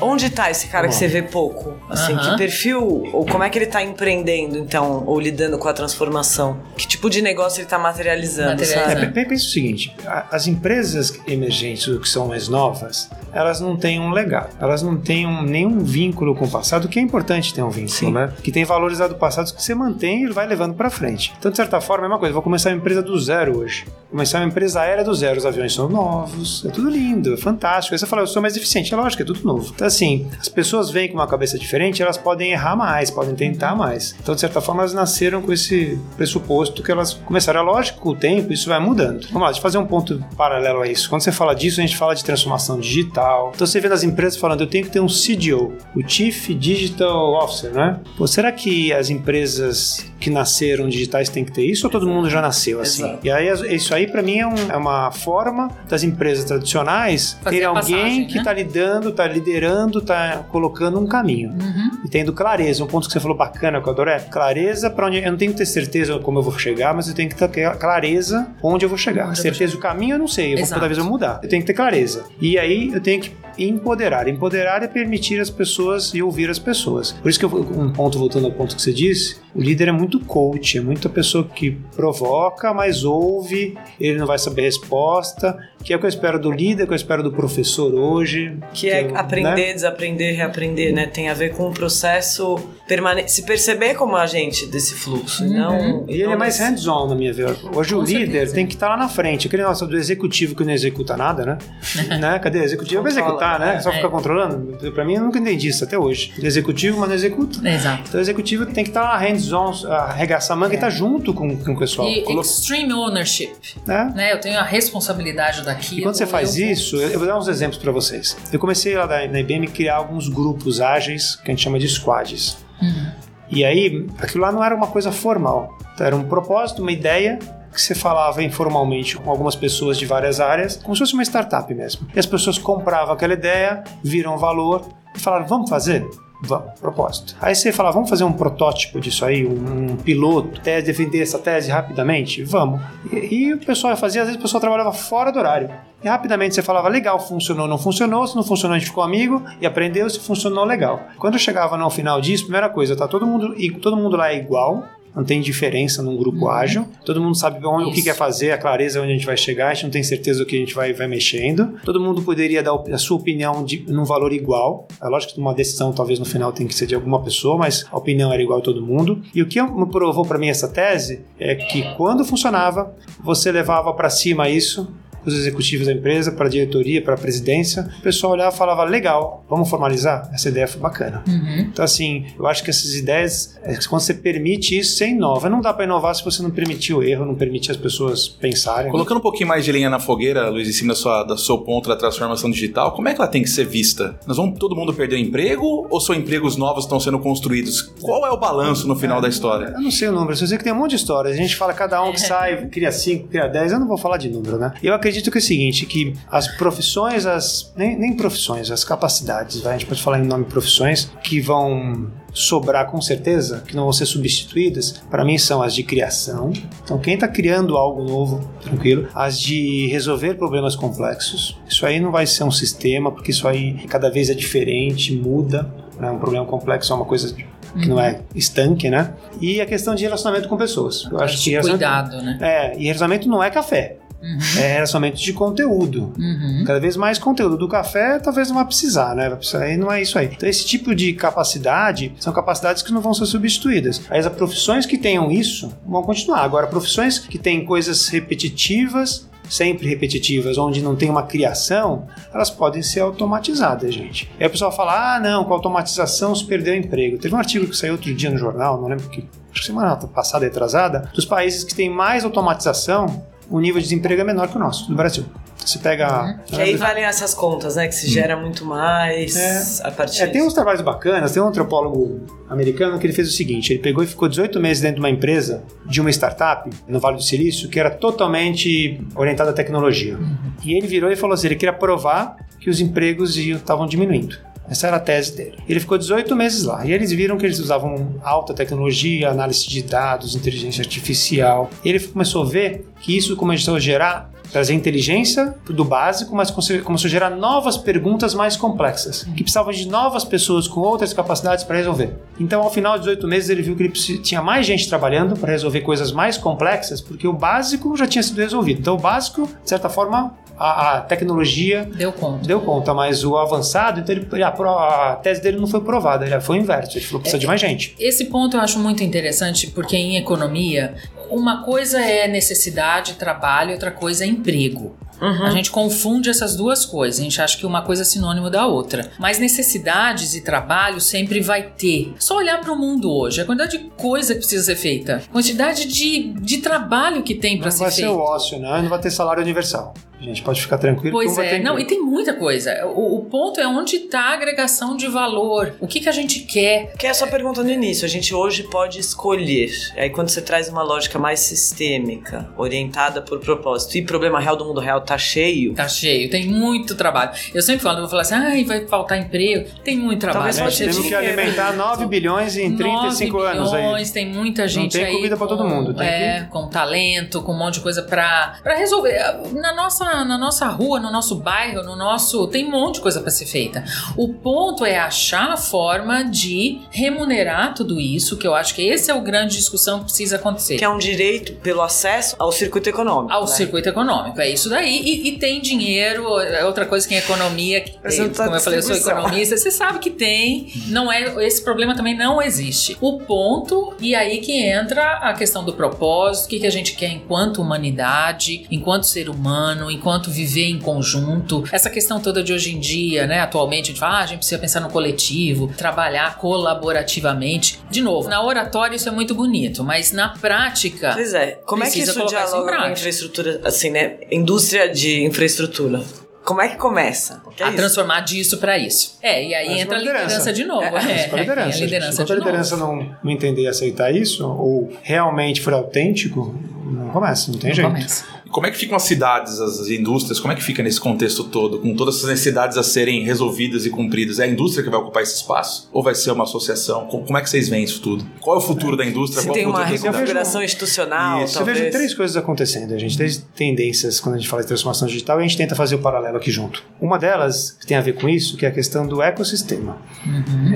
Onde 0.00 0.26
está 0.26 0.50
esse 0.50 0.68
cara 0.68 0.88
que 0.88 0.94
você 0.94 1.08
vê 1.08 1.22
pouco? 1.22 1.74
Assim, 1.88 2.12
uh 2.12 2.16
-huh. 2.16 2.30
que 2.30 2.38
perfil, 2.38 3.10
ou 3.12 3.26
como 3.26 3.42
é 3.42 3.50
que 3.50 3.58
ele 3.58 3.66
está 3.66 3.82
empreendendo, 3.82 4.56
então, 4.58 5.04
ou 5.06 5.18
lidando 5.18 5.58
com 5.58 5.68
a 5.68 5.72
transformação? 5.72 6.58
Que 6.76 6.86
tipo 6.86 7.08
de 7.10 7.22
negócio 7.22 7.58
ele 7.58 7.66
está 7.66 7.78
materializando, 7.78 8.50
materializando. 8.50 9.18
É, 9.18 9.24
pensa 9.24 9.44
o 9.44 9.48
seguinte, 9.48 9.94
as 10.30 10.46
empresas 10.46 11.18
emergentes, 11.26 11.84
que 11.98 12.08
são 12.08 12.28
mais 12.28 12.48
novas, 12.48 13.10
elas 13.32 13.60
não 13.60 13.76
têm 13.76 13.98
um 13.98 14.10
legado, 14.10 14.54
elas 14.60 14.82
não 14.82 14.96
têm 14.96 15.26
um, 15.26 15.42
nenhum 15.42 15.80
vínculo 15.80 16.34
com 16.34 16.44
o 16.44 16.50
passado, 16.50 16.88
que 16.88 16.98
é 16.98 17.02
importante 17.02 17.54
ter 17.54 17.62
um 17.62 17.70
vínculo, 17.70 17.88
Sim. 17.96 18.12
né? 18.12 18.32
Que 18.42 18.52
tem 18.52 18.64
valores 18.64 18.98
do 18.98 19.14
passado 19.14 19.52
que 19.52 19.62
você 19.62 19.74
mantém 19.74 20.24
e 20.24 20.28
vai 20.28 20.46
levando 20.46 20.74
para 20.74 20.90
frente. 20.90 21.32
Então, 21.38 21.50
de 21.50 21.56
certa 21.56 21.80
forma, 21.80 22.04
é 22.04 22.08
uma 22.08 22.18
coisa, 22.18 22.32
vou 22.32 22.42
começar 22.42 22.70
uma 22.70 22.76
empresa 22.76 23.02
do 23.02 23.18
zero 23.18 23.58
hoje. 23.58 23.86
Começar 24.10 24.38
uma 24.38 24.46
empresa 24.46 24.80
aérea 24.82 25.02
do 25.02 25.14
zero, 25.14 25.38
os 25.38 25.46
aviões 25.46 25.72
são 25.72 25.88
novos, 25.88 26.64
é 26.66 26.70
tudo 26.70 26.90
lindo, 26.90 27.34
é 27.34 27.36
fantástico. 27.36 27.94
Aí 27.94 27.98
você 27.98 28.06
fala, 28.06 28.22
eu 28.22 28.26
sou 28.26 28.42
mais 28.42 28.56
eficiente, 28.56 28.92
é 28.92 28.96
lógico, 28.96 29.22
é 29.22 29.24
tudo 29.24 29.42
novo. 29.44 29.71
Então, 29.74 29.86
assim, 29.86 30.28
as 30.38 30.48
pessoas 30.48 30.90
vêm 30.90 31.08
com 31.08 31.14
uma 31.14 31.26
cabeça 31.26 31.58
diferente, 31.58 32.02
elas 32.02 32.16
podem 32.16 32.52
errar 32.52 32.76
mais, 32.76 33.10
podem 33.10 33.34
tentar 33.34 33.74
mais. 33.74 34.14
Então, 34.20 34.34
de 34.34 34.40
certa 34.40 34.60
forma, 34.60 34.82
elas 34.82 34.94
nasceram 34.94 35.42
com 35.42 35.52
esse 35.52 35.98
pressuposto 36.16 36.82
que 36.82 36.90
elas 36.90 37.14
começaram. 37.14 37.60
É 37.60 37.62
lógico, 37.62 38.00
com 38.00 38.10
o 38.10 38.16
tempo, 38.16 38.52
isso 38.52 38.68
vai 38.68 38.80
mudando. 38.80 39.26
Vamos 39.26 39.42
lá, 39.42 39.46
deixa 39.46 39.58
eu 39.58 39.62
fazer 39.62 39.78
um 39.78 39.86
ponto 39.86 40.24
paralelo 40.36 40.82
a 40.82 40.88
isso. 40.88 41.08
Quando 41.08 41.22
você 41.22 41.32
fala 41.32 41.54
disso, 41.54 41.80
a 41.80 41.82
gente 41.82 41.96
fala 41.96 42.14
de 42.14 42.24
transformação 42.24 42.78
digital. 42.78 43.52
Então, 43.54 43.66
você 43.66 43.80
vê 43.80 43.88
nas 43.88 44.02
empresas 44.02 44.38
falando, 44.38 44.62
eu 44.62 44.66
tenho 44.66 44.84
que 44.84 44.90
ter 44.90 45.00
um 45.00 45.06
CDO, 45.06 45.76
o 45.94 46.06
Chief 46.06 46.48
Digital 46.48 47.34
Officer, 47.42 47.72
né? 47.72 48.00
Pô, 48.16 48.26
será 48.26 48.52
que 48.52 48.92
as 48.92 49.10
empresas 49.10 50.10
que 50.20 50.30
nasceram 50.30 50.88
digitais 50.88 51.28
têm 51.28 51.44
que 51.44 51.52
ter 51.52 51.64
isso 51.64 51.86
ou 51.86 51.90
todo 51.90 52.06
mundo 52.06 52.30
já 52.30 52.40
nasceu 52.40 52.80
assim? 52.80 53.04
Exato. 53.04 53.26
E 53.26 53.30
aí, 53.30 53.74
isso 53.74 53.94
aí, 53.94 54.06
para 54.06 54.22
mim, 54.22 54.38
é, 54.38 54.46
um, 54.46 54.54
é, 54.70 54.76
uma 54.76 55.10
forma 55.10 55.68
das 55.88 56.02
empresas 56.02 56.44
tradicionais 56.44 57.36
ter 57.44 57.64
alguém 57.64 57.82
passagem, 57.82 58.26
que 58.26 58.38
está 58.38 58.54
né? 58.54 58.62
lidando, 58.62 59.08
está 59.08 59.26
liderando, 59.26 59.61
está 59.62 60.44
colocando 60.50 60.98
um 60.98 61.06
caminho 61.06 61.50
uhum. 61.50 62.00
e 62.04 62.08
tendo 62.08 62.32
clareza. 62.32 62.82
Um 62.82 62.86
ponto 62.86 63.06
que 63.06 63.12
você 63.12 63.20
falou 63.20 63.36
bacana 63.36 63.80
que 63.80 63.88
eu 63.88 63.92
adoro 63.92 64.10
é 64.10 64.18
clareza 64.18 64.90
para 64.90 65.06
onde 65.06 65.18
eu 65.18 65.30
não 65.30 65.38
tenho 65.38 65.52
que 65.52 65.58
ter 65.58 65.66
certeza 65.66 66.18
como 66.18 66.38
eu 66.38 66.42
vou 66.42 66.58
chegar, 66.58 66.94
mas 66.94 67.08
eu 67.08 67.14
tenho 67.14 67.28
que 67.28 67.34
ter 67.34 67.76
clareza 67.76 68.48
onde 68.62 68.84
eu 68.84 68.88
vou 68.88 68.98
chegar. 68.98 69.28
Onde 69.28 69.40
certeza 69.40 69.72
do 69.72 69.78
caminho 69.78 70.14
eu 70.14 70.18
não 70.18 70.28
sei, 70.28 70.54
eu 70.54 70.58
vou, 70.58 70.68
talvez 70.68 70.98
eu 70.98 71.04
mudar. 71.04 71.40
Eu 71.42 71.48
tenho 71.48 71.62
que 71.62 71.66
ter 71.66 71.74
clareza. 71.74 72.24
E 72.40 72.58
aí 72.58 72.90
eu 72.92 73.00
tenho 73.00 73.20
que 73.20 73.32
empoderar. 73.58 74.28
Empoderar 74.28 74.82
é 74.82 74.88
permitir 74.88 75.40
as 75.40 75.50
pessoas 75.50 76.14
e 76.14 76.22
ouvir 76.22 76.48
as 76.50 76.58
pessoas. 76.58 77.12
Por 77.12 77.28
isso 77.28 77.38
que 77.38 77.44
eu, 77.44 77.50
um 77.50 77.92
ponto 77.92 78.18
voltando 78.18 78.46
ao 78.46 78.52
ponto 78.52 78.74
que 78.74 78.82
você 78.82 78.92
disse, 78.92 79.36
o 79.54 79.60
líder 79.60 79.88
é 79.88 79.92
muito 79.92 80.18
coach, 80.20 80.78
é 80.78 80.80
muita 80.80 81.08
pessoa 81.08 81.44
que 81.44 81.72
provoca, 81.94 82.72
mas 82.72 83.04
ouve, 83.04 83.76
ele 84.00 84.18
não 84.18 84.26
vai 84.26 84.38
saber 84.38 84.62
a 84.62 84.64
resposta, 84.64 85.58
que 85.82 85.92
é 85.92 85.96
o 85.96 85.98
que 85.98 86.06
eu 86.06 86.08
espero 86.08 86.38
do 86.38 86.50
líder, 86.50 86.86
que 86.86 86.92
eu 86.92 86.96
espero 86.96 87.22
do 87.22 87.32
professor 87.32 87.94
hoje. 87.94 88.56
Que, 88.72 88.80
que 88.80 88.90
é 88.90 89.04
eu, 89.04 89.16
aprender, 89.16 89.51
né? 89.54 89.72
desaprender, 89.72 90.36
reaprender, 90.36 90.92
né? 90.92 91.06
Tem 91.06 91.28
a 91.28 91.34
ver 91.34 91.54
com 91.54 91.68
o 91.68 91.72
processo 91.72 92.56
permanente, 92.86 93.32
se 93.32 93.42
perceber 93.42 93.94
como 93.94 94.16
agente 94.16 94.66
desse 94.66 94.94
fluxo, 94.94 95.44
uhum. 95.44 95.52
não... 95.52 96.04
E 96.08 96.22
ele 96.22 96.32
é 96.32 96.36
mais 96.36 96.58
hands-on, 96.58 97.08
na 97.08 97.14
minha 97.14 97.32
vida. 97.32 97.56
Hoje 97.74 97.94
com 97.94 98.00
o 98.00 98.04
líder 98.04 98.30
certeza. 98.30 98.54
tem 98.54 98.66
que 98.66 98.74
estar 98.74 98.88
lá 98.88 98.96
na 98.96 99.08
frente, 99.08 99.46
aquele 99.46 99.62
nosso 99.62 99.86
do 99.86 99.96
executivo 99.96 100.54
que 100.54 100.64
não 100.64 100.72
executa 100.72 101.16
nada, 101.16 101.44
né? 101.44 101.58
né? 102.20 102.38
Cadê? 102.38 102.60
O 102.60 102.64
executivo 102.64 103.02
vai 103.02 103.12
executar, 103.12 103.58
né? 103.58 103.80
Só 103.80 103.90
é. 103.90 103.94
ficar 103.94 104.08
controlando. 104.08 104.76
Pra 104.92 105.04
mim, 105.04 105.14
eu 105.14 105.22
nunca 105.22 105.38
entendi 105.38 105.68
isso 105.68 105.84
até 105.84 105.98
hoje. 105.98 106.32
Executivo, 106.42 106.98
mas 106.98 107.08
não 107.08 107.14
executa. 107.14 107.66
Exato. 107.66 108.02
Então 108.08 108.18
o 108.18 108.22
executivo 108.22 108.66
tem 108.66 108.84
que 108.84 108.90
estar 108.90 109.02
lá 109.02 109.16
hands-on, 109.16 109.72
arregaçar 109.88 110.56
a 110.56 110.60
manga 110.60 110.72
é. 110.72 110.74
e 110.74 110.76
estar 110.76 110.88
tá 110.88 110.94
junto 110.94 111.32
com, 111.32 111.56
com 111.56 111.72
o 111.72 111.78
pessoal. 111.78 112.08
E 112.08 112.22
Colo... 112.22 112.40
extreme 112.40 112.92
ownership. 112.92 113.52
É? 113.88 114.04
Né? 114.04 114.32
Eu 114.32 114.40
tenho 114.40 114.58
a 114.58 114.62
responsabilidade 114.62 115.64
daquilo. 115.64 116.00
E 116.00 116.02
quando 116.02 116.14
você 116.14 116.26
faz 116.26 116.58
eu... 116.58 116.70
isso, 116.70 116.96
eu 116.96 117.18
vou 117.18 117.26
dar 117.26 117.38
uns 117.38 117.48
exemplos 117.48 117.78
para 117.78 117.92
vocês. 117.92 118.36
Eu 118.52 118.58
comecei 118.58 118.94
lá 118.94 119.06
na 119.32 119.40
IBM 119.40 119.66
criar 119.68 119.96
alguns 119.96 120.28
grupos 120.28 120.80
ágeis 120.80 121.36
que 121.36 121.50
a 121.50 121.54
gente 121.54 121.62
chama 121.62 121.78
de 121.78 121.88
squads. 121.88 122.58
Uhum. 122.80 123.12
E 123.50 123.64
aí, 123.64 124.06
aquilo 124.18 124.42
lá 124.42 124.52
não 124.52 124.64
era 124.64 124.74
uma 124.74 124.86
coisa 124.86 125.12
formal. 125.12 125.76
Era 125.98 126.16
um 126.16 126.24
propósito, 126.24 126.80
uma 126.80 126.92
ideia 126.92 127.38
que 127.72 127.80
você 127.80 127.94
falava 127.94 128.42
informalmente 128.42 129.16
com 129.16 129.30
algumas 129.30 129.56
pessoas 129.56 129.98
de 129.98 130.04
várias 130.04 130.40
áreas, 130.40 130.76
como 130.76 130.94
se 130.94 131.00
fosse 131.00 131.14
uma 131.14 131.22
startup 131.22 131.72
mesmo. 131.74 132.06
E 132.14 132.18
as 132.18 132.26
pessoas 132.26 132.58
compravam 132.58 133.14
aquela 133.14 133.32
ideia, 133.32 133.82
viram 134.02 134.36
valor 134.36 134.86
e 135.14 135.20
falaram: 135.20 135.46
vamos 135.46 135.68
fazer? 135.68 136.08
Vamos, 136.44 136.80
propósito. 136.80 137.36
Aí 137.40 137.54
você 137.54 137.70
fala, 137.70 137.92
vamos 137.92 138.10
fazer 138.10 138.24
um 138.24 138.32
protótipo 138.32 139.00
disso 139.00 139.24
aí, 139.24 139.46
um, 139.46 139.92
um 139.92 139.96
piloto, 139.96 140.60
tese, 140.60 140.86
defender 140.86 141.22
essa 141.22 141.38
tese 141.38 141.70
rapidamente? 141.70 142.42
Vamos. 142.42 142.80
E, 143.12 143.34
e 143.34 143.54
o 143.54 143.58
pessoal 143.58 143.96
fazia, 143.96 144.22
às 144.22 144.26
vezes 144.26 144.40
o 144.40 144.42
pessoal 144.42 144.60
trabalhava 144.60 144.92
fora 144.92 145.30
do 145.30 145.38
horário. 145.38 145.70
E 146.02 146.08
rapidamente 146.08 146.56
você 146.56 146.62
falava, 146.62 146.88
legal, 146.88 147.20
funcionou, 147.20 147.68
não 147.68 147.78
funcionou, 147.78 148.26
se 148.26 148.34
não 148.34 148.42
funcionou 148.42 148.74
a 148.74 148.78
gente 148.78 148.88
ficou 148.88 149.04
amigo 149.04 149.40
e 149.60 149.66
aprendeu, 149.66 150.10
se 150.10 150.18
funcionou, 150.18 150.64
legal. 150.64 151.00
Quando 151.16 151.38
chegava 151.38 151.76
no 151.76 151.88
final 151.90 152.20
disso, 152.20 152.42
primeira 152.44 152.68
coisa, 152.68 152.96
tá 152.96 153.06
todo 153.06 153.24
mundo, 153.24 153.54
todo 153.80 153.96
mundo 153.96 154.16
lá 154.16 154.32
é 154.32 154.36
igual, 154.36 154.84
não 155.14 155.24
tem 155.24 155.40
diferença 155.40 156.02
num 156.02 156.16
grupo 156.16 156.46
uhum. 156.46 156.50
ágil. 156.50 156.86
Todo 157.04 157.20
mundo 157.20 157.36
sabe 157.36 157.64
onde, 157.66 157.90
o 157.90 157.92
que 157.92 158.02
quer 158.02 158.14
fazer, 158.14 158.52
a 158.52 158.58
clareza 158.58 159.00
onde 159.00 159.12
a 159.12 159.14
gente 159.14 159.26
vai 159.26 159.36
chegar, 159.36 159.70
a 159.70 159.74
gente 159.74 159.84
não 159.84 159.90
tem 159.90 160.02
certeza 160.02 160.40
do 160.40 160.46
que 160.46 160.56
a 160.56 160.58
gente 160.58 160.74
vai, 160.74 160.92
vai 160.92 161.06
mexendo. 161.06 161.74
Todo 161.84 162.00
mundo 162.00 162.22
poderia 162.22 162.62
dar 162.62 162.74
a 162.92 162.98
sua 162.98 163.16
opinião 163.16 163.64
de, 163.64 163.84
num 163.88 164.04
valor 164.04 164.32
igual. 164.32 164.88
É 165.02 165.08
lógico 165.08 165.34
que 165.34 165.40
uma 165.40 165.54
decisão 165.54 165.92
talvez 165.92 166.18
no 166.18 166.24
final 166.24 166.52
tem 166.52 166.66
que 166.66 166.74
ser 166.74 166.86
de 166.86 166.94
alguma 166.94 167.22
pessoa, 167.22 167.58
mas 167.58 167.84
a 167.90 167.96
opinião 167.96 168.32
era 168.32 168.42
igual 168.42 168.58
a 168.58 168.62
todo 168.62 168.84
mundo. 168.84 169.22
E 169.34 169.42
o 169.42 169.46
que 169.46 169.60
me 169.62 169.86
provou 169.86 170.24
para 170.24 170.38
mim 170.38 170.48
essa 170.48 170.68
tese 170.68 171.24
é 171.38 171.54
que 171.54 171.82
quando 171.96 172.24
funcionava, 172.24 172.94
você 173.22 173.52
levava 173.52 173.92
para 173.92 174.10
cima 174.10 174.48
isso 174.48 174.88
os 175.24 175.34
executivos 175.34 175.86
da 175.86 175.92
empresa, 175.92 176.32
para 176.32 176.46
a 176.46 176.50
diretoria, 176.50 177.02
para 177.02 177.14
a 177.14 177.18
presidência, 177.18 177.88
o 177.98 178.02
pessoal 178.02 178.32
olhava 178.32 178.54
e 178.54 178.58
falava: 178.58 178.84
legal, 178.84 179.44
vamos 179.48 179.68
formalizar? 179.68 180.30
Essa 180.32 180.48
ideia 180.48 180.66
foi 180.66 180.80
bacana. 180.80 181.22
Uhum. 181.26 181.60
Então, 181.72 181.84
assim, 181.84 182.26
eu 182.38 182.46
acho 182.46 182.62
que 182.62 182.70
essas 182.70 182.94
ideias, 182.94 183.58
é, 183.62 183.76
quando 183.88 184.02
você 184.02 184.14
permite 184.14 184.78
isso, 184.78 184.96
você 184.96 185.08
inova. 185.08 185.48
Não 185.48 185.60
dá 185.60 185.72
para 185.72 185.84
inovar 185.84 186.14
se 186.14 186.24
você 186.24 186.42
não 186.42 186.50
permitir 186.50 186.94
o 186.94 187.02
erro, 187.02 187.24
não 187.24 187.34
permitir 187.34 187.70
as 187.70 187.76
pessoas 187.76 188.28
pensarem. 188.28 188.90
Colocando 188.90 189.18
um 189.18 189.22
pouquinho 189.22 189.48
mais 189.48 189.64
de 189.64 189.72
linha 189.72 189.90
na 189.90 189.98
fogueira, 189.98 190.48
Luiz, 190.48 190.68
em 190.68 190.72
cima 190.72 190.92
da 190.92 190.98
sua, 190.98 191.24
da 191.24 191.36
seu 191.36 191.58
ponto 191.58 191.88
da 191.88 191.96
transformação 191.96 192.50
digital, 192.50 192.92
como 192.92 193.08
é 193.08 193.14
que 193.14 193.20
ela 193.20 193.30
tem 193.30 193.42
que 193.42 193.50
ser 193.50 193.66
vista? 193.66 194.18
Nós 194.26 194.36
vamos 194.36 194.58
todo 194.58 194.74
mundo 194.74 194.92
perder 194.92 195.16
o 195.16 195.18
emprego 195.18 195.86
ou 195.90 196.00
são 196.00 196.14
empregos 196.14 196.56
novos 196.56 196.84
estão 196.84 196.98
sendo 197.00 197.18
construídos? 197.18 197.82
Qual 198.00 198.26
é 198.26 198.30
o 198.30 198.36
balanço 198.36 198.86
no 198.86 198.96
final 198.96 199.18
é, 199.18 199.22
da 199.22 199.28
história? 199.28 199.72
Eu 199.74 199.80
não 199.80 199.90
sei 199.90 200.08
o 200.08 200.12
número, 200.12 200.32
eu 200.32 200.46
sei 200.46 200.58
que 200.58 200.64
tem 200.64 200.72
um 200.72 200.76
monte 200.76 200.90
de 200.90 200.96
histórias. 200.96 201.34
A 201.34 201.36
gente 201.36 201.56
fala 201.56 201.72
cada 201.72 202.02
um 202.02 202.12
que 202.12 202.20
sai, 202.22 202.66
cria 202.66 202.92
5, 202.92 203.28
cria 203.28 203.46
10, 203.46 203.72
eu 203.72 203.80
não 203.80 203.86
vou 203.86 203.96
falar 203.96 204.16
de 204.16 204.28
número, 204.28 204.58
né? 204.58 204.72
Eu 204.82 204.94
acredito 204.94 205.11
acredito 205.12 205.30
que 205.30 205.38
é 205.38 205.40
o 205.40 205.42
seguinte, 205.42 205.86
que 205.86 206.14
as 206.30 206.48
profissões, 206.48 207.26
as 207.26 207.72
nem, 207.76 207.98
nem 207.98 208.16
profissões, 208.16 208.70
as 208.70 208.82
capacidades, 208.82 209.60
vai, 209.60 209.74
a 209.74 209.78
gente 209.78 209.86
pode 209.86 210.02
falar 210.02 210.18
em 210.18 210.26
nome 210.26 210.44
profissões, 210.44 211.10
que 211.22 211.38
vão 211.38 212.10
sobrar 212.32 212.90
com 212.90 213.00
certeza, 213.00 213.62
que 213.66 213.76
não 213.76 213.82
vão 213.84 213.92
ser 213.92 214.06
substituídas, 214.06 215.02
para 215.10 215.22
mim 215.22 215.36
são 215.36 215.62
as 215.62 215.74
de 215.74 215.82
criação. 215.82 216.50
Então, 216.82 216.98
quem 216.98 217.14
está 217.14 217.28
criando 217.28 217.76
algo 217.76 218.02
novo, 218.02 218.48
tranquilo. 218.62 219.06
As 219.14 219.38
de 219.38 219.86
resolver 219.88 220.34
problemas 220.34 220.74
complexos. 220.74 221.60
Isso 221.68 221.84
aí 221.84 222.00
não 222.00 222.10
vai 222.10 222.26
ser 222.26 222.44
um 222.44 222.50
sistema, 222.50 223.12
porque 223.12 223.30
isso 223.30 223.46
aí 223.46 223.86
cada 223.86 224.10
vez 224.10 224.30
é 224.30 224.34
diferente, 224.34 225.14
muda. 225.14 225.70
Né? 226.00 226.10
Um 226.10 226.18
problema 226.18 226.46
complexo 226.46 226.90
é 226.92 226.96
uma 226.96 227.04
coisa 227.04 227.34
que 227.34 227.44
não 227.88 227.98
é 227.98 228.20
estanque, 228.34 228.90
né? 228.90 229.14
E 229.40 229.60
a 229.60 229.66
questão 229.66 229.94
de 229.94 230.02
relacionamento 230.04 230.48
com 230.48 230.56
pessoas. 230.56 231.08
Eu 231.10 231.18
acho 231.20 231.42
que 231.42 231.58
cuidado, 231.60 232.20
né? 232.22 232.38
É, 232.40 232.78
e 232.78 232.84
relacionamento 232.84 233.28
não 233.28 233.42
é 233.42 233.50
café. 233.50 233.96
Uhum. 234.22 234.62
É 234.62 234.74
relacionamento 234.74 235.20
de 235.20 235.32
conteúdo. 235.32 236.12
Uhum. 236.16 236.62
Cada 236.64 236.78
vez 236.78 236.96
mais 236.96 237.18
conteúdo. 237.18 237.56
Do 237.56 237.68
café, 237.68 238.18
talvez 238.18 238.48
não 238.48 238.56
vai 238.56 238.64
precisar, 238.64 239.14
né? 239.14 239.28
Vai 239.28 239.36
precisar, 239.36 239.64
aí 239.64 239.76
não 239.76 239.90
é 239.90 240.00
isso 240.00 240.18
aí. 240.18 240.30
Então, 240.32 240.48
esse 240.48 240.64
tipo 240.64 240.94
de 240.94 241.12
capacidade 241.12 242.14
são 242.18 242.32
capacidades 242.32 242.82
que 242.82 242.92
não 242.92 243.00
vão 243.00 243.12
ser 243.12 243.26
substituídas. 243.26 244.00
As 244.08 244.28
profissões 244.28 244.86
que 244.86 244.96
tenham 244.96 245.30
isso 245.30 245.72
vão 245.84 246.02
continuar. 246.02 246.42
Agora, 246.42 246.66
profissões 246.66 247.18
que 247.18 247.38
têm 247.38 247.64
coisas 247.64 248.08
repetitivas, 248.08 249.28
sempre 249.48 249.88
repetitivas, 249.88 250.56
onde 250.56 250.80
não 250.80 250.94
tem 250.96 251.10
uma 251.10 251.24
criação, 251.24 252.06
elas 252.32 252.50
podem 252.50 252.82
ser 252.82 253.00
automatizadas, 253.00 253.92
gente. 253.92 254.30
E 254.38 254.42
aí 254.42 254.48
o 254.48 254.50
pessoal 254.50 254.72
fala: 254.72 255.16
ah, 255.16 255.20
não, 255.20 255.44
com 255.44 255.52
automatização 255.52 256.34
se 256.34 256.44
perdeu 256.44 256.74
o 256.74 256.76
emprego. 256.76 257.18
Teve 257.18 257.34
um 257.34 257.38
artigo 257.38 257.66
que 257.66 257.76
saiu 257.76 257.94
outro 257.94 258.14
dia 258.14 258.30
no 258.30 258.38
jornal, 258.38 258.80
não 258.80 258.88
lembro 258.88 259.08
que. 259.08 259.24
Acho 259.52 259.60
que 259.60 259.66
semana 259.66 259.94
passada, 259.96 260.46
atrasada, 260.46 261.10
dos 261.14 261.26
países 261.26 261.62
que 261.62 261.74
têm 261.74 261.90
mais 261.90 262.24
automatização 262.24 263.22
o 263.52 263.60
nível 263.60 263.80
de 263.80 263.84
desemprego 263.88 264.22
é 264.22 264.24
menor 264.24 264.48
que 264.48 264.56
o 264.56 264.58
nosso, 264.58 264.90
no 264.90 264.96
Brasil. 264.96 265.24
Você 265.64 265.78
pega. 265.78 266.40
Que 266.44 266.60
aí 266.60 266.74
valem 266.76 267.04
essas 267.04 267.34
contas, 267.34 267.76
né? 267.76 267.86
Que 267.86 267.94
se 267.94 268.08
gera 268.10 268.36
muito 268.36 268.64
mais 268.64 269.36
É. 269.36 269.86
a 269.86 269.90
partir 269.92 270.22
É, 270.22 270.26
tem 270.26 270.42
uns 270.42 270.54
trabalhos 270.54 270.80
bacanas. 270.80 271.30
Tem 271.32 271.40
um 271.40 271.46
antropólogo 271.46 272.22
americano 272.48 272.98
que 272.98 273.06
ele 273.06 273.12
fez 273.12 273.28
o 273.28 273.30
seguinte: 273.30 273.72
ele 273.72 273.80
pegou 273.80 274.02
e 274.02 274.06
ficou 274.06 274.28
18 274.28 274.58
meses 274.58 274.82
dentro 274.82 274.96
de 274.96 275.02
uma 275.02 275.10
empresa, 275.10 275.62
de 275.86 276.00
uma 276.00 276.10
startup, 276.10 276.68
no 276.88 276.98
Vale 276.98 277.16
do 277.16 277.22
Silício, 277.22 277.68
que 277.68 277.78
era 277.78 277.90
totalmente 277.90 279.00
orientada 279.14 279.50
à 279.50 279.52
tecnologia. 279.52 280.18
E 280.64 280.74
ele 280.76 280.86
virou 280.88 281.10
e 281.12 281.16
falou 281.16 281.34
assim: 281.34 281.46
ele 281.46 281.56
queria 281.56 281.72
provar 281.74 282.36
que 282.58 282.68
os 282.68 282.80
empregos 282.80 283.36
estavam 283.36 283.86
diminuindo. 283.86 284.36
Essa 284.68 284.86
era 284.86 284.96
a 284.96 285.00
tese 285.00 285.36
dele. 285.36 285.58
Ele 285.68 285.80
ficou 285.80 285.98
18 285.98 286.34
meses 286.36 286.64
lá. 286.64 286.84
E 286.86 286.92
eles 286.92 287.10
viram 287.12 287.36
que 287.36 287.44
eles 287.44 287.58
usavam 287.58 288.16
alta 288.22 288.54
tecnologia, 288.54 289.28
análise 289.30 289.68
de 289.68 289.82
dados, 289.82 290.34
inteligência 290.34 290.82
artificial. 290.82 291.68
E 291.84 291.88
ele 291.88 292.00
começou 292.00 292.42
a 292.42 292.46
ver 292.46 292.86
que 293.00 293.16
isso 293.16 293.36
começou 293.36 293.76
a 293.76 293.80
gerar 293.80 294.30
trazer 294.50 294.74
inteligência 294.74 295.54
do 295.64 295.82
básico, 295.82 296.36
mas 296.36 296.50
come- 296.50 296.80
começou 296.82 297.08
a 297.08 297.10
gerar 297.10 297.30
novas 297.30 297.78
perguntas 297.78 298.34
mais 298.34 298.54
complexas, 298.54 299.22
que 299.34 299.42
precisavam 299.42 299.72
de 299.72 299.88
novas 299.88 300.24
pessoas 300.24 300.68
com 300.68 300.80
outras 300.80 301.14
capacidades 301.14 301.64
para 301.64 301.78
resolver. 301.78 302.14
Então, 302.38 302.60
ao 302.60 302.70
final 302.70 302.94
de 302.98 303.00
18 303.04 303.26
meses, 303.26 303.48
ele 303.48 303.62
viu 303.62 303.74
que 303.74 303.82
ele 303.84 303.92
tinha 303.92 304.42
mais 304.42 304.66
gente 304.66 304.86
trabalhando 304.90 305.38
para 305.38 305.52
resolver 305.52 305.80
coisas 305.80 306.12
mais 306.12 306.36
complexas, 306.36 307.00
porque 307.00 307.26
o 307.26 307.32
básico 307.32 307.96
já 307.96 308.06
tinha 308.06 308.22
sido 308.22 308.42
resolvido. 308.42 308.80
Então, 308.80 308.94
o 308.94 308.98
básico, 308.98 309.46
de 309.62 309.70
certa 309.70 309.88
forma, 309.88 310.34
a, 310.62 310.96
a 310.96 311.00
tecnologia 311.00 311.88
Deu 311.94 312.12
conta. 312.12 312.46
deu 312.46 312.60
conta, 312.60 312.94
mas 312.94 313.24
o 313.24 313.36
avançado, 313.36 314.00
então 314.00 314.14
ele, 314.14 314.26
a, 314.44 314.48
a 314.48 315.16
tese 315.16 315.42
dele 315.42 315.58
não 315.58 315.66
foi 315.66 315.80
provada, 315.80 316.24
ele 316.24 316.40
foi 316.40 316.58
o 316.58 316.60
inverso. 316.60 316.96
Ele 316.98 317.04
falou: 317.04 317.20
precisa 317.20 317.38
de 317.38 317.46
mais 317.46 317.60
gente. 317.60 317.94
Esse 317.98 318.26
ponto 318.26 318.56
eu 318.56 318.60
acho 318.60 318.78
muito 318.78 319.02
interessante 319.02 319.66
porque 319.68 319.96
em 319.96 320.16
economia, 320.16 320.94
uma 321.30 321.62
coisa 321.64 322.00
é 322.00 322.28
necessidade, 322.28 323.14
trabalho, 323.14 323.72
outra 323.72 323.90
coisa 323.90 324.24
é 324.24 324.26
emprego. 324.26 324.96
A 325.20 325.50
gente 325.50 325.70
confunde 325.70 326.28
essas 326.28 326.56
duas 326.56 326.84
coisas, 326.84 327.20
a 327.20 327.22
gente 327.22 327.40
acha 327.40 327.56
que 327.56 327.64
uma 327.64 327.82
coisa 327.82 328.02
é 328.02 328.04
sinônimo 328.04 328.50
da 328.50 328.66
outra. 328.66 329.12
Mas 329.20 329.38
necessidades 329.38 330.34
e 330.34 330.40
trabalho 330.40 331.00
sempre 331.00 331.40
vai 331.40 331.62
ter. 331.62 332.12
Só 332.18 332.38
olhar 332.38 332.60
para 332.60 332.72
o 332.72 332.76
mundo 332.76 333.08
hoje, 333.08 333.40
a 333.40 333.44
quantidade 333.44 333.78
de 333.78 333.84
coisa 333.96 334.34
que 334.34 334.40
precisa 334.40 334.64
ser 334.64 334.74
feita, 334.74 335.22
quantidade 335.30 335.86
de, 335.86 336.32
de 336.40 336.58
trabalho 336.58 337.22
que 337.22 337.36
tem 337.36 337.56
para 337.56 337.66
Não 337.66 337.70
ser 337.70 337.84
vai 337.84 337.90
ser 337.92 338.02
feito. 338.02 338.14
o 338.16 338.18
ócio, 338.18 338.58
não, 338.58 338.82
não 338.82 338.88
vai 338.88 338.98
ter 338.98 339.12
salário 339.12 339.40
universal. 339.40 339.94
A 340.22 340.24
gente 340.26 340.42
pode 340.42 340.62
ficar 340.62 340.78
tranquilo. 340.78 341.18
que 341.18 341.24
Pois 341.24 341.36
não 341.36 341.44
é, 341.44 341.58
não, 341.58 341.78
e 341.78 341.84
tem 341.84 342.00
muita 342.00 342.34
coisa. 342.34 342.86
O, 342.86 343.16
o 343.16 343.24
ponto 343.24 343.60
é 343.60 343.66
onde 343.66 343.96
está 343.96 344.20
a 344.20 344.34
agregação 344.34 344.96
de 344.96 345.08
valor. 345.08 345.74
O 345.80 345.86
que, 345.86 346.00
que 346.00 346.08
a 346.08 346.12
gente 346.12 346.40
quer? 346.40 346.92
Que 346.96 347.06
é 347.08 347.10
a 347.10 347.14
sua 347.14 347.26
pergunta 347.26 347.62
no 347.62 347.70
início. 347.70 348.04
A 348.04 348.08
gente 348.08 348.32
hoje 348.34 348.62
pode 348.64 349.00
escolher. 349.00 349.70
Aí 349.96 350.10
quando 350.10 350.28
você 350.28 350.40
traz 350.40 350.68
uma 350.68 350.82
lógica 350.82 351.18
mais 351.18 351.40
sistêmica, 351.40 352.48
orientada 352.56 353.20
por 353.20 353.40
propósito, 353.40 353.96
e 353.98 354.02
problema 354.02 354.38
real 354.38 354.56
do 354.56 354.64
mundo 354.64 354.80
real 354.80 355.00
tá 355.00 355.18
cheio, 355.18 355.74
Tá 355.74 355.88
cheio, 355.88 356.30
tem 356.30 356.46
muito 356.46 356.94
trabalho. 356.94 357.32
Eu 357.52 357.62
sempre 357.62 357.82
falo, 357.82 357.98
eu 357.98 358.02
vou 358.02 358.10
falar 358.10 358.22
assim, 358.22 358.34
ai, 358.34 358.64
vai 358.64 358.86
faltar 358.86 359.18
emprego. 359.18 359.68
Tem 359.82 359.96
muito 359.96 360.20
trabalho. 360.20 360.54
Talvez 360.54 360.74
ser 360.76 360.90
Temos 360.90 361.06
que 361.06 361.14
alimentar 361.14 361.72
9 361.72 362.06
bilhões 362.06 362.56
em 362.56 362.76
35 362.76 363.36
9 363.36 363.48
anos 363.50 363.72
aí. 363.72 363.82
bilhões, 363.82 364.10
tem 364.10 364.26
muita 364.26 364.68
gente 364.68 364.92
tem 364.92 365.04
aí 365.04 365.16
comida 365.16 365.36
pra 365.36 365.46
com, 365.46 365.56
todo 365.56 365.68
mundo, 365.68 365.94
tem 365.94 366.06
é, 366.06 366.48
com 366.50 366.68
talento, 366.68 367.42
com 367.42 367.52
um 367.52 367.58
monte 367.58 367.74
de 367.74 367.80
coisa 367.80 368.02
pra 368.02 368.60
resolver. 368.64 369.18
Na 369.52 369.74
nossa, 369.74 370.04
na 370.24 370.38
nossa 370.38 370.66
rua, 370.68 371.00
no 371.00 371.10
nosso 371.10 371.36
bairro, 371.36 371.82
no 371.82 371.96
nosso. 371.96 372.46
Tem 372.48 372.66
um 372.66 372.70
monte 372.70 372.96
de 372.96 373.00
coisa 373.00 373.20
pra 373.20 373.30
ser 373.30 373.46
feita. 373.46 373.84
O 374.16 374.28
ponto 374.34 374.84
é 374.84 374.98
achar 374.98 375.50
a 375.50 375.56
forma 375.56 376.22
de 376.24 376.80
remunerar 376.90 377.74
tudo 377.74 378.00
isso, 378.00 378.36
que 378.36 378.46
eu 378.46 378.54
acho 378.54 378.74
que 378.74 378.82
esse 378.82 379.10
é 379.10 379.14
o 379.14 379.20
grande 379.20 379.56
discussão 379.56 379.98
que 380.00 380.04
precisa 380.06 380.36
acontecer. 380.36 380.76
que 380.76 380.84
é 380.84 380.88
um 380.88 380.98
direito 380.98 381.54
pelo 381.54 381.82
acesso 381.82 382.36
ao 382.38 382.52
circuito 382.52 382.88
econômico. 382.88 383.32
Ao 383.32 383.42
né? 383.42 383.46
circuito 383.46 383.88
econômico, 383.88 384.40
é 384.40 384.48
isso 384.50 384.68
daí. 384.68 385.00
E, 385.02 385.28
e 385.28 385.38
tem 385.38 385.60
dinheiro, 385.60 386.38
é 386.40 386.64
outra 386.64 386.86
coisa 386.86 387.06
que 387.08 387.14
em 387.14 387.18
economia, 387.18 387.80
que- 387.80 387.92
não 388.18 388.28
tá 388.30 388.44
como 388.44 388.56
eu 388.56 388.60
falei, 388.60 388.78
eu 388.78 388.82
sou 388.82 388.96
economista, 388.96 389.56
você 389.56 389.70
sabe 389.70 389.98
que 389.98 390.10
tem, 390.10 390.72
não 390.88 391.10
é, 391.10 391.44
esse 391.44 391.62
problema 391.62 391.94
também 391.96 392.16
não 392.16 392.40
existe. 392.40 392.96
O 393.00 393.18
ponto, 393.20 393.94
e 394.00 394.14
aí 394.14 394.38
que 394.40 394.52
entra 394.62 395.18
a 395.18 395.32
questão 395.32 395.64
do 395.64 395.72
propósito, 395.72 396.46
o 396.46 396.48
que, 396.48 396.60
que 396.60 396.66
a 396.66 396.70
gente 396.70 396.94
quer 396.94 397.08
enquanto 397.08 397.60
humanidade, 397.60 398.66
enquanto 398.70 399.04
ser 399.04 399.28
humano, 399.28 399.90
enquanto 399.90 400.01
viver 400.30 400.64
em 400.68 400.78
conjunto. 400.78 401.64
Essa 401.72 401.88
questão 401.90 402.20
toda 402.20 402.42
de 402.42 402.52
hoje 402.52 402.74
em 402.74 402.80
dia, 402.80 403.26
né, 403.26 403.40
atualmente, 403.40 403.84
a 403.84 403.88
gente 403.88 404.00
fala, 404.00 404.18
ah, 404.18 404.22
a 404.22 404.26
gente 404.26 404.38
precisa 404.38 404.58
pensar 404.60 404.80
no 404.80 404.90
coletivo, 404.90 405.68
trabalhar 405.76 406.36
colaborativamente. 406.38 407.78
De 407.90 408.00
novo, 408.02 408.28
na 408.28 408.42
oratória 408.44 408.96
isso 408.96 409.08
é 409.08 409.12
muito 409.12 409.34
bonito, 409.34 409.82
mas 409.84 410.12
na 410.12 410.30
prática... 410.30 411.12
Pois 411.14 411.34
é. 411.34 411.60
Como 411.66 411.82
é 411.82 411.86
que 411.86 411.92
Precisa 411.92 412.10
isso 412.12 412.20
colocar 412.20 412.44
isso 412.44 412.46
em 412.56 412.58
dialoga 412.58 412.82
com 412.82 412.92
infraestrutura, 412.92 413.60
assim, 413.64 413.90
né? 413.90 414.16
Indústria 414.30 414.88
de 414.92 415.24
infraestrutura. 415.24 416.02
Como 416.44 416.60
é 416.60 416.68
que 416.68 416.76
começa? 416.76 417.40
Que 417.56 417.62
é 417.62 417.66
a 417.66 417.68
isso? 417.68 417.76
transformar 417.78 418.20
disso 418.22 418.58
pra 418.58 418.76
isso. 418.76 419.16
É, 419.22 419.44
e 419.46 419.54
aí 419.54 419.68
Mas 419.68 419.80
entra 419.80 419.94
a 419.96 419.98
liderança. 420.00 420.24
liderança 420.24 420.52
de 420.52 420.64
novo. 420.64 420.82
É, 420.82 421.12
É, 421.12 421.30
é, 421.32 421.36
liderança. 421.36 421.78
é 421.78 421.80
a 421.80 421.84
liderança 421.84 422.12
Enquanto 422.14 422.32
a 422.32 422.34
liderança 422.34 422.76
novo. 422.76 422.96
não, 422.96 423.16
não 423.22 423.30
entender 423.30 423.62
e 423.62 423.68
aceitar 423.68 424.12
isso, 424.12 424.44
ou 424.48 424.92
realmente 425.02 425.60
for 425.60 425.72
autêntico, 425.72 426.52
não 426.84 427.10
começa, 427.10 427.52
não 427.52 427.58
tem 427.60 427.68
Não 427.70 427.76
jeito. 427.76 427.88
começa. 427.90 428.24
Como 428.52 428.66
é 428.66 428.70
que 428.70 428.76
ficam 428.76 428.94
as 428.96 429.04
cidades, 429.04 429.58
as 429.60 429.88
indústrias? 429.88 430.38
Como 430.38 430.52
é 430.52 430.56
que 430.56 430.62
fica 430.62 430.82
nesse 430.82 431.00
contexto 431.00 431.44
todo, 431.44 431.78
com 431.78 431.94
todas 431.96 432.16
essas 432.16 432.28
necessidades 432.28 432.76
a 432.76 432.82
serem 432.82 433.24
resolvidas 433.24 433.86
e 433.86 433.90
cumpridas? 433.90 434.38
É 434.38 434.44
a 434.44 434.46
indústria 434.46 434.84
que 434.84 434.90
vai 434.90 435.00
ocupar 435.00 435.22
esse 435.22 435.36
espaço? 435.36 435.88
Ou 435.92 436.02
vai 436.02 436.14
ser 436.14 436.30
uma 436.32 436.44
associação? 436.44 437.06
Co- 437.06 437.22
Como 437.22 437.38
é 437.38 437.40
que 437.40 437.48
vocês 437.48 437.68
veem 437.68 437.82
isso 437.82 438.00
tudo? 438.02 438.24
Qual 438.40 438.56
é 438.56 438.58
o 438.58 438.62
futuro 438.62 438.96
da 438.96 439.04
indústria? 439.06 439.40
Se 439.40 439.46
Qual 439.48 439.56
é 439.56 439.60
tem 439.60 439.66
uma 439.68 439.82
reconfiguração 439.84 440.62
institucional, 440.62 441.42
Isso, 441.44 441.54
Eu 441.54 441.58
talvez. 441.58 441.78
vejo 441.78 441.90
três 441.92 442.14
coisas 442.14 442.36
acontecendo, 442.36 442.92
a 442.92 442.98
gente. 442.98 443.16
Três 443.16 443.38
tendências 443.56 444.20
quando 444.20 444.34
a 444.34 444.38
gente 444.38 444.48
fala 444.50 444.60
de 444.62 444.68
transformação 444.68 445.08
digital 445.08 445.38
e 445.40 445.44
a 445.44 445.46
gente 445.46 445.56
tenta 445.56 445.74
fazer 445.74 445.94
o 445.94 445.98
paralelo 446.00 446.36
aqui 446.36 446.50
junto. 446.50 446.82
Uma 447.00 447.18
delas 447.18 447.70
que 447.80 447.86
tem 447.86 447.96
a 447.96 448.00
ver 448.02 448.12
com 448.14 448.28
isso, 448.28 448.56
que 448.58 448.66
é 448.66 448.68
a 448.68 448.72
questão 448.72 449.06
do 449.06 449.22
ecossistema. 449.22 449.96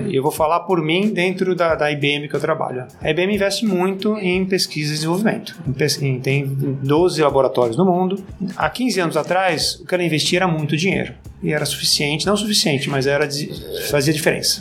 E 0.08 0.16
eu 0.16 0.22
vou 0.22 0.32
falar 0.32 0.60
por 0.60 0.80
mim 0.82 1.10
dentro 1.12 1.54
da, 1.54 1.74
da 1.74 1.90
IBM 1.92 2.26
que 2.28 2.34
eu 2.36 2.40
trabalho. 2.40 2.86
A 3.02 3.10
IBM 3.10 3.34
investe 3.34 3.66
muito 3.66 4.16
em 4.16 4.46
pesquisa 4.46 4.92
e 4.92 4.94
desenvolvimento. 4.94 5.54
Tem 6.22 6.46
12 6.46 7.20
laboratórios 7.20 7.65
no 7.74 7.86
mundo. 7.86 8.22
Há 8.54 8.68
15 8.68 9.00
anos 9.00 9.16
atrás, 9.16 9.76
o 9.80 9.86
que 9.86 9.94
ela 9.94 10.04
investia 10.04 10.40
era 10.40 10.46
muito 10.48 10.76
dinheiro. 10.76 11.14
E 11.42 11.52
era 11.52 11.64
suficiente, 11.64 12.26
não 12.26 12.36
suficiente, 12.36 12.90
mas 12.90 13.06
era 13.06 13.26
de- 13.26 13.50
fazia 13.88 14.12
diferença. 14.12 14.60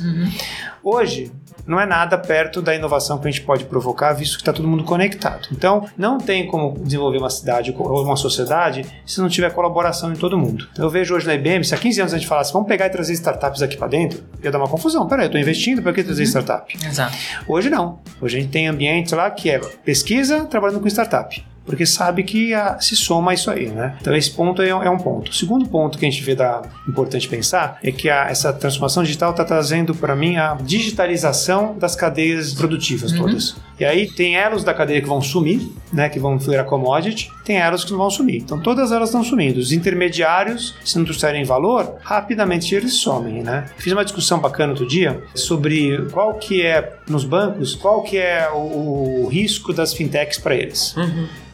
Hoje, 0.84 1.32
não 1.66 1.80
é 1.80 1.86
nada 1.86 2.16
perto 2.16 2.62
da 2.62 2.76
inovação 2.76 3.18
que 3.18 3.28
a 3.28 3.32
gente 3.32 3.42
pode 3.44 3.64
provocar, 3.66 4.14
visto 4.14 4.36
que 4.36 4.42
está 4.44 4.54
todo 4.54 4.68
mundo 4.68 4.84
conectado. 4.84 5.48
Então, 5.52 5.88
não 5.98 6.20
tem 6.20 6.46
como 6.46 6.78
desenvolver 6.80 7.18
uma 7.18 7.30
cidade 7.30 7.74
ou 7.76 8.04
uma 8.04 8.16
sociedade 8.16 8.86
se 9.04 9.20
não 9.20 9.28
tiver 9.28 9.52
colaboração 9.52 10.12
em 10.14 10.16
todo 10.16 10.38
mundo. 10.38 10.68
Então, 10.74 10.86
eu 10.86 10.92
vejo 10.92 11.16
hoje 11.16 11.26
na 11.26 11.34
IBM, 11.34 11.64
se 11.64 11.74
há 11.74 11.78
15 11.78 12.02
anos 12.02 12.14
a 12.14 12.18
gente 12.20 12.28
falasse, 12.28 12.54
vamos 12.54 12.68
pegar 12.68 12.86
e 12.86 12.90
trazer 12.92 13.14
startups 13.14 13.64
aqui 13.64 13.78
para 13.78 13.88
dentro, 13.88 14.24
ia 14.44 14.52
dar 14.52 14.60
uma 14.60 14.68
confusão. 14.68 15.08
Peraí, 15.08 15.26
eu 15.26 15.28
estou 15.28 15.42
investindo, 15.42 15.82
para 15.82 15.92
que 15.92 16.04
trazer 16.04 16.24
startup? 16.26 16.72
Exato. 16.86 17.18
Hoje 17.48 17.68
não. 17.70 18.00
Hoje 18.22 18.38
a 18.38 18.42
gente 18.42 18.52
tem 18.52 18.68
ambientes 18.68 19.12
lá 19.14 19.32
que 19.32 19.50
é 19.50 19.58
pesquisa 19.84 20.46
trabalhando 20.46 20.80
com 20.82 20.88
startup. 20.88 21.44
Porque 21.66 21.86
sabe 21.86 22.24
que 22.24 22.54
ah, 22.54 22.78
se 22.80 22.96
soma 22.96 23.34
isso 23.34 23.50
aí, 23.50 23.70
né? 23.70 23.98
Então 24.00 24.16
esse 24.16 24.30
ponto 24.32 24.62
é, 24.62 24.70
é 24.70 24.90
um 24.90 24.98
ponto. 24.98 25.32
O 25.32 25.34
segundo 25.34 25.68
ponto 25.68 25.98
que 25.98 26.06
a 26.06 26.10
gente 26.10 26.22
vê 26.24 26.36
da 26.36 26.62
importante 26.88 27.28
pensar 27.28 27.80
é 27.84 27.92
que 27.92 28.08
a- 28.10 28.28
essa 28.30 28.54
transformação 28.54 29.02
digital 29.04 29.32
está 29.32 29.44
trazendo 29.44 29.96
para 29.96 30.16
mim 30.16 30.38
a 30.38 30.56
digitalização 30.64 31.76
das 31.78 31.96
cadeias 31.96 32.54
produtivas 32.54 33.12
todas. 33.12 33.56
E 33.80 33.86
aí 33.86 34.10
tem 34.10 34.36
elos 34.36 34.64
da 34.64 34.74
cadeia 34.74 35.02
que 35.02 35.08
vão 35.08 35.22
sumir, 35.22 35.70
né? 35.92 36.10
Que 36.10 36.20
vão 36.20 36.38
virar 36.38 36.64
commodity, 36.64 37.32
tem 37.44 37.58
elos 37.58 37.84
que 37.84 37.92
não 37.92 37.98
vão 37.98 38.10
sumir. 38.10 38.38
Então 38.38 38.60
todas 38.60 38.92
elas 38.92 39.10
estão 39.10 39.24
sumindo. 39.24 39.60
Os 39.60 39.72
intermediários, 39.72 40.76
se 40.84 40.98
não 40.98 41.06
trouxerem 41.06 41.44
valor, 41.44 41.96
rapidamente 42.02 42.74
eles 42.74 42.96
somem, 42.96 43.44
né? 43.44 43.66
Fiz 43.78 43.92
uma 43.92 44.04
discussão 44.04 44.40
bacana 44.40 44.72
outro 44.72 44.88
dia 44.88 45.24
sobre 45.34 46.06
qual 46.12 46.36
que 46.36 46.62
é 46.62 46.94
nos 47.08 47.24
bancos, 47.26 47.76
qual 47.76 48.02
que 48.04 48.18
é 48.18 48.50
o, 48.54 49.24
o 49.24 49.28
risco 49.28 49.74
das 49.74 49.94
fintechs 49.94 50.38
para 50.38 50.56
eles. 50.56 50.96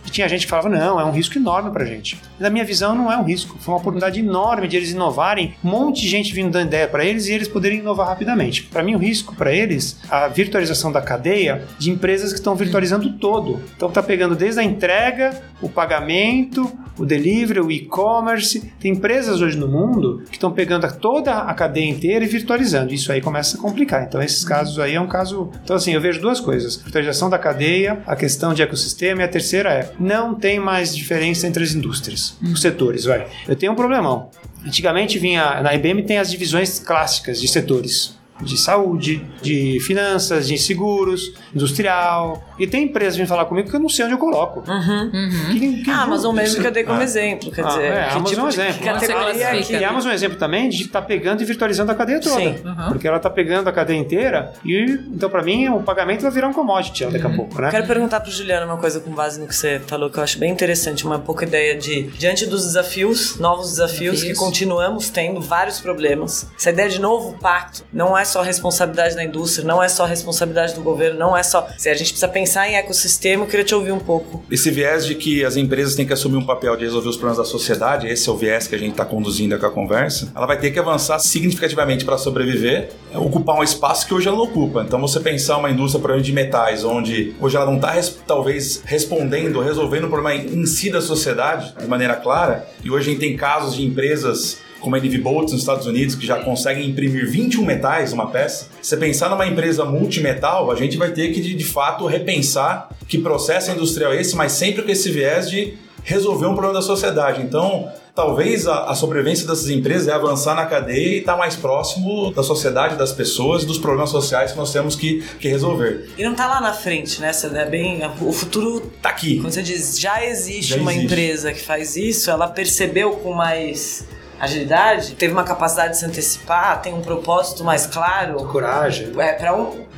E 0.06 0.10
tinha 0.10 0.28
gente 0.28 0.46
que 0.46 0.50
falava, 0.50 0.68
não, 0.70 1.00
é 1.00 1.06
um 1.06 1.12
risco 1.12 1.38
enorme 1.38 1.70
pra 1.72 1.86
gente. 1.86 2.20
Na 2.40 2.50
minha 2.50 2.66
visão, 2.66 2.96
não 2.96 3.12
é 3.12 3.18
um 3.18 3.24
risco. 3.24 3.58
Foi 3.60 3.74
uma 3.74 3.80
oportunidade 3.80 4.20
enorme 4.20 4.68
de 4.68 4.76
eles 4.76 4.92
inovarem, 4.92 5.54
um 5.64 5.70
monte 5.70 6.02
de 6.02 6.08
gente 6.08 6.34
vindo 6.34 6.52
dando 6.52 6.68
ideia 6.68 6.88
para 6.88 7.06
eles 7.06 7.28
e 7.28 7.34
eles 7.34 7.48
poderem 7.48 7.80
inovar 7.80 8.08
rapidamente. 8.08 8.64
Para 8.64 8.84
mim, 8.84 8.96
o 8.96 8.98
risco 8.98 9.36
para 9.36 9.54
eles, 9.54 10.00
a 10.10 10.28
virtualização 10.28 10.92
da 10.92 11.02
cadeia 11.02 11.68
de 11.78 11.92
empresas 11.92 12.11
que 12.20 12.40
estão 12.40 12.56
virtualizando 12.56 13.14
todo. 13.14 13.60
Então, 13.76 13.90
tá 13.90 14.04
pegando 14.04 14.36
desde 14.36 14.60
a 14.60 14.64
entrega, 14.64 15.42
o 15.62 15.70
pagamento, 15.70 16.72
o 16.98 17.06
delivery, 17.06 17.60
o 17.60 17.72
e-commerce. 17.72 18.72
Tem 18.80 18.92
empresas 18.92 19.42
hoje 19.42 19.58
no 19.58 19.68
mundo 19.68 20.24
que 20.30 20.36
estão 20.36 20.52
pegando 20.52 20.92
toda 20.98 21.40
a 21.40 21.54
cadeia 21.54 21.90
inteira 21.90 22.24
e 22.26 22.28
virtualizando. 22.28 22.94
Isso 22.94 23.12
aí 23.12 23.22
começa 23.22 23.58
a 23.58 23.60
complicar. 23.60 24.04
Então, 24.04 24.22
esses 24.22 24.44
casos 24.44 24.80
aí 24.80 24.96
é 24.96 25.02
um 25.02 25.08
caso. 25.08 25.50
Então, 25.64 25.76
assim, 25.76 25.94
eu 25.94 26.02
vejo 26.02 26.22
duas 26.22 26.40
coisas: 26.40 26.78
virtualização 26.78 27.30
da 27.30 27.38
cadeia, 27.38 28.02
a 28.06 28.16
questão 28.16 28.54
de 28.54 28.62
ecossistema, 28.62 29.22
e 29.22 29.26
a 29.26 29.28
terceira 29.28 29.70
é 29.70 29.92
não 30.00 30.36
tem 30.36 30.60
mais 30.60 30.96
diferença 30.96 31.48
entre 31.48 31.64
as 31.64 31.74
indústrias, 31.74 32.38
os 32.42 32.62
setores, 32.62 33.06
vai. 33.06 33.28
Eu 33.48 33.56
tenho 33.56 33.72
um 33.72 33.76
problemão. 33.76 34.30
Antigamente 34.66 35.18
vinha, 35.18 35.62
na 35.62 35.74
IBM 35.74 36.04
tem 36.04 36.20
as 36.20 36.30
divisões 36.30 36.80
clássicas 36.80 37.42
de 37.42 37.48
setores. 37.48 38.21
De 38.42 38.58
saúde, 38.58 39.26
de 39.42 39.80
finanças, 39.82 40.48
de 40.48 40.58
seguros, 40.58 41.34
industrial. 41.54 42.44
E 42.60 42.68
tem 42.68 42.84
empresas 42.84 43.14
que 43.14 43.18
vêm 43.20 43.28
falar 43.28 43.46
comigo 43.46 43.70
que 43.70 43.76
eu 43.76 43.80
não 43.80 43.90
sei 43.90 44.06
onde 44.06 44.14
eu 44.14 44.18
coloco. 44.18 44.64
Uhum. 44.70 45.12
Que, 45.52 45.84
que, 45.84 45.92
A 45.92 46.02
Amazon 46.02 46.36
mesmo 46.36 46.62
que 46.62 46.68
eu 46.68 46.72
dei 46.72 46.84
como 46.84 47.00
Ah. 47.00 47.04
exemplo, 47.04 47.52
quer 47.52 47.66
Ah, 47.66 47.68
dizer, 47.70 47.84
é, 47.84 47.92
que 48.10 48.16
Amazon 48.16 48.24
tipo 48.26 48.40
é 48.40 48.44
um 48.44 48.48
de 48.50 48.54
exemplo. 48.56 48.74
que 48.74 48.84
categoria 48.86 49.64
que 49.64 49.74
E 49.74 49.84
a 49.84 49.90
Amazon 49.90 50.10
é 50.10 50.12
um 50.12 50.16
exemplo 50.16 50.38
também 50.38 50.70
de 50.70 50.84
estar 50.84 51.02
pegando 51.04 51.42
e 51.42 51.46
virtualizando 51.46 51.92
a 51.92 51.96
cadeia 51.96 52.20
toda. 52.20 52.36
Sim. 52.36 52.56
Uhum. 52.64 52.88
Porque 52.90 53.08
ela 53.08 53.18
está 53.18 53.30
pegando 53.30 53.68
a 53.68 53.72
cadeia 53.72 53.98
inteira 53.98 54.54
e, 54.66 55.00
então, 55.14 55.30
para 55.30 55.44
mim, 55.44 55.70
o 55.70 55.82
pagamento 55.82 56.22
vai 56.22 56.32
virar 56.32 56.48
um 56.48 56.54
commodity 56.54 57.06
daqui 57.06 57.26
a 57.26 57.30
pouco, 57.30 57.60
né? 57.62 57.70
Quero 57.72 57.88
perguntar 57.88 58.20
pro 58.20 58.32
Juliano 58.32 58.66
uma 58.66 58.78
coisa 58.78 59.00
com 59.00 59.12
base 59.12 59.40
no 59.40 59.48
que 59.48 59.56
você 59.56 59.80
falou, 59.88 60.10
que 60.10 60.18
eu 60.18 60.24
acho 60.24 60.38
bem 60.40 60.52
interessante, 60.52 61.06
uma 61.06 61.20
pouca 61.20 61.46
ideia 61.46 61.76
de, 61.78 62.04
diante 62.04 62.46
dos 62.46 62.64
desafios, 62.66 63.38
novos 63.40 63.72
desafios, 63.72 64.16
Desafios. 64.22 64.38
que 64.38 64.44
continuamos 64.46 65.10
tendo 65.10 65.42
vários 65.42 65.80
problemas. 65.80 66.50
Essa 66.58 66.70
ideia 66.70 66.90
de 66.90 67.00
novo 67.00 67.38
pacto 67.40 67.84
não 67.92 68.18
é 68.18 68.24
só 68.32 68.42
responsabilidade 68.42 69.16
da 69.16 69.24
indústria, 69.24 69.68
não 69.68 69.84
é 69.84 69.90
só 69.90 70.06
responsabilidade 70.06 70.74
do 70.74 70.82
governo, 70.82 71.20
não 71.20 71.38
é 71.38 71.44
só. 71.44 71.68
Se 71.78 71.90
a 71.90 71.94
gente 71.94 72.12
precisa 72.12 72.28
pensar 72.28 72.70
em 72.70 72.76
ecossistema, 72.76 73.44
eu 73.44 73.48
queria 73.48 73.66
te 73.66 73.76
ouvir 73.76 73.92
um 73.92 74.00
pouco. 74.00 74.44
Esse 74.50 74.72
viés 74.72 75.06
de 75.06 75.16
que 75.16 75.44
as 75.44 75.58
empresas 75.58 75.96
têm 75.96 76.06
que 76.06 76.14
assumir 76.14 76.38
um 76.38 76.46
papel 76.46 76.76
de 76.76 76.86
resolver 76.86 77.10
os 77.10 77.18
problemas 77.18 77.38
da 77.38 77.46
sociedade, 77.46 78.08
esse 78.08 78.28
é 78.28 78.32
o 78.32 78.38
viés 78.38 78.68
que 78.68 78.76
a 78.76 78.78
gente 78.78 78.92
está 78.92 79.06
conduzindo 79.06 79.54
aqui 79.54 79.66
a 79.66 79.70
conversa, 79.70 80.32
ela 80.34 80.46
vai 80.46 80.58
ter 80.58 80.72
que 80.72 80.80
avançar 80.80 81.20
significativamente 81.20 82.06
para 82.06 82.18
sobreviver, 82.18 82.90
é, 83.12 83.18
ocupar 83.18 83.58
um 83.58 83.64
espaço 83.64 84.08
que 84.08 84.14
hoje 84.14 84.28
ela 84.28 84.38
não 84.38 84.46
ocupa. 84.46 84.84
Então 84.84 85.00
você 85.02 85.20
pensar 85.20 85.58
uma 85.58 85.70
indústria, 85.70 86.02
por 86.02 86.12
exemplo, 86.12 86.26
de 86.26 86.34
metais, 86.34 86.84
onde 86.84 87.36
hoje 87.40 87.58
ela 87.58 87.66
não 87.66 87.76
está 87.76 87.94
talvez 88.26 88.82
respondendo, 88.86 89.62
resolvendo 89.62 90.06
o 90.06 90.10
problema 90.10 90.42
em 90.42 90.66
si 90.66 90.90
da 90.90 91.02
sociedade 91.02 91.74
de 91.80 91.88
maneira 91.88 92.16
clara, 92.16 92.68
e 92.84 92.90
hoje 92.90 93.10
a 93.10 93.12
gente 93.12 93.20
tem 93.20 93.36
casos 93.36 93.76
de 93.76 93.86
empresas 93.86 94.60
como 94.82 94.96
a 94.96 95.00
NV 95.00 95.20
Bolts 95.20 95.54
nos 95.54 95.62
Estados 95.62 95.86
Unidos, 95.86 96.16
que 96.16 96.26
já 96.26 96.40
conseguem 96.44 96.90
imprimir 96.90 97.30
21 97.30 97.64
metais 97.64 98.12
uma 98.12 98.28
peça. 98.32 98.68
Se 98.82 98.90
você 98.90 98.98
pensar 98.98 99.30
numa 99.30 99.48
empresa 99.48 99.86
multimetal, 99.86 100.72
a 100.72 100.76
gente 100.76 100.98
vai 100.98 101.12
ter 101.12 101.32
que, 101.32 101.40
de, 101.40 101.54
de 101.54 101.64
fato, 101.64 102.06
repensar 102.06 102.90
que 103.08 103.18
processo 103.18 103.72
industrial 103.72 104.12
é 104.14 104.20
esse, 104.22 104.36
mas 104.36 104.52
sempre 104.54 104.82
com 104.82 104.92
esse 104.92 105.12
viés 105.12 105.50
de 105.50 105.78
resolver 106.04 106.48
um 106.48 106.54
problema 106.54 106.74
da 106.74 106.82
sociedade. 106.82 107.42
Então, 107.44 107.88
talvez 108.16 108.68
a, 108.68 108.86
a 108.86 108.96
sobrevivência 108.96 109.46
dessas 109.48 109.70
empresas 109.70 110.08
é 110.08 110.12
avançar 110.12 110.56
na 110.56 110.66
cadeia 110.66 111.16
e 111.16 111.20
estar 111.20 111.38
mais 111.38 111.56
próximo 111.56 112.32
da 112.32 112.42
sociedade, 112.42 112.96
das 112.96 113.12
pessoas 113.12 113.64
e 113.64 113.66
dos 113.68 113.78
problemas 113.78 114.10
sociais 114.10 114.52
que 114.52 114.58
nós 114.58 114.74
temos 114.74 114.96
que, 114.96 115.22
que 115.40 115.48
resolver. 115.48 116.10
E 116.18 116.24
não 116.24 116.34
tá 116.34 116.48
lá 116.48 116.60
na 116.60 116.74
frente, 116.74 117.22
né? 117.22 117.30
Essa 117.30 117.48
é 117.48 117.70
bem. 117.70 118.02
O 118.22 118.32
futuro 118.32 118.82
Tá 119.02 119.10
aqui. 119.10 119.40
Quando 119.40 119.54
você 119.54 119.62
diz 119.62 120.00
já 120.00 120.26
existe 120.26 120.74
Já 120.74 120.78
uma 120.78 120.92
existe. 120.92 121.06
empresa 121.06 121.54
que 121.54 121.62
faz 121.62 121.96
isso, 121.96 122.32
ela 122.32 122.48
percebeu 122.48 123.12
com 123.18 123.34
mais 123.34 124.08
agilidade, 124.42 125.14
teve 125.14 125.32
uma 125.32 125.44
capacidade 125.44 125.92
de 125.92 126.00
se 126.00 126.06
antecipar, 126.06 126.82
tem 126.82 126.94
um 126.94 127.02
propósito 127.02 127.64
mais 127.64 127.86
claro. 127.86 128.44
Coragem. 128.48 129.14
É, 129.20 129.34
para 129.34 129.54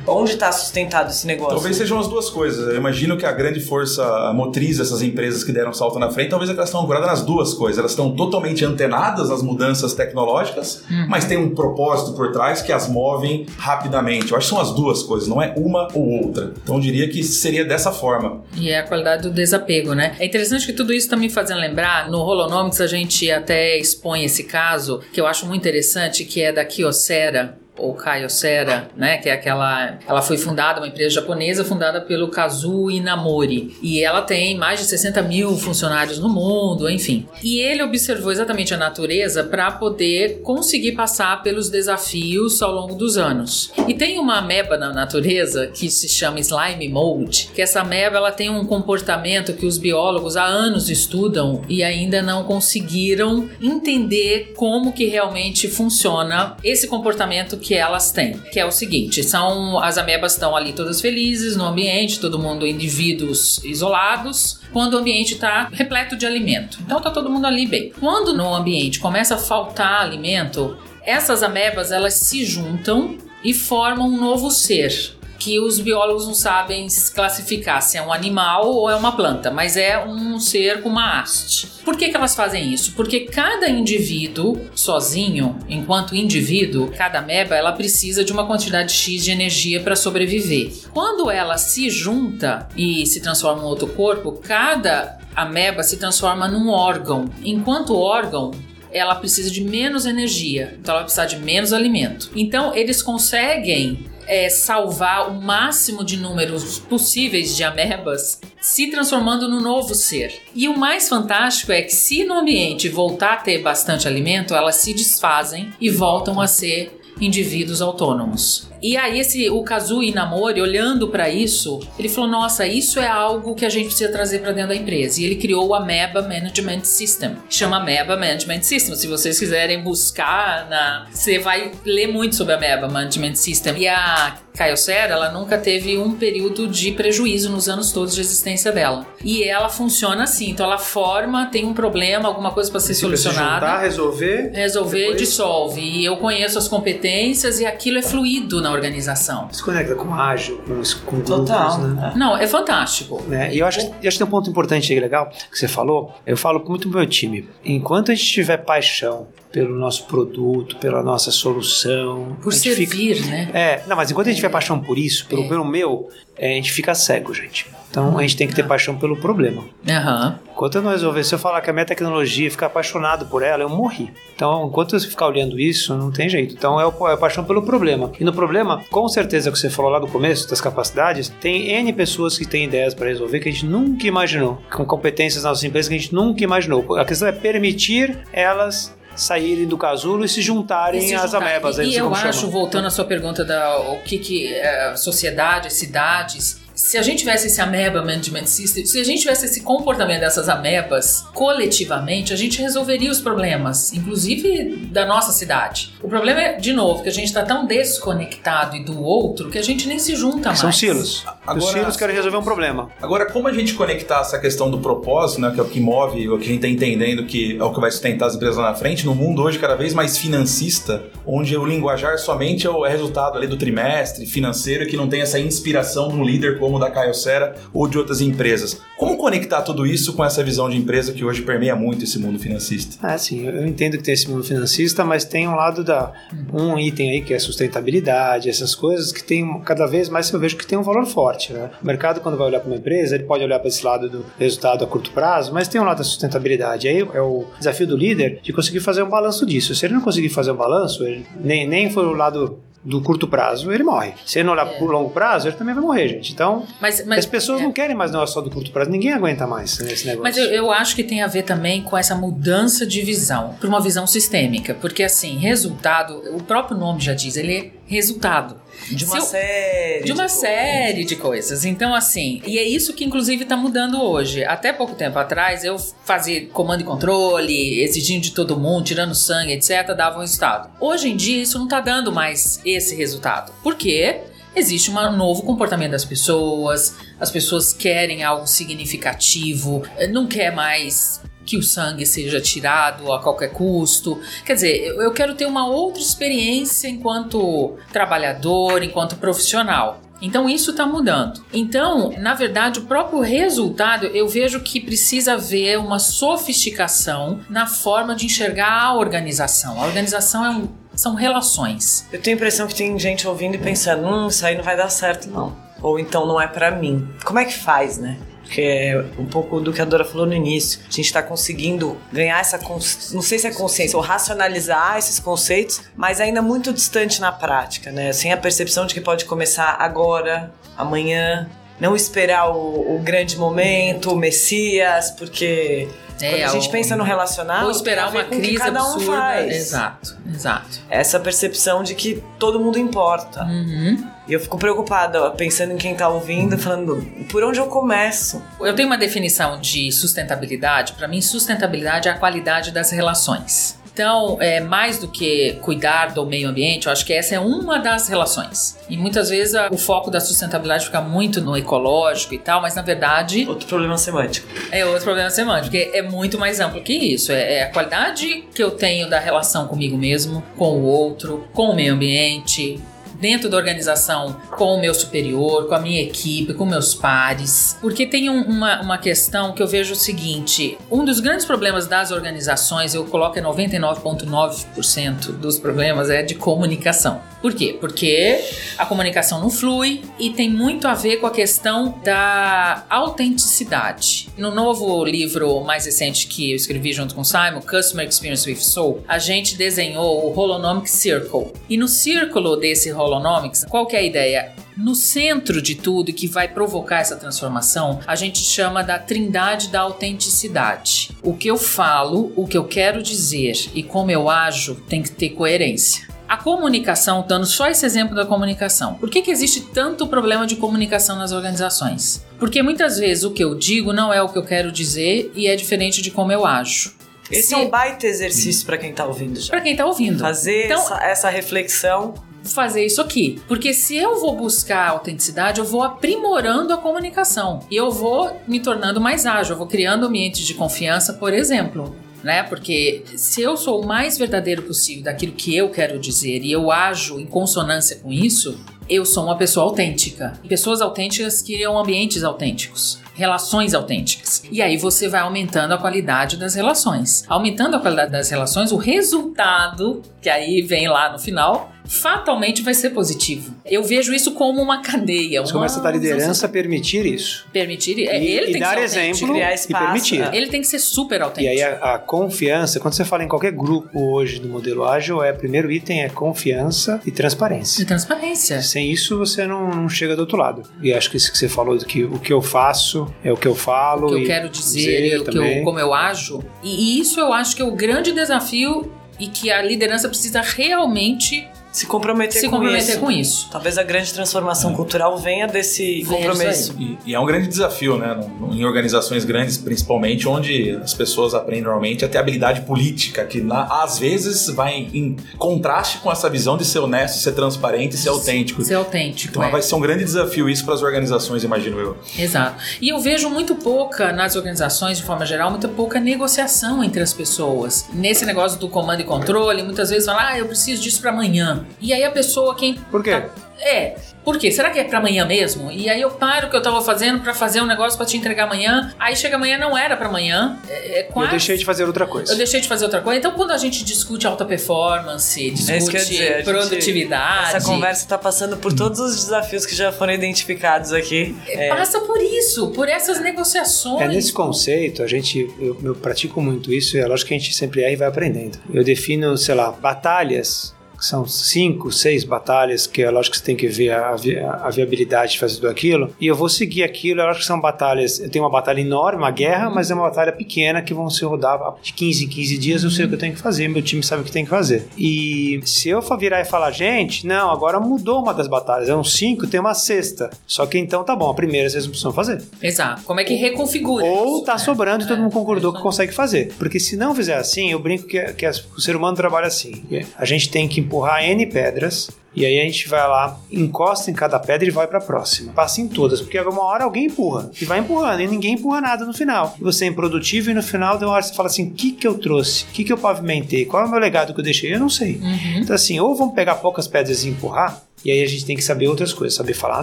onde 0.06 0.32
está 0.32 0.50
sustentado 0.52 1.10
esse 1.10 1.26
negócio? 1.26 1.54
Talvez 1.54 1.76
sejam 1.76 1.98
as 1.98 2.08
duas 2.08 2.30
coisas. 2.30 2.68
Eu 2.68 2.76
imagino 2.76 3.16
que 3.16 3.26
a 3.26 3.32
grande 3.32 3.60
força 3.60 4.32
motriz 4.34 4.78
dessas 4.78 5.02
empresas 5.02 5.44
que 5.44 5.52
deram 5.52 5.72
salto 5.72 5.98
na 5.98 6.10
frente, 6.10 6.30
talvez 6.30 6.50
é 6.50 6.54
que 6.54 6.58
elas 6.58 6.68
estão 6.68 6.82
ancoradas 6.82 7.08
nas 7.08 7.22
duas 7.22 7.54
coisas. 7.54 7.78
Elas 7.78 7.92
estão 7.92 8.14
totalmente 8.14 8.64
antenadas 8.64 9.28
nas 9.28 9.42
mudanças 9.42 9.94
tecnológicas, 9.94 10.84
mas 11.08 11.24
tem 11.24 11.36
um 11.36 11.54
propósito 11.54 12.12
por 12.16 12.32
trás 12.32 12.62
que 12.62 12.72
as 12.72 12.88
movem 12.88 13.46
rapidamente. 13.58 14.32
Eu 14.32 14.38
acho 14.38 14.48
que 14.48 14.54
são 14.54 14.60
as 14.60 14.72
duas 14.72 15.02
coisas, 15.02 15.28
não 15.28 15.42
é 15.42 15.54
uma 15.56 15.88
ou 15.94 16.24
outra. 16.24 16.52
Então 16.62 16.76
eu 16.76 16.80
diria 16.80 17.08
que 17.08 17.22
seria 17.22 17.64
dessa 17.64 17.92
forma. 17.92 18.42
E 18.56 18.70
é 18.70 18.78
a 18.78 18.82
qualidade 18.82 19.22
do 19.22 19.30
desapego, 19.30 19.94
né? 19.94 20.16
É 20.18 20.26
interessante 20.26 20.66
que 20.66 20.72
tudo 20.72 20.92
isso 20.92 21.08
tá 21.08 21.16
me 21.16 21.28
fazendo 21.30 21.60
lembrar, 21.60 22.10
no 22.10 22.18
Holonomics 22.18 22.80
a 22.80 22.86
gente 22.86 23.30
até 23.30 23.78
expõe 23.78 24.24
esse 24.24 24.44
caso, 24.44 25.00
que 25.12 25.20
eu 25.20 25.26
acho 25.26 25.46
muito 25.46 25.62
interessante, 25.62 26.24
que 26.24 26.40
é 26.40 26.52
da 26.52 26.64
Kyocera, 26.64 27.58
ou 27.76 27.94
Kyocera, 27.94 28.88
né, 28.96 29.18
que 29.18 29.28
é 29.28 29.32
aquela, 29.32 29.98
ela 30.06 30.22
foi 30.22 30.36
fundada, 30.36 30.80
uma 30.80 30.86
empresa 30.86 31.16
japonesa 31.16 31.64
fundada 31.64 32.00
pelo 32.00 32.28
Kazuo 32.28 32.90
Inamori, 32.90 33.76
e 33.82 34.02
ela 34.02 34.22
tem 34.22 34.56
mais 34.56 34.80
de 34.80 34.86
60 34.86 35.22
mil 35.22 35.56
funcionários 35.56 36.18
no 36.18 36.28
mundo, 36.28 36.88
enfim. 36.88 37.26
E 37.42 37.58
ele 37.58 37.82
observou 37.82 38.30
exatamente 38.30 38.72
a 38.72 38.76
natureza 38.76 39.42
para 39.42 39.72
poder 39.72 40.40
conseguir 40.42 40.92
passar 40.92 41.42
pelos 41.42 41.68
desafios 41.68 42.62
ao 42.62 42.72
longo 42.72 42.94
dos 42.94 43.16
anos. 43.16 43.72
E 43.88 43.94
tem 43.94 44.18
uma 44.18 44.38
ameba 44.38 44.76
na 44.76 44.92
natureza 44.92 45.66
que 45.66 45.90
se 45.90 46.08
chama 46.08 46.40
slime 46.40 46.88
mold, 46.88 47.50
que 47.54 47.62
essa 47.62 47.80
ameba 47.80 48.16
ela 48.16 48.30
tem 48.30 48.50
um 48.50 48.64
comportamento 48.64 49.52
que 49.52 49.66
os 49.66 49.78
biólogos 49.78 50.36
há 50.36 50.44
anos 50.44 50.88
estudam 50.88 51.62
e 51.68 51.82
ainda 51.82 52.22
não 52.22 52.44
conseguiram 52.44 53.48
entender 53.60 54.52
como 54.56 54.92
que 54.92 55.06
realmente 55.06 55.68
funciona 55.68 56.56
esse 56.62 56.86
comportamento 56.86 57.56
que 57.64 57.74
elas 57.74 58.12
têm, 58.12 58.34
que 58.52 58.60
é 58.60 58.66
o 58.66 58.70
seguinte, 58.70 59.24
são 59.24 59.82
as 59.82 59.96
amebas 59.96 60.34
estão 60.34 60.54
ali 60.54 60.74
todas 60.74 61.00
felizes 61.00 61.56
no 61.56 61.64
ambiente, 61.64 62.20
todo 62.20 62.38
mundo 62.38 62.66
indivíduos 62.66 63.64
isolados, 63.64 64.60
quando 64.70 64.94
o 64.94 64.98
ambiente 64.98 65.32
está 65.32 65.70
repleto 65.72 66.14
de 66.14 66.26
alimento. 66.26 66.78
Então 66.82 67.00
tá 67.00 67.10
todo 67.10 67.30
mundo 67.30 67.46
ali 67.46 67.66
bem. 67.66 67.90
Quando 67.98 68.34
no 68.34 68.54
ambiente 68.54 69.00
começa 69.00 69.36
a 69.36 69.38
faltar 69.38 70.02
alimento, 70.02 70.76
essas 71.02 71.42
amebas 71.42 71.90
elas 71.90 72.12
se 72.12 72.44
juntam 72.44 73.16
e 73.42 73.54
formam 73.54 74.08
um 74.08 74.20
novo 74.20 74.50
ser 74.50 75.13
que 75.38 75.58
os 75.60 75.80
biólogos 75.80 76.26
não 76.26 76.34
sabem 76.34 76.86
classificar 77.14 77.82
se 77.82 77.96
é 77.98 78.02
um 78.02 78.12
animal 78.12 78.66
ou 78.66 78.90
é 78.90 78.96
uma 78.96 79.12
planta, 79.12 79.50
mas 79.50 79.76
é 79.76 80.04
um 80.04 80.38
ser 80.38 80.82
com 80.82 80.88
uma 80.88 81.20
haste. 81.20 81.66
Por 81.84 81.96
que, 81.96 82.08
que 82.08 82.16
elas 82.16 82.34
fazem 82.34 82.72
isso? 82.72 82.92
Porque 82.94 83.20
cada 83.20 83.68
indivíduo, 83.68 84.58
sozinho, 84.74 85.58
enquanto 85.68 86.16
indivíduo, 86.16 86.90
cada 86.96 87.18
ameba, 87.18 87.54
ela 87.54 87.72
precisa 87.72 88.24
de 88.24 88.32
uma 88.32 88.46
quantidade 88.46 88.92
X 88.92 89.24
de 89.24 89.30
energia 89.30 89.80
para 89.80 89.96
sobreviver. 89.96 90.72
Quando 90.92 91.30
ela 91.30 91.58
se 91.58 91.90
junta 91.90 92.68
e 92.76 93.06
se 93.06 93.20
transforma 93.20 93.62
em 93.62 93.66
outro 93.66 93.88
corpo, 93.88 94.32
cada 94.32 95.18
ameba 95.34 95.82
se 95.82 95.96
transforma 95.96 96.48
num 96.48 96.70
órgão. 96.70 97.26
Enquanto 97.44 97.96
órgão, 97.96 98.52
ela 98.94 99.16
precisa 99.16 99.50
de 99.50 99.62
menos 99.62 100.06
energia, 100.06 100.76
então 100.80 100.94
ela 100.94 101.02
precisa 101.02 101.26
de 101.26 101.36
menos 101.36 101.72
alimento. 101.72 102.30
Então 102.34 102.72
eles 102.74 103.02
conseguem 103.02 104.06
é, 104.26 104.48
salvar 104.48 105.28
o 105.30 105.40
máximo 105.40 106.04
de 106.04 106.16
números 106.16 106.78
possíveis 106.78 107.56
de 107.56 107.64
amebas, 107.64 108.40
se 108.60 108.90
transformando 108.90 109.48
no 109.48 109.60
novo 109.60 109.94
ser. 109.94 110.42
E 110.54 110.68
o 110.68 110.76
mais 110.76 111.08
fantástico 111.08 111.72
é 111.72 111.82
que, 111.82 111.92
se 111.94 112.24
no 112.24 112.34
ambiente 112.34 112.88
voltar 112.88 113.34
a 113.34 113.36
ter 113.38 113.62
bastante 113.62 114.08
alimento, 114.08 114.54
elas 114.54 114.76
se 114.76 114.92
desfazem 114.94 115.72
e 115.80 115.90
voltam 115.90 116.40
a 116.40 116.46
ser 116.46 117.00
indivíduos 117.20 117.80
autônomos. 117.80 118.68
E 118.86 118.98
aí 118.98 119.18
esse 119.18 119.48
o 119.48 119.62
Kazuo 119.62 120.02
Inamori, 120.02 120.60
olhando 120.60 121.08
para 121.08 121.30
isso, 121.30 121.80
ele 121.98 122.08
falou: 122.08 122.28
"Nossa, 122.30 122.66
isso 122.66 123.00
é 123.00 123.06
algo 123.08 123.54
que 123.54 123.64
a 123.64 123.70
gente 123.70 123.86
precisa 123.86 124.12
trazer 124.12 124.40
para 124.40 124.52
dentro 124.52 124.68
da 124.70 124.76
empresa". 124.76 125.20
E 125.20 125.24
ele 125.24 125.36
criou 125.36 125.66
o 125.68 125.74
Ameba 125.74 126.20
Management 126.20 126.84
System. 126.84 127.36
Chama 127.48 127.78
Ameba 127.78 128.14
Management 128.16 128.62
System. 128.62 128.94
Se 128.94 129.06
vocês 129.06 129.38
quiserem 129.38 129.82
buscar 129.82 130.68
na, 130.68 131.06
você 131.10 131.38
vai 131.38 131.72
ler 131.84 132.08
muito 132.08 132.36
sobre 132.36 132.52
a 132.52 132.56
Ameba 132.58 132.86
Management 132.88 133.36
System. 133.36 133.78
E 133.78 133.88
a 133.88 134.36
Kyocera, 134.56 135.14
ela 135.14 135.32
nunca 135.32 135.58
teve 135.58 135.98
um 135.98 136.12
período 136.12 136.68
de 136.68 136.92
prejuízo 136.92 137.50
nos 137.50 137.68
anos 137.68 137.90
todos 137.90 138.14
de 138.14 138.20
existência 138.20 138.70
dela. 138.70 139.04
E 139.24 139.42
ela 139.42 139.68
funciona 139.68 140.22
assim, 140.24 140.50
então 140.50 140.66
ela 140.66 140.78
forma, 140.78 141.46
tem 141.46 141.64
um 141.64 141.74
problema, 141.74 142.28
alguma 142.28 142.52
coisa 142.52 142.70
para 142.70 142.78
ser 142.78 142.94
Tipo, 142.94 143.16
se 143.16 143.22
solucionada 143.22 143.66
juntar, 143.66 143.80
resolver. 143.80 144.50
resolver 144.54 144.98
Depois- 145.00 145.16
dissolve. 145.18 145.80
E 145.80 146.04
eu 146.04 146.16
conheço 146.18 146.56
as 146.56 146.68
competências 146.68 147.58
e 147.58 147.66
aquilo 147.66 147.98
é 147.98 148.02
fluido 148.02 148.60
na 148.60 148.70
organização. 148.74 149.48
Se 149.52 149.62
conecta 149.62 149.94
com 149.94 150.14
ágil, 150.14 150.58
com, 150.66 150.78
os- 150.80 150.94
com 150.94 151.16
grupos, 151.20 151.28
Total. 151.48 151.78
né? 151.78 152.12
Não, 152.16 152.36
é 152.36 152.46
fantástico. 152.46 153.22
né? 153.28 153.54
E 153.54 153.58
eu 153.58 153.66
acho, 153.66 153.80
eu 153.80 153.86
acho 153.86 154.10
que 154.10 154.18
tem 154.18 154.26
um 154.26 154.30
ponto 154.30 154.50
importante 154.50 154.92
aí 154.92 155.00
legal 155.00 155.30
que 155.50 155.58
você 155.58 155.66
falou. 155.68 156.14
Eu 156.26 156.36
falo 156.36 156.62
muito 156.66 156.88
pro 156.88 156.98
meu 156.98 157.08
time. 157.08 157.48
Enquanto 157.64 158.10
a 158.12 158.14
gente 158.14 158.26
tiver 158.30 158.58
paixão 158.58 159.26
pelo 159.52 159.74
nosso 159.76 160.04
produto, 160.06 160.76
pela 160.76 161.02
nossa 161.02 161.30
solução, 161.30 162.36
Por 162.42 162.52
gente 162.52 162.74
fica- 162.74 162.90
servir, 162.92 163.26
né? 163.26 163.50
É, 163.54 163.82
não, 163.86 163.96
mas 163.96 164.10
enquanto 164.10 164.26
a 164.26 164.30
gente 164.30 164.36
tiver 164.40 164.50
paixão 164.50 164.80
por 164.80 164.98
isso, 164.98 165.26
pelo, 165.26 165.44
É. 165.44 165.48
pelo 165.48 165.64
meu, 165.64 166.08
é, 166.36 166.52
a 166.52 166.54
gente 166.54 166.72
fica 166.72 166.94
cego, 166.94 167.32
gente. 167.32 167.66
Então 167.90 168.18
a 168.18 168.22
gente 168.22 168.36
tem 168.36 168.48
que 168.48 168.54
ter 168.54 168.64
paixão 168.66 168.96
pelo 168.96 169.16
problema. 169.16 169.62
Aham. 169.88 170.38
Enquanto 170.54 170.76
eu 170.76 170.82
não 170.82 170.92
resolver, 170.92 171.24
se 171.24 171.34
eu 171.34 171.38
falar 171.38 171.60
que 171.60 171.68
a 171.68 171.72
minha 171.72 171.84
tecnologia, 171.84 172.48
ficar 172.48 172.66
apaixonado 172.66 173.26
por 173.26 173.42
ela, 173.42 173.64
eu 173.64 173.68
morri. 173.68 174.12
Então, 174.36 174.68
enquanto 174.68 174.94
eu 174.94 175.00
ficar 175.00 175.26
olhando 175.26 175.58
isso, 175.58 175.94
não 175.96 176.12
tem 176.12 176.28
jeito. 176.28 176.54
Então, 176.54 176.80
é, 176.80 176.84
é 176.84 177.12
a 177.12 177.16
paixão 177.16 177.42
pelo 177.42 177.62
problema. 177.62 178.12
E 178.20 178.24
no 178.24 178.32
problema, 178.32 178.80
com 178.88 179.08
certeza 179.08 179.50
que 179.50 179.58
você 179.58 179.68
falou 179.68 179.90
lá 179.90 179.98
do 179.98 180.06
começo, 180.06 180.48
das 180.48 180.60
capacidades, 180.60 181.28
tem 181.40 181.70
N 181.72 181.92
pessoas 181.92 182.38
que 182.38 182.46
têm 182.46 182.64
ideias 182.64 182.94
para 182.94 183.08
resolver 183.08 183.40
que 183.40 183.48
a 183.48 183.52
gente 183.52 183.66
nunca 183.66 184.06
imaginou. 184.06 184.58
Com 184.72 184.84
competências 184.84 185.42
nas 185.42 185.50
nossas 185.50 185.64
empresas 185.64 185.88
que 185.88 185.96
a 185.96 185.98
gente 185.98 186.14
nunca 186.14 186.44
imaginou. 186.44 186.96
A 186.96 187.04
questão 187.04 187.26
é 187.26 187.32
permitir 187.32 188.16
elas 188.32 188.94
saírem 189.16 189.66
do 189.66 189.76
casulo 189.78 190.24
e 190.24 190.28
se 190.28 190.40
juntarem 190.42 191.00
E 191.00 191.08
se 191.08 191.14
às 191.14 191.34
amebas. 191.34 191.78
aí 191.78 191.88
E 191.88 191.92
sei 191.92 192.00
eu 192.00 192.12
acho, 192.14 192.40
chama. 192.40 192.52
voltando 192.52 192.86
à 192.86 192.90
sua 192.90 193.04
pergunta 193.04 193.44
da 193.44 193.78
o 193.78 194.00
que, 194.02 194.18
que 194.18 194.52
é, 194.54 194.96
sociedade, 194.96 195.72
cidades, 195.72 196.60
se 196.84 196.98
a 196.98 197.02
gente 197.02 197.20
tivesse 197.20 197.46
esse 197.46 197.62
ameba 197.62 198.02
management 198.02 198.44
system, 198.44 198.84
se 198.84 199.00
a 199.00 199.04
gente 199.04 199.20
tivesse 199.22 199.46
esse 199.46 199.62
comportamento 199.62 200.20
dessas 200.20 200.50
amebas 200.50 201.24
coletivamente, 201.32 202.30
a 202.30 202.36
gente 202.36 202.60
resolveria 202.60 203.10
os 203.10 203.22
problemas, 203.22 203.94
inclusive 203.94 204.76
da 204.92 205.06
nossa 205.06 205.32
cidade. 205.32 205.94
O 206.02 206.08
problema 206.08 206.42
é, 206.42 206.52
de 206.58 206.74
novo, 206.74 207.02
que 207.02 207.08
a 207.08 207.12
gente 207.12 207.24
está 207.28 207.42
tão 207.42 207.66
desconectado 207.66 208.76
e 208.76 208.84
do 208.84 209.02
outro 209.02 209.48
que 209.50 209.56
a 209.56 209.62
gente 209.62 209.88
nem 209.88 209.98
se 209.98 210.14
junta 210.14 210.48
mais. 210.48 210.58
São 210.58 210.70
silos. 210.70 211.24
Agora- 211.46 211.64
Os 211.64 211.70
silos 211.70 211.96
querem 211.96 212.14
resolver 212.14 212.36
um 212.36 212.42
problema. 212.42 212.90
Agora, 213.00 213.32
como 213.32 213.48
a 213.48 213.52
gente 213.54 213.72
conectar 213.72 214.20
essa 214.20 214.38
questão 214.38 214.70
do 214.70 214.78
propósito, 214.78 215.40
né, 215.40 215.52
que 215.54 215.60
é 215.60 215.62
o 215.62 215.66
que 215.66 215.80
move, 215.80 216.28
o 216.28 216.36
que 216.36 216.44
a 216.44 216.48
gente 216.48 216.56
está 216.56 216.68
entendendo 216.68 217.24
que 217.24 217.56
é 217.58 217.64
o 217.64 217.72
que 217.72 217.80
vai 217.80 217.90
sustentar 217.90 218.26
as 218.26 218.34
empresas 218.34 218.58
lá 218.58 218.70
na 218.72 218.74
frente, 218.74 219.06
no 219.06 219.14
mundo 219.14 219.42
hoje 219.42 219.58
cada 219.58 219.74
vez 219.74 219.94
mais 219.94 220.18
financista, 220.18 221.02
onde 221.26 221.56
o 221.56 221.64
linguajar 221.64 222.18
somente 222.18 222.66
é 222.66 222.70
o 222.70 222.84
é 222.84 222.90
resultado 222.90 223.38
ali 223.38 223.46
do 223.46 223.56
trimestre 223.56 224.26
financeiro, 224.26 224.86
que 224.86 224.98
não 224.98 225.08
tem 225.08 225.22
essa 225.22 225.38
inspiração 225.40 226.08
de 226.08 226.16
um 226.16 226.22
líder 226.22 226.58
como 226.58 226.73
o 226.76 226.78
da 226.78 226.90
Caiocera 226.90 227.54
ou 227.72 227.88
de 227.88 227.98
outras 227.98 228.20
empresas. 228.20 228.80
Como 228.96 229.16
conectar 229.16 229.62
tudo 229.62 229.86
isso 229.86 230.12
com 230.12 230.24
essa 230.24 230.42
visão 230.42 230.68
de 230.68 230.76
empresa 230.76 231.12
que 231.12 231.24
hoje 231.24 231.42
permeia 231.42 231.74
muito 231.74 232.04
esse 232.04 232.18
mundo 232.18 232.38
financista? 232.38 233.06
É, 233.06 233.16
sim, 233.18 233.46
eu 233.46 233.66
entendo 233.66 233.96
que 233.96 234.02
tem 234.02 234.14
esse 234.14 234.28
mundo 234.28 234.44
financista, 234.44 235.04
mas 235.04 235.24
tem 235.24 235.48
um 235.48 235.54
lado 235.54 235.82
da 235.82 236.12
um 236.52 236.78
item 236.78 237.10
aí 237.10 237.22
que 237.22 237.34
é 237.34 237.38
sustentabilidade, 237.38 238.48
essas 238.48 238.74
coisas 238.74 239.12
que 239.12 239.22
tem 239.22 239.60
cada 239.60 239.86
vez 239.86 240.08
mais 240.08 240.30
eu 240.34 240.40
vejo 240.40 240.56
que 240.56 240.66
tem 240.66 240.76
um 240.76 240.82
valor 240.82 241.06
forte, 241.06 241.52
né? 241.52 241.70
O 241.82 241.86
mercado 241.86 242.20
quando 242.20 242.36
vai 242.36 242.48
olhar 242.48 242.60
para 242.60 242.68
uma 242.68 242.76
empresa, 242.76 243.14
ele 243.14 243.24
pode 243.24 243.44
olhar 243.44 243.58
para 243.58 243.68
esse 243.68 243.84
lado 243.84 244.08
do 244.08 244.24
resultado 244.38 244.84
a 244.84 244.86
curto 244.86 245.12
prazo, 245.12 245.52
mas 245.52 245.68
tem 245.68 245.80
um 245.80 245.84
lado 245.84 245.98
da 245.98 246.04
sustentabilidade. 246.04 246.88
Aí 246.88 246.98
é 246.98 247.20
o 247.20 247.44
desafio 247.58 247.86
do 247.86 247.96
líder 247.96 248.40
de 248.42 248.52
conseguir 248.52 248.80
fazer 248.80 249.02
um 249.02 249.08
balanço 249.08 249.46
disso. 249.46 249.74
Se 249.74 249.86
ele 249.86 249.94
não 249.94 250.00
conseguir 250.00 250.28
fazer 250.28 250.50
um 250.50 250.56
balanço, 250.56 251.04
ele 251.04 251.24
nem 251.40 251.66
nem 251.66 251.90
for 251.90 252.04
o 252.06 252.12
lado 252.12 252.58
do 252.84 253.00
curto 253.00 253.26
prazo, 253.26 253.72
ele 253.72 253.82
morre. 253.82 254.12
Se 254.26 254.38
ele 254.38 254.46
não 254.46 254.52
olhar 254.52 254.66
para 254.66 254.84
o 254.84 254.86
longo 254.86 255.10
prazo, 255.10 255.48
ele 255.48 255.56
também 255.56 255.74
vai 255.74 255.82
morrer, 255.82 256.08
gente. 256.08 256.32
Então, 256.32 256.66
Mas, 256.80 257.04
mas 257.06 257.20
as 257.20 257.26
pessoas 257.26 257.60
é. 257.60 257.64
não 257.64 257.72
querem 257.72 257.96
mais 257.96 258.10
negócio 258.10 258.34
só 258.34 258.40
do 258.42 258.50
curto 258.50 258.70
prazo. 258.70 258.90
Ninguém 258.90 259.12
aguenta 259.12 259.46
mais 259.46 259.78
nesse 259.78 260.06
negócio. 260.06 260.22
Mas 260.22 260.36
eu, 260.36 260.46
eu 260.46 260.70
acho 260.70 260.94
que 260.94 261.02
tem 261.02 261.22
a 261.22 261.26
ver 261.26 261.44
também 261.44 261.82
com 261.82 261.96
essa 261.96 262.14
mudança 262.14 262.86
de 262.86 263.00
visão 263.00 263.54
para 263.58 263.68
uma 263.68 263.80
visão 263.80 264.06
sistêmica, 264.06 264.74
porque 264.74 265.02
assim, 265.02 265.38
resultado, 265.38 266.20
o 266.34 266.42
próprio 266.42 266.76
nome 266.76 267.00
já 267.00 267.14
diz, 267.14 267.36
ele 267.36 267.56
é 267.56 267.70
resultado. 267.86 268.56
De 268.90 269.04
uma 269.04 269.18
eu- 269.18 269.22
série. 269.22 270.04
De 270.04 270.12
uma 270.12 270.22
coisas. 270.24 270.40
série 270.40 271.04
de 271.04 271.16
coisas. 271.16 271.64
Então, 271.64 271.94
assim, 271.94 272.42
e 272.46 272.58
é 272.58 272.62
isso 272.64 272.92
que 272.92 273.04
inclusive 273.04 273.42
está 273.44 273.56
mudando 273.56 274.02
hoje. 274.02 274.44
Até 274.44 274.72
pouco 274.72 274.94
tempo 274.94 275.18
atrás, 275.18 275.64
eu 275.64 275.78
fazia 275.78 276.46
comando 276.46 276.80
e 276.82 276.84
controle, 276.84 277.80
exigindo 277.82 278.22
de 278.22 278.30
todo 278.32 278.58
mundo, 278.58 278.84
tirando 278.84 279.14
sangue, 279.14 279.52
etc., 279.52 279.94
dava 279.96 280.18
um 280.18 280.20
resultado. 280.20 280.70
Hoje 280.80 281.08
em 281.08 281.16
dia, 281.16 281.42
isso 281.42 281.58
não 281.58 281.64
está 281.64 281.80
dando 281.80 282.12
mais 282.12 282.60
esse 282.64 282.94
resultado. 282.94 283.52
Por 283.62 283.74
quê? 283.76 284.20
Existe 284.56 284.88
um 284.90 285.16
novo 285.16 285.42
comportamento 285.42 285.90
das 285.90 286.04
pessoas, 286.04 286.94
as 287.18 287.28
pessoas 287.30 287.72
querem 287.72 288.22
algo 288.22 288.46
significativo, 288.46 289.82
não 290.10 290.26
quer 290.28 290.52
mais 290.52 291.20
que 291.44 291.56
o 291.56 291.62
sangue 291.62 292.06
seja 292.06 292.40
tirado 292.40 293.12
a 293.12 293.20
qualquer 293.22 293.52
custo. 293.52 294.20
Quer 294.44 294.54
dizer, 294.54 294.86
eu 294.86 295.12
quero 295.12 295.34
ter 295.34 295.46
uma 295.46 295.66
outra 295.66 296.00
experiência 296.00 296.88
enquanto 296.88 297.76
trabalhador, 297.92 298.82
enquanto 298.82 299.16
profissional. 299.16 300.00
Então 300.22 300.48
isso 300.48 300.70
está 300.70 300.86
mudando. 300.86 301.44
Então, 301.52 302.12
na 302.18 302.32
verdade, 302.34 302.78
o 302.80 302.84
próprio 302.86 303.20
resultado 303.20 304.06
eu 304.06 304.26
vejo 304.28 304.60
que 304.60 304.80
precisa 304.80 305.34
haver 305.34 305.78
uma 305.78 305.98
sofisticação 305.98 307.40
na 307.50 307.66
forma 307.66 308.14
de 308.14 308.26
enxergar 308.26 308.82
a 308.84 308.94
organização. 308.94 309.80
A 309.82 309.86
organização 309.86 310.44
é 310.44 310.50
um- 310.50 310.68
são 310.94 311.14
relações. 311.14 312.06
Eu 312.12 312.20
tenho 312.22 312.36
a 312.36 312.38
impressão 312.38 312.66
que 312.68 312.74
tem 312.74 312.96
gente 312.98 313.26
ouvindo 313.26 313.56
e 313.56 313.58
pensando, 313.58 314.06
hum, 314.06 314.28
isso 314.28 314.46
aí 314.46 314.56
não 314.56 314.62
vai 314.64 314.76
dar 314.76 314.88
certo, 314.88 315.28
não. 315.28 315.54
Ou 315.84 315.98
então 315.98 316.26
não 316.26 316.40
é 316.40 316.46
pra 316.46 316.70
mim. 316.70 317.06
Como 317.24 317.38
é 317.38 317.44
que 317.44 317.52
faz, 317.58 317.98
né? 317.98 318.16
Porque 318.42 318.60
é 318.60 319.04
um 319.18 319.24
pouco 319.26 319.60
do 319.60 319.72
que 319.72 319.80
a 319.80 319.84
Dora 319.84 320.04
falou 320.04 320.26
no 320.26 320.32
início. 320.34 320.80
A 320.88 320.90
gente 320.90 321.12
tá 321.12 321.22
conseguindo 321.22 321.96
ganhar 322.12 322.38
essa. 322.40 322.58
cons- 322.58 323.10
Não 323.12 323.22
sei 323.22 323.38
se 323.38 323.46
é 323.46 323.50
consciência 323.52 323.96
ou 323.96 324.02
racionalizar 324.02 324.96
esses 324.98 325.18
conceitos, 325.18 325.82
mas 325.96 326.20
ainda 326.20 326.40
muito 326.42 326.72
distante 326.72 327.20
na 327.20 327.30
prática, 327.32 327.90
né? 327.92 328.12
Sem 328.12 328.32
a 328.32 328.36
percepção 328.36 328.86
de 328.86 328.94
que 328.94 329.00
pode 329.00 329.24
começar 329.26 329.76
agora, 329.78 330.52
amanhã. 330.76 331.48
Não 331.80 331.94
esperar 331.96 332.50
o, 332.50 332.96
o 332.96 333.00
grande 333.02 333.36
momento, 333.36 334.12
o 334.12 334.16
Messias, 334.16 335.10
porque 335.10 335.88
É, 336.20 336.30
quando 336.30 336.42
a 336.44 336.48
gente 336.48 336.70
pensa 336.70 336.94
no 336.96 337.02
relacional. 337.02 337.64
Ou 337.64 337.70
esperar 337.70 338.10
ver 338.10 338.18
uma 338.18 338.24
crise 338.24 338.58
cada 338.58 338.82
um 338.84 338.94
absurda. 338.94 339.16
faz. 339.16 339.52
Exato, 339.56 340.16
exato. 340.32 340.80
Essa 340.88 341.18
percepção 341.18 341.82
de 341.82 341.94
que 341.94 342.22
todo 342.38 342.60
mundo 342.60 342.78
importa. 342.78 343.42
Uhum. 343.44 344.06
E 344.26 344.32
eu 344.32 344.40
fico 344.40 344.56
preocupada, 344.56 345.30
pensando 345.32 345.72
em 345.72 345.76
quem 345.76 345.94
tá 345.94 346.08
ouvindo, 346.08 346.56
falando, 346.56 347.04
por 347.30 347.42
onde 347.44 347.58
eu 347.58 347.66
começo? 347.66 348.40
Eu 348.60 348.74
tenho 348.74 348.88
uma 348.88 348.96
definição 348.96 349.60
de 349.60 349.90
sustentabilidade. 349.92 350.92
Para 350.94 351.06
mim, 351.08 351.20
sustentabilidade 351.20 352.08
é 352.08 352.12
a 352.12 352.16
qualidade 352.16 352.70
das 352.70 352.90
relações. 352.90 353.78
Então, 353.94 354.36
é 354.40 354.60
mais 354.60 354.98
do 354.98 355.06
que 355.06 355.52
cuidar 355.62 356.12
do 356.14 356.26
meio 356.26 356.48
ambiente, 356.48 356.86
eu 356.86 356.92
acho 356.92 357.06
que 357.06 357.12
essa 357.12 357.36
é 357.36 357.38
uma 357.38 357.78
das 357.78 358.08
relações. 358.08 358.76
E 358.90 358.96
muitas 358.96 359.28
vezes 359.30 359.54
a- 359.54 359.68
o 359.70 359.78
foco 359.78 360.10
da 360.10 360.18
sustentabilidade 360.18 360.86
fica 360.86 361.00
muito 361.00 361.40
no 361.40 361.56
ecológico 361.56 362.34
e 362.34 362.38
tal, 362.38 362.60
mas 362.60 362.74
na 362.74 362.82
verdade 362.82 363.46
Outro 363.48 363.68
problema 363.68 363.96
semântico. 363.96 364.48
é 364.72 364.84
outro 364.84 365.04
problema 365.04 365.30
semântico, 365.30 365.70
porque 365.70 365.96
é 365.96 366.02
muito 366.02 366.36
mais 366.40 366.58
amplo 366.58 366.82
que 366.82 366.92
isso. 366.92 367.30
É, 367.30 367.54
é 367.58 367.62
a 367.62 367.70
qualidade 367.70 368.44
que 368.52 368.60
eu 368.60 368.72
tenho 368.72 369.08
da 369.08 369.20
relação 369.20 369.68
comigo 369.68 369.96
mesmo, 369.96 370.42
com 370.58 370.72
o 370.80 370.82
outro, 370.82 371.46
com 371.52 371.70
o 371.70 371.74
meio 371.76 371.94
ambiente, 371.94 372.80
dentro 373.20 373.48
da 373.48 373.56
organização, 373.56 374.36
com 374.56 374.74
o 374.76 374.80
meu 374.80 374.94
superior, 374.94 375.66
com 375.68 375.74
a 375.74 375.80
minha 375.80 376.02
equipe, 376.02 376.54
com 376.54 376.64
meus 376.64 376.94
pares. 376.94 377.76
Porque 377.80 378.06
tem 378.06 378.28
um- 378.30 378.42
uma, 378.44 378.80
uma 378.82 378.98
questão 378.98 379.52
que 379.52 379.62
eu 379.62 379.66
vejo 379.66 379.92
o 379.92 379.96
seguinte: 379.96 380.76
um 380.90 381.04
dos 381.04 381.20
grandes 381.20 381.44
problemas 381.46 381.86
das 381.86 382.10
organizações, 382.10 382.94
eu 382.94 383.04
coloco 383.04 383.38
é 383.38 383.42
99,9% 383.42 385.32
dos 385.32 385.58
problemas 385.58 386.10
é 386.10 386.22
de 386.22 386.34
comunicação. 386.34 387.20
Por 387.40 387.52
quê? 387.52 387.76
Porque 387.78 388.40
a 388.78 388.86
comunicação 388.86 389.40
não 389.40 389.50
flui 389.50 390.02
e 390.18 390.30
tem 390.30 390.48
muito 390.50 390.88
a 390.88 390.94
ver 390.94 391.18
com 391.18 391.26
a 391.26 391.30
questão 391.30 391.98
da 392.02 392.84
autenticidade. 392.88 394.28
No 394.38 394.50
novo 394.50 395.04
livro 395.04 395.60
mais 395.62 395.84
recente 395.84 396.26
que 396.26 396.50
eu 396.52 396.56
escrevi 396.56 396.92
junto 396.92 397.14
com 397.14 397.20
o 397.20 397.24
Simon, 397.24 397.60
Customer 397.60 398.08
Experience 398.08 398.48
with 398.48 398.56
Soul, 398.56 399.02
a 399.06 399.18
gente 399.18 399.56
desenhou 399.56 400.24
o 400.26 400.38
Holonomic 400.38 400.88
Circle. 400.90 401.52
E 401.68 401.76
no 401.76 401.86
círculo 401.86 402.56
desse 402.56 402.90
Holonomics, 403.04 403.64
qual 403.68 403.86
que 403.86 403.94
é 403.94 404.00
a 404.00 404.02
ideia? 404.02 404.52
No 404.76 404.94
centro 404.94 405.62
de 405.62 405.74
tudo 405.76 406.12
que 406.12 406.26
vai 406.26 406.48
provocar 406.48 406.98
essa 407.00 407.14
transformação, 407.16 408.00
a 408.06 408.16
gente 408.16 408.38
chama 408.40 408.82
da 408.82 408.98
trindade 408.98 409.68
da 409.68 409.80
autenticidade. 409.80 411.10
O 411.22 411.34
que 411.34 411.48
eu 411.48 411.56
falo, 411.56 412.32
o 412.36 412.46
que 412.46 412.56
eu 412.58 412.64
quero 412.64 413.02
dizer 413.02 413.54
e 413.74 413.82
como 413.82 414.10
eu 414.10 414.28
ajo 414.28 414.74
tem 414.88 415.02
que 415.02 415.10
ter 415.10 415.30
coerência. 415.30 416.08
A 416.26 416.38
comunicação, 416.38 417.24
dando 417.28 417.44
só 417.46 417.68
esse 417.68 417.84
exemplo 417.84 418.16
da 418.16 418.24
comunicação. 418.24 418.94
Por 418.94 419.10
que, 419.10 419.20
que 419.22 419.30
existe 419.30 419.60
tanto 419.60 420.06
problema 420.06 420.46
de 420.46 420.56
comunicação 420.56 421.16
nas 421.16 421.32
organizações? 421.32 422.24
Porque 422.38 422.62
muitas 422.62 422.98
vezes 422.98 423.24
o 423.24 423.30
que 423.30 423.44
eu 423.44 423.54
digo 423.54 423.92
não 423.92 424.12
é 424.12 424.20
o 424.22 424.28
que 424.28 424.38
eu 424.38 424.44
quero 424.44 424.72
dizer 424.72 425.30
e 425.36 425.46
é 425.46 425.54
diferente 425.54 426.00
de 426.02 426.10
como 426.10 426.32
eu 426.32 426.44
ajo. 426.46 426.94
Esse 427.30 427.48
Se- 427.48 427.54
é 427.54 427.58
um 427.58 427.68
baita 427.70 428.06
exercício 428.06 428.66
pra 428.66 428.76
quem 428.78 428.92
tá 428.92 429.04
ouvindo 429.06 429.38
já. 429.40 429.50
Para 429.50 429.60
quem 429.60 429.76
tá 429.76 429.84
ouvindo. 429.86 430.18
Fazer 430.18 430.64
Então- 430.66 430.78
essa, 430.80 431.04
essa 431.04 431.30
reflexão. 431.30 432.14
Fazer 432.44 432.84
isso 432.84 433.00
aqui. 433.00 433.40
Porque 433.48 433.72
se 433.72 433.96
eu 433.96 434.20
vou 434.20 434.36
buscar 434.36 434.90
autenticidade, 434.90 435.60
eu 435.60 435.64
vou 435.64 435.82
aprimorando 435.82 436.72
a 436.72 436.76
comunicação. 436.76 437.60
E 437.70 437.76
eu 437.76 437.90
vou 437.90 438.40
me 438.46 438.60
tornando 438.60 439.00
mais 439.00 439.26
ágil, 439.26 439.54
eu 439.54 439.58
vou 439.58 439.66
criando 439.66 440.06
ambientes 440.06 440.46
de 440.46 440.54
confiança, 440.54 441.14
por 441.14 441.32
exemplo. 441.32 441.94
Né? 442.22 442.42
Porque 442.42 443.04
se 443.16 443.42
eu 443.42 443.54
sou 443.54 443.82
o 443.82 443.86
mais 443.86 444.16
verdadeiro 444.16 444.62
possível 444.62 445.04
daquilo 445.04 445.32
que 445.32 445.54
eu 445.54 445.68
quero 445.68 445.98
dizer 445.98 446.42
e 446.42 446.50
eu 446.50 446.70
ajo 446.72 447.20
em 447.20 447.26
consonância 447.26 447.96
com 447.96 448.10
isso, 448.10 448.58
eu 448.88 449.04
sou 449.04 449.24
uma 449.24 449.36
pessoa 449.36 449.66
autêntica. 449.66 450.32
E 450.42 450.48
pessoas 450.48 450.80
autênticas 450.80 451.42
criam 451.42 451.78
ambientes 451.78 452.24
autênticos, 452.24 452.98
relações 453.14 453.74
autênticas. 453.74 454.42
E 454.50 454.62
aí 454.62 454.78
você 454.78 455.06
vai 455.06 455.20
aumentando 455.20 455.74
a 455.74 455.78
qualidade 455.78 456.38
das 456.38 456.54
relações. 456.54 457.24
Aumentando 457.28 457.76
a 457.76 457.80
qualidade 457.80 458.12
das 458.12 458.30
relações, 458.30 458.72
o 458.72 458.76
resultado, 458.76 460.00
que 460.22 460.30
aí 460.30 460.62
vem 460.62 460.88
lá 460.88 461.12
no 461.12 461.18
final, 461.18 461.73
fatalmente 461.86 462.62
vai 462.62 462.74
ser 462.74 462.90
positivo. 462.90 463.54
Eu 463.64 463.82
vejo 463.84 464.12
isso 464.14 464.32
como 464.32 464.60
uma 464.62 464.80
cadeia. 464.82 465.40
Você 465.42 465.52
uma- 465.52 465.60
começa 465.60 465.80
a 465.80 465.82
dar 465.82 465.90
liderança 465.92 466.46
a 466.46 466.48
permitir 466.48 467.04
isso. 467.06 467.46
Permitir. 467.52 468.06
é, 468.08 468.22
E- 468.22 468.26
ele 468.30 468.48
e 468.48 468.52
tem 468.52 468.60
dar 468.60 468.76
que 468.76 468.88
ser 468.88 468.98
autêntico. 468.98 469.10
exemplo. 469.24 469.34
criar 469.34 469.50
e 469.50 469.54
espaço, 469.54 469.84
permitir. 469.84 470.20
é. 470.22 470.36
Ele 470.36 470.46
tem 470.48 470.60
que 470.60 470.66
ser 470.66 470.78
super 470.78 471.20
E 471.20 471.22
autêntico. 471.22 471.52
aí 471.54 471.62
a, 471.62 471.94
a 471.94 471.98
confiança, 471.98 472.80
quando 472.80 472.94
você 472.94 473.04
fala 473.04 473.22
em 473.24 473.28
qualquer 473.28 473.52
grupo 473.52 474.00
hoje 474.12 474.40
do 474.40 474.48
modelo 474.48 474.84
ágil, 474.84 475.22
é 475.22 475.32
primeiro 475.32 475.70
item 475.70 476.02
é 476.02 476.08
confiança 476.08 477.00
e 477.04 477.10
transparência. 477.10 477.84
transparência. 477.84 478.62
Sem 478.62 478.90
isso 478.90 479.18
você 479.18 479.46
não, 479.46 479.68
não 479.70 479.88
chega 479.88 480.16
do 480.16 480.20
outro 480.20 480.36
lado. 480.38 480.62
E 480.82 480.92
acho 480.92 481.10
que 481.10 481.16
isso 481.16 481.30
que 481.30 481.38
você 481.38 481.48
falou 481.48 481.76
do 481.76 481.84
que 481.84 482.04
o 482.04 482.18
que 482.18 482.32
eu 482.32 482.40
faço 482.42 483.12
é 483.22 483.32
o 483.32 483.36
que 483.36 483.46
eu 483.46 483.54
falo. 483.54 484.06
o 484.06 484.08
que 484.10 484.14
eu 484.14 484.22
e 484.22 484.26
quero 484.26 484.48
dizer, 484.48 485.12
e 485.12 485.16
o 485.18 485.24
que 485.24 485.30
também. 485.32 485.58
eu, 485.58 485.64
como 485.64 485.78
eu 485.78 485.92
ajo. 485.92 486.42
E, 486.62 486.96
e 486.98 487.00
isso 487.00 487.20
eu 487.20 487.32
acho 487.32 487.54
que 487.54 487.62
é 487.62 487.64
o 487.64 487.72
grande 487.72 488.12
desafio 488.12 488.90
e 489.18 489.28
que 489.28 489.50
a 489.50 489.62
liderança 489.62 490.08
precisa 490.08 490.40
realmente 490.40 491.46
se 491.74 491.86
comprometer, 491.86 492.40
se 492.40 492.46
com, 492.48 492.52
comprometer 492.58 492.88
isso. 492.90 493.00
com 493.00 493.10
isso. 493.10 493.48
Talvez 493.50 493.76
a 493.76 493.82
grande 493.82 494.14
transformação 494.14 494.72
cultural 494.74 495.18
venha 495.18 495.48
desse 495.48 496.04
Venha 496.04 496.28
compromisso. 496.28 496.72
E, 496.78 496.96
e 497.04 497.14
é 497.14 497.18
um 497.18 497.26
grande 497.26 497.48
desafio, 497.48 497.98
né? 497.98 498.16
Em 498.52 498.64
organizações 498.64 499.24
grandes, 499.24 499.58
principalmente, 499.58 500.28
onde 500.28 500.70
as 500.82 500.94
pessoas 500.94 501.34
aprendem 501.34 501.62
normalmente 501.64 502.04
a 502.04 502.08
ter 502.08 502.18
habilidade 502.18 502.60
política, 502.60 503.24
que 503.24 503.40
na- 503.40 503.82
às 503.82 503.98
vezes 503.98 504.48
vai 504.50 504.88
em 504.94 505.16
contraste 505.36 505.98
com 505.98 506.12
essa 506.12 506.30
visão 506.30 506.56
de 506.56 506.64
ser 506.64 506.78
honesto, 506.78 507.18
ser 507.18 507.32
transparente 507.32 507.94
e 507.94 507.98
ser 507.98 508.10
autêntico. 508.10 508.62
Ser 508.62 508.74
autêntico. 508.74 509.32
Então 509.32 509.42
é. 509.42 509.50
vai 509.50 509.60
ser 509.60 509.74
um 509.74 509.80
grande 509.80 510.04
desafio 510.04 510.48
isso 510.48 510.64
para 510.64 510.74
as 510.74 510.82
organizações, 510.82 511.42
imagino 511.42 511.80
eu. 511.80 511.96
Exato. 512.16 512.62
E 512.80 512.88
eu 512.90 513.00
vejo 513.00 513.28
muito 513.28 513.56
pouca, 513.56 514.12
nas 514.12 514.36
organizações 514.36 514.98
de 514.98 515.02
forma 515.02 515.26
geral, 515.26 515.50
muito 515.50 515.68
pouca 515.70 515.98
negociação 515.98 516.84
entre 516.84 517.02
as 517.02 517.12
pessoas. 517.12 517.86
Nesse 517.92 518.24
negócio 518.24 518.60
do 518.60 518.68
comando 518.68 519.00
e 519.00 519.04
controle, 519.04 519.60
muitas 519.64 519.90
vezes 519.90 520.06
fala, 520.06 520.28
ah, 520.28 520.38
eu 520.38 520.46
preciso 520.46 520.80
disso 520.80 521.00
pra 521.00 521.10
amanhã. 521.10 521.63
E 521.80 521.92
aí 521.92 522.04
a 522.04 522.10
pessoa, 522.10 522.54
quem. 522.54 522.74
Por 522.74 523.02
quê? 523.02 523.10
tá- 523.12 523.28
É. 523.60 523.94
Por 524.24 524.38
quê? 524.38 524.50
Será 524.50 524.70
que 524.70 524.78
é 524.78 524.84
pra 524.84 524.98
amanhã 524.98 525.26
mesmo? 525.26 525.70
E 525.70 525.86
aí 525.88 526.00
eu 526.00 526.10
paro 526.10 526.46
o 526.46 526.50
que 526.50 526.56
eu 526.56 526.62
tava 526.62 526.80
fazendo 526.80 527.20
pra 527.20 527.34
fazer 527.34 527.60
um 527.60 527.66
negócio 527.66 527.96
pra 527.96 528.06
te 528.06 528.16
entregar 528.16 528.44
amanhã. 528.44 528.92
Aí 528.98 529.14
chega 529.14 529.36
amanhã, 529.36 529.58
não 529.58 529.76
era 529.76 529.96
pra 529.98 530.08
amanhã. 530.08 530.58
É, 530.66 531.00
é 531.00 531.02
quase. 531.04 531.28
eu 531.28 531.30
deixei 531.32 531.56
de 531.58 531.64
fazer 531.64 531.84
outra 531.84 532.06
coisa. 532.06 532.32
Eu 532.32 532.36
deixei 532.38 532.60
de 532.60 532.66
fazer 532.66 532.84
outra 532.86 533.02
coisa. 533.02 533.18
Então, 533.18 533.32
quando 533.32 533.50
a 533.50 533.58
gente 533.58 533.84
discute 533.84 534.26
alta 534.26 534.44
performance, 534.46 535.40
É 535.40 535.52
isso 535.52 535.66
que 535.66 535.70
eu 535.70 535.76
ia 535.76 535.82
discute 535.84 536.10
dizer, 536.10 536.32
a 536.32 536.36
gente- 536.38 536.44
produtividade. 536.44 537.56
Essa 537.56 537.66
conversa 537.68 538.02
está 538.02 538.16
passando 538.18 538.56
por 538.56 538.72
todos 538.72 538.98
os 538.98 539.14
desafios 539.16 539.66
que 539.66 539.74
já 539.74 539.92
foram 539.92 540.14
identificados 540.14 540.92
aqui. 540.92 541.36
É, 541.46 541.68
Passa 541.68 542.00
por 542.00 542.18
isso, 542.20 542.68
por 542.70 542.88
essas 542.88 543.20
negociações. 543.20 544.00
É 544.02 544.08
nesse 544.08 544.32
conceito, 544.32 545.02
a 545.02 545.06
gente, 545.06 545.50
eu, 545.60 545.78
eu 545.84 545.94
pratico 545.94 546.40
muito 546.40 546.72
isso 546.72 546.96
e 546.96 547.00
é 547.00 547.06
lógico 547.06 547.28
que 547.28 547.34
a 547.34 547.38
gente 547.38 547.54
sempre 547.54 547.82
é 547.82 547.92
e 547.92 547.96
vai 547.96 548.08
aprendendo. 548.08 548.58
Eu 548.72 548.82
defino, 548.82 549.36
sei 549.36 549.54
lá, 549.54 549.70
batalhas, 549.70 550.73
são 551.06 551.26
cinco, 551.26 551.90
seis 551.92 552.24
batalhas, 552.24 552.86
que 552.86 553.02
é 553.02 553.10
lógico 553.10 553.32
que 553.32 553.38
você 553.38 553.44
tem 553.44 553.56
que 553.56 553.66
ver 553.68 553.90
a, 553.92 554.14
vi- 554.16 554.38
a 554.38 554.68
viabilidade 554.70 555.32
de 555.32 555.38
fazer 555.38 555.56
tudo 555.56 555.68
aquilo, 555.68 556.14
e 556.20 556.26
eu 556.26 556.34
vou 556.34 556.48
seguir 556.48 556.82
aquilo, 556.82 557.20
eu 557.20 557.26
acho 557.28 557.40
que 557.40 557.46
são 557.46 557.60
batalhas, 557.60 558.20
eu 558.20 558.30
tenho 558.30 558.44
uma 558.44 558.50
batalha 558.50 558.80
enorme, 558.80 559.18
uma 559.18 559.30
guerra, 559.30 559.70
mas 559.70 559.90
é 559.90 559.94
uma 559.94 560.04
batalha 560.08 560.32
pequena 560.32 560.82
que 560.82 560.94
vão 560.94 561.08
se 561.10 561.24
rodar 561.24 561.58
de 561.82 561.92
15 561.92 562.24
em 562.24 562.28
15 562.28 562.58
dias, 562.58 562.84
eu 562.84 562.90
sei 562.90 563.04
o 563.04 563.08
que 563.08 563.14
eu 563.14 563.18
tenho 563.18 563.34
que 563.34 563.40
fazer, 563.40 563.68
meu 563.68 563.82
time 563.82 564.02
sabe 564.02 564.22
o 564.22 564.24
que 564.24 564.32
tem 564.32 564.44
que 564.44 564.50
fazer. 564.50 564.86
E 564.98 565.60
se 565.64 565.88
eu 565.88 566.00
for 566.02 566.18
virar 566.18 566.40
e 566.40 566.44
falar, 566.44 566.70
gente, 566.70 567.26
não, 567.26 567.50
agora 567.50 567.78
mudou 567.80 568.20
uma 568.22 568.32
das 568.34 568.48
batalhas, 568.48 568.88
é 568.88 568.96
um 568.96 569.04
cinco, 569.04 569.46
tem 569.46 569.60
uma 569.60 569.74
sexta, 569.74 570.30
só 570.46 570.66
que 570.66 570.78
então 570.78 571.04
tá 571.04 571.14
bom, 571.14 571.30
a 571.30 571.34
primeira 571.34 571.68
vocês 571.68 571.84
não 571.84 571.90
precisam 571.90 572.12
fazer. 572.12 572.42
Exato. 572.62 573.02
Como 573.04 573.20
é 573.20 573.24
que 573.24 573.34
reconfigura? 573.34 574.04
Ou 574.04 574.36
isso, 574.38 574.44
tá 574.44 574.52
né? 574.54 574.58
sobrando 574.58 575.04
e 575.04 575.08
todo 575.08 575.20
mundo 575.20 575.32
concordou 575.32 575.72
É, 575.72 575.76
que 575.76 575.82
consegue 575.82 576.12
fazer. 576.12 576.52
Porque 576.58 576.78
se 576.80 576.96
não 576.96 577.14
fizer 577.14 577.36
assim, 577.36 577.70
eu 577.70 577.78
brinco 577.78 578.06
que, 578.06 578.20
que 578.34 578.46
as- 578.46 578.64
o 578.76 578.80
ser 578.80 578.96
humano 578.96 579.16
trabalha 579.16 579.46
assim. 579.46 579.84
A 580.16 580.24
gente 580.24 580.48
tem 580.50 580.66
que 580.68 580.80
empurrar 580.94 581.24
N 581.24 581.46
pedras. 581.46 582.10
E 582.36 582.44
aí 582.44 582.60
a 582.60 582.64
gente 582.64 582.88
vai 582.88 583.06
lá, 583.06 583.38
encosta 583.50 584.10
em 584.10 584.14
cada 584.14 584.40
pedra 584.40 584.66
e 584.66 584.70
vai 584.70 584.88
pra 584.88 585.00
próxima. 585.00 585.52
Passa 585.52 585.80
em 585.80 585.86
todas, 585.86 586.20
porque 586.20 586.38
uma 586.40 586.64
hora 586.64 586.82
alguém 586.82 587.06
empurra. 587.06 587.48
E 587.60 587.64
vai 587.64 587.78
empurrando, 587.78 588.22
e 588.22 588.26
ninguém 588.26 588.54
empurra 588.54 588.80
nada 588.80 589.04
no 589.04 589.14
final. 589.14 589.54
E 589.56 589.62
você 589.62 589.84
é 589.84 589.88
improdutivo 589.88 590.50
e 590.50 590.54
no 590.54 590.62
final 590.62 590.98
tem 590.98 591.06
uma 591.06 591.14
hora 591.14 591.22
você 591.22 591.32
fala 591.32 591.48
assim: 591.48 591.68
o 591.68 591.70
que, 591.70 591.92
que 591.92 592.06
eu 592.06 592.18
trouxe? 592.18 592.64
O 592.64 592.66
que, 592.72 592.82
que 592.82 592.92
eu 592.92 592.98
pavimentei? 592.98 593.64
Qual 593.64 593.84
é 593.84 593.86
o 593.86 593.90
meu 593.90 594.00
legado 594.00 594.34
que 594.34 594.40
eu 594.40 594.44
deixei? 594.44 594.74
Eu 594.74 594.80
não 594.80 594.88
sei. 594.88 595.20
Uhum. 595.22 595.60
Então, 595.60 595.76
assim, 595.76 596.00
ou 596.00 596.12
vamos 596.16 596.34
pegar 596.34 596.56
poucas 596.56 596.88
pedras 596.88 597.24
e 597.24 597.28
empurrar, 597.28 597.80
e 598.04 598.10
aí 598.10 598.22
a 598.22 598.26
gente 598.28 598.44
tem 598.44 598.56
que 598.56 598.62
saber 598.62 598.88
outras 598.88 599.12
coisas, 599.12 599.36
saber 599.36 599.54
falar 599.54 599.82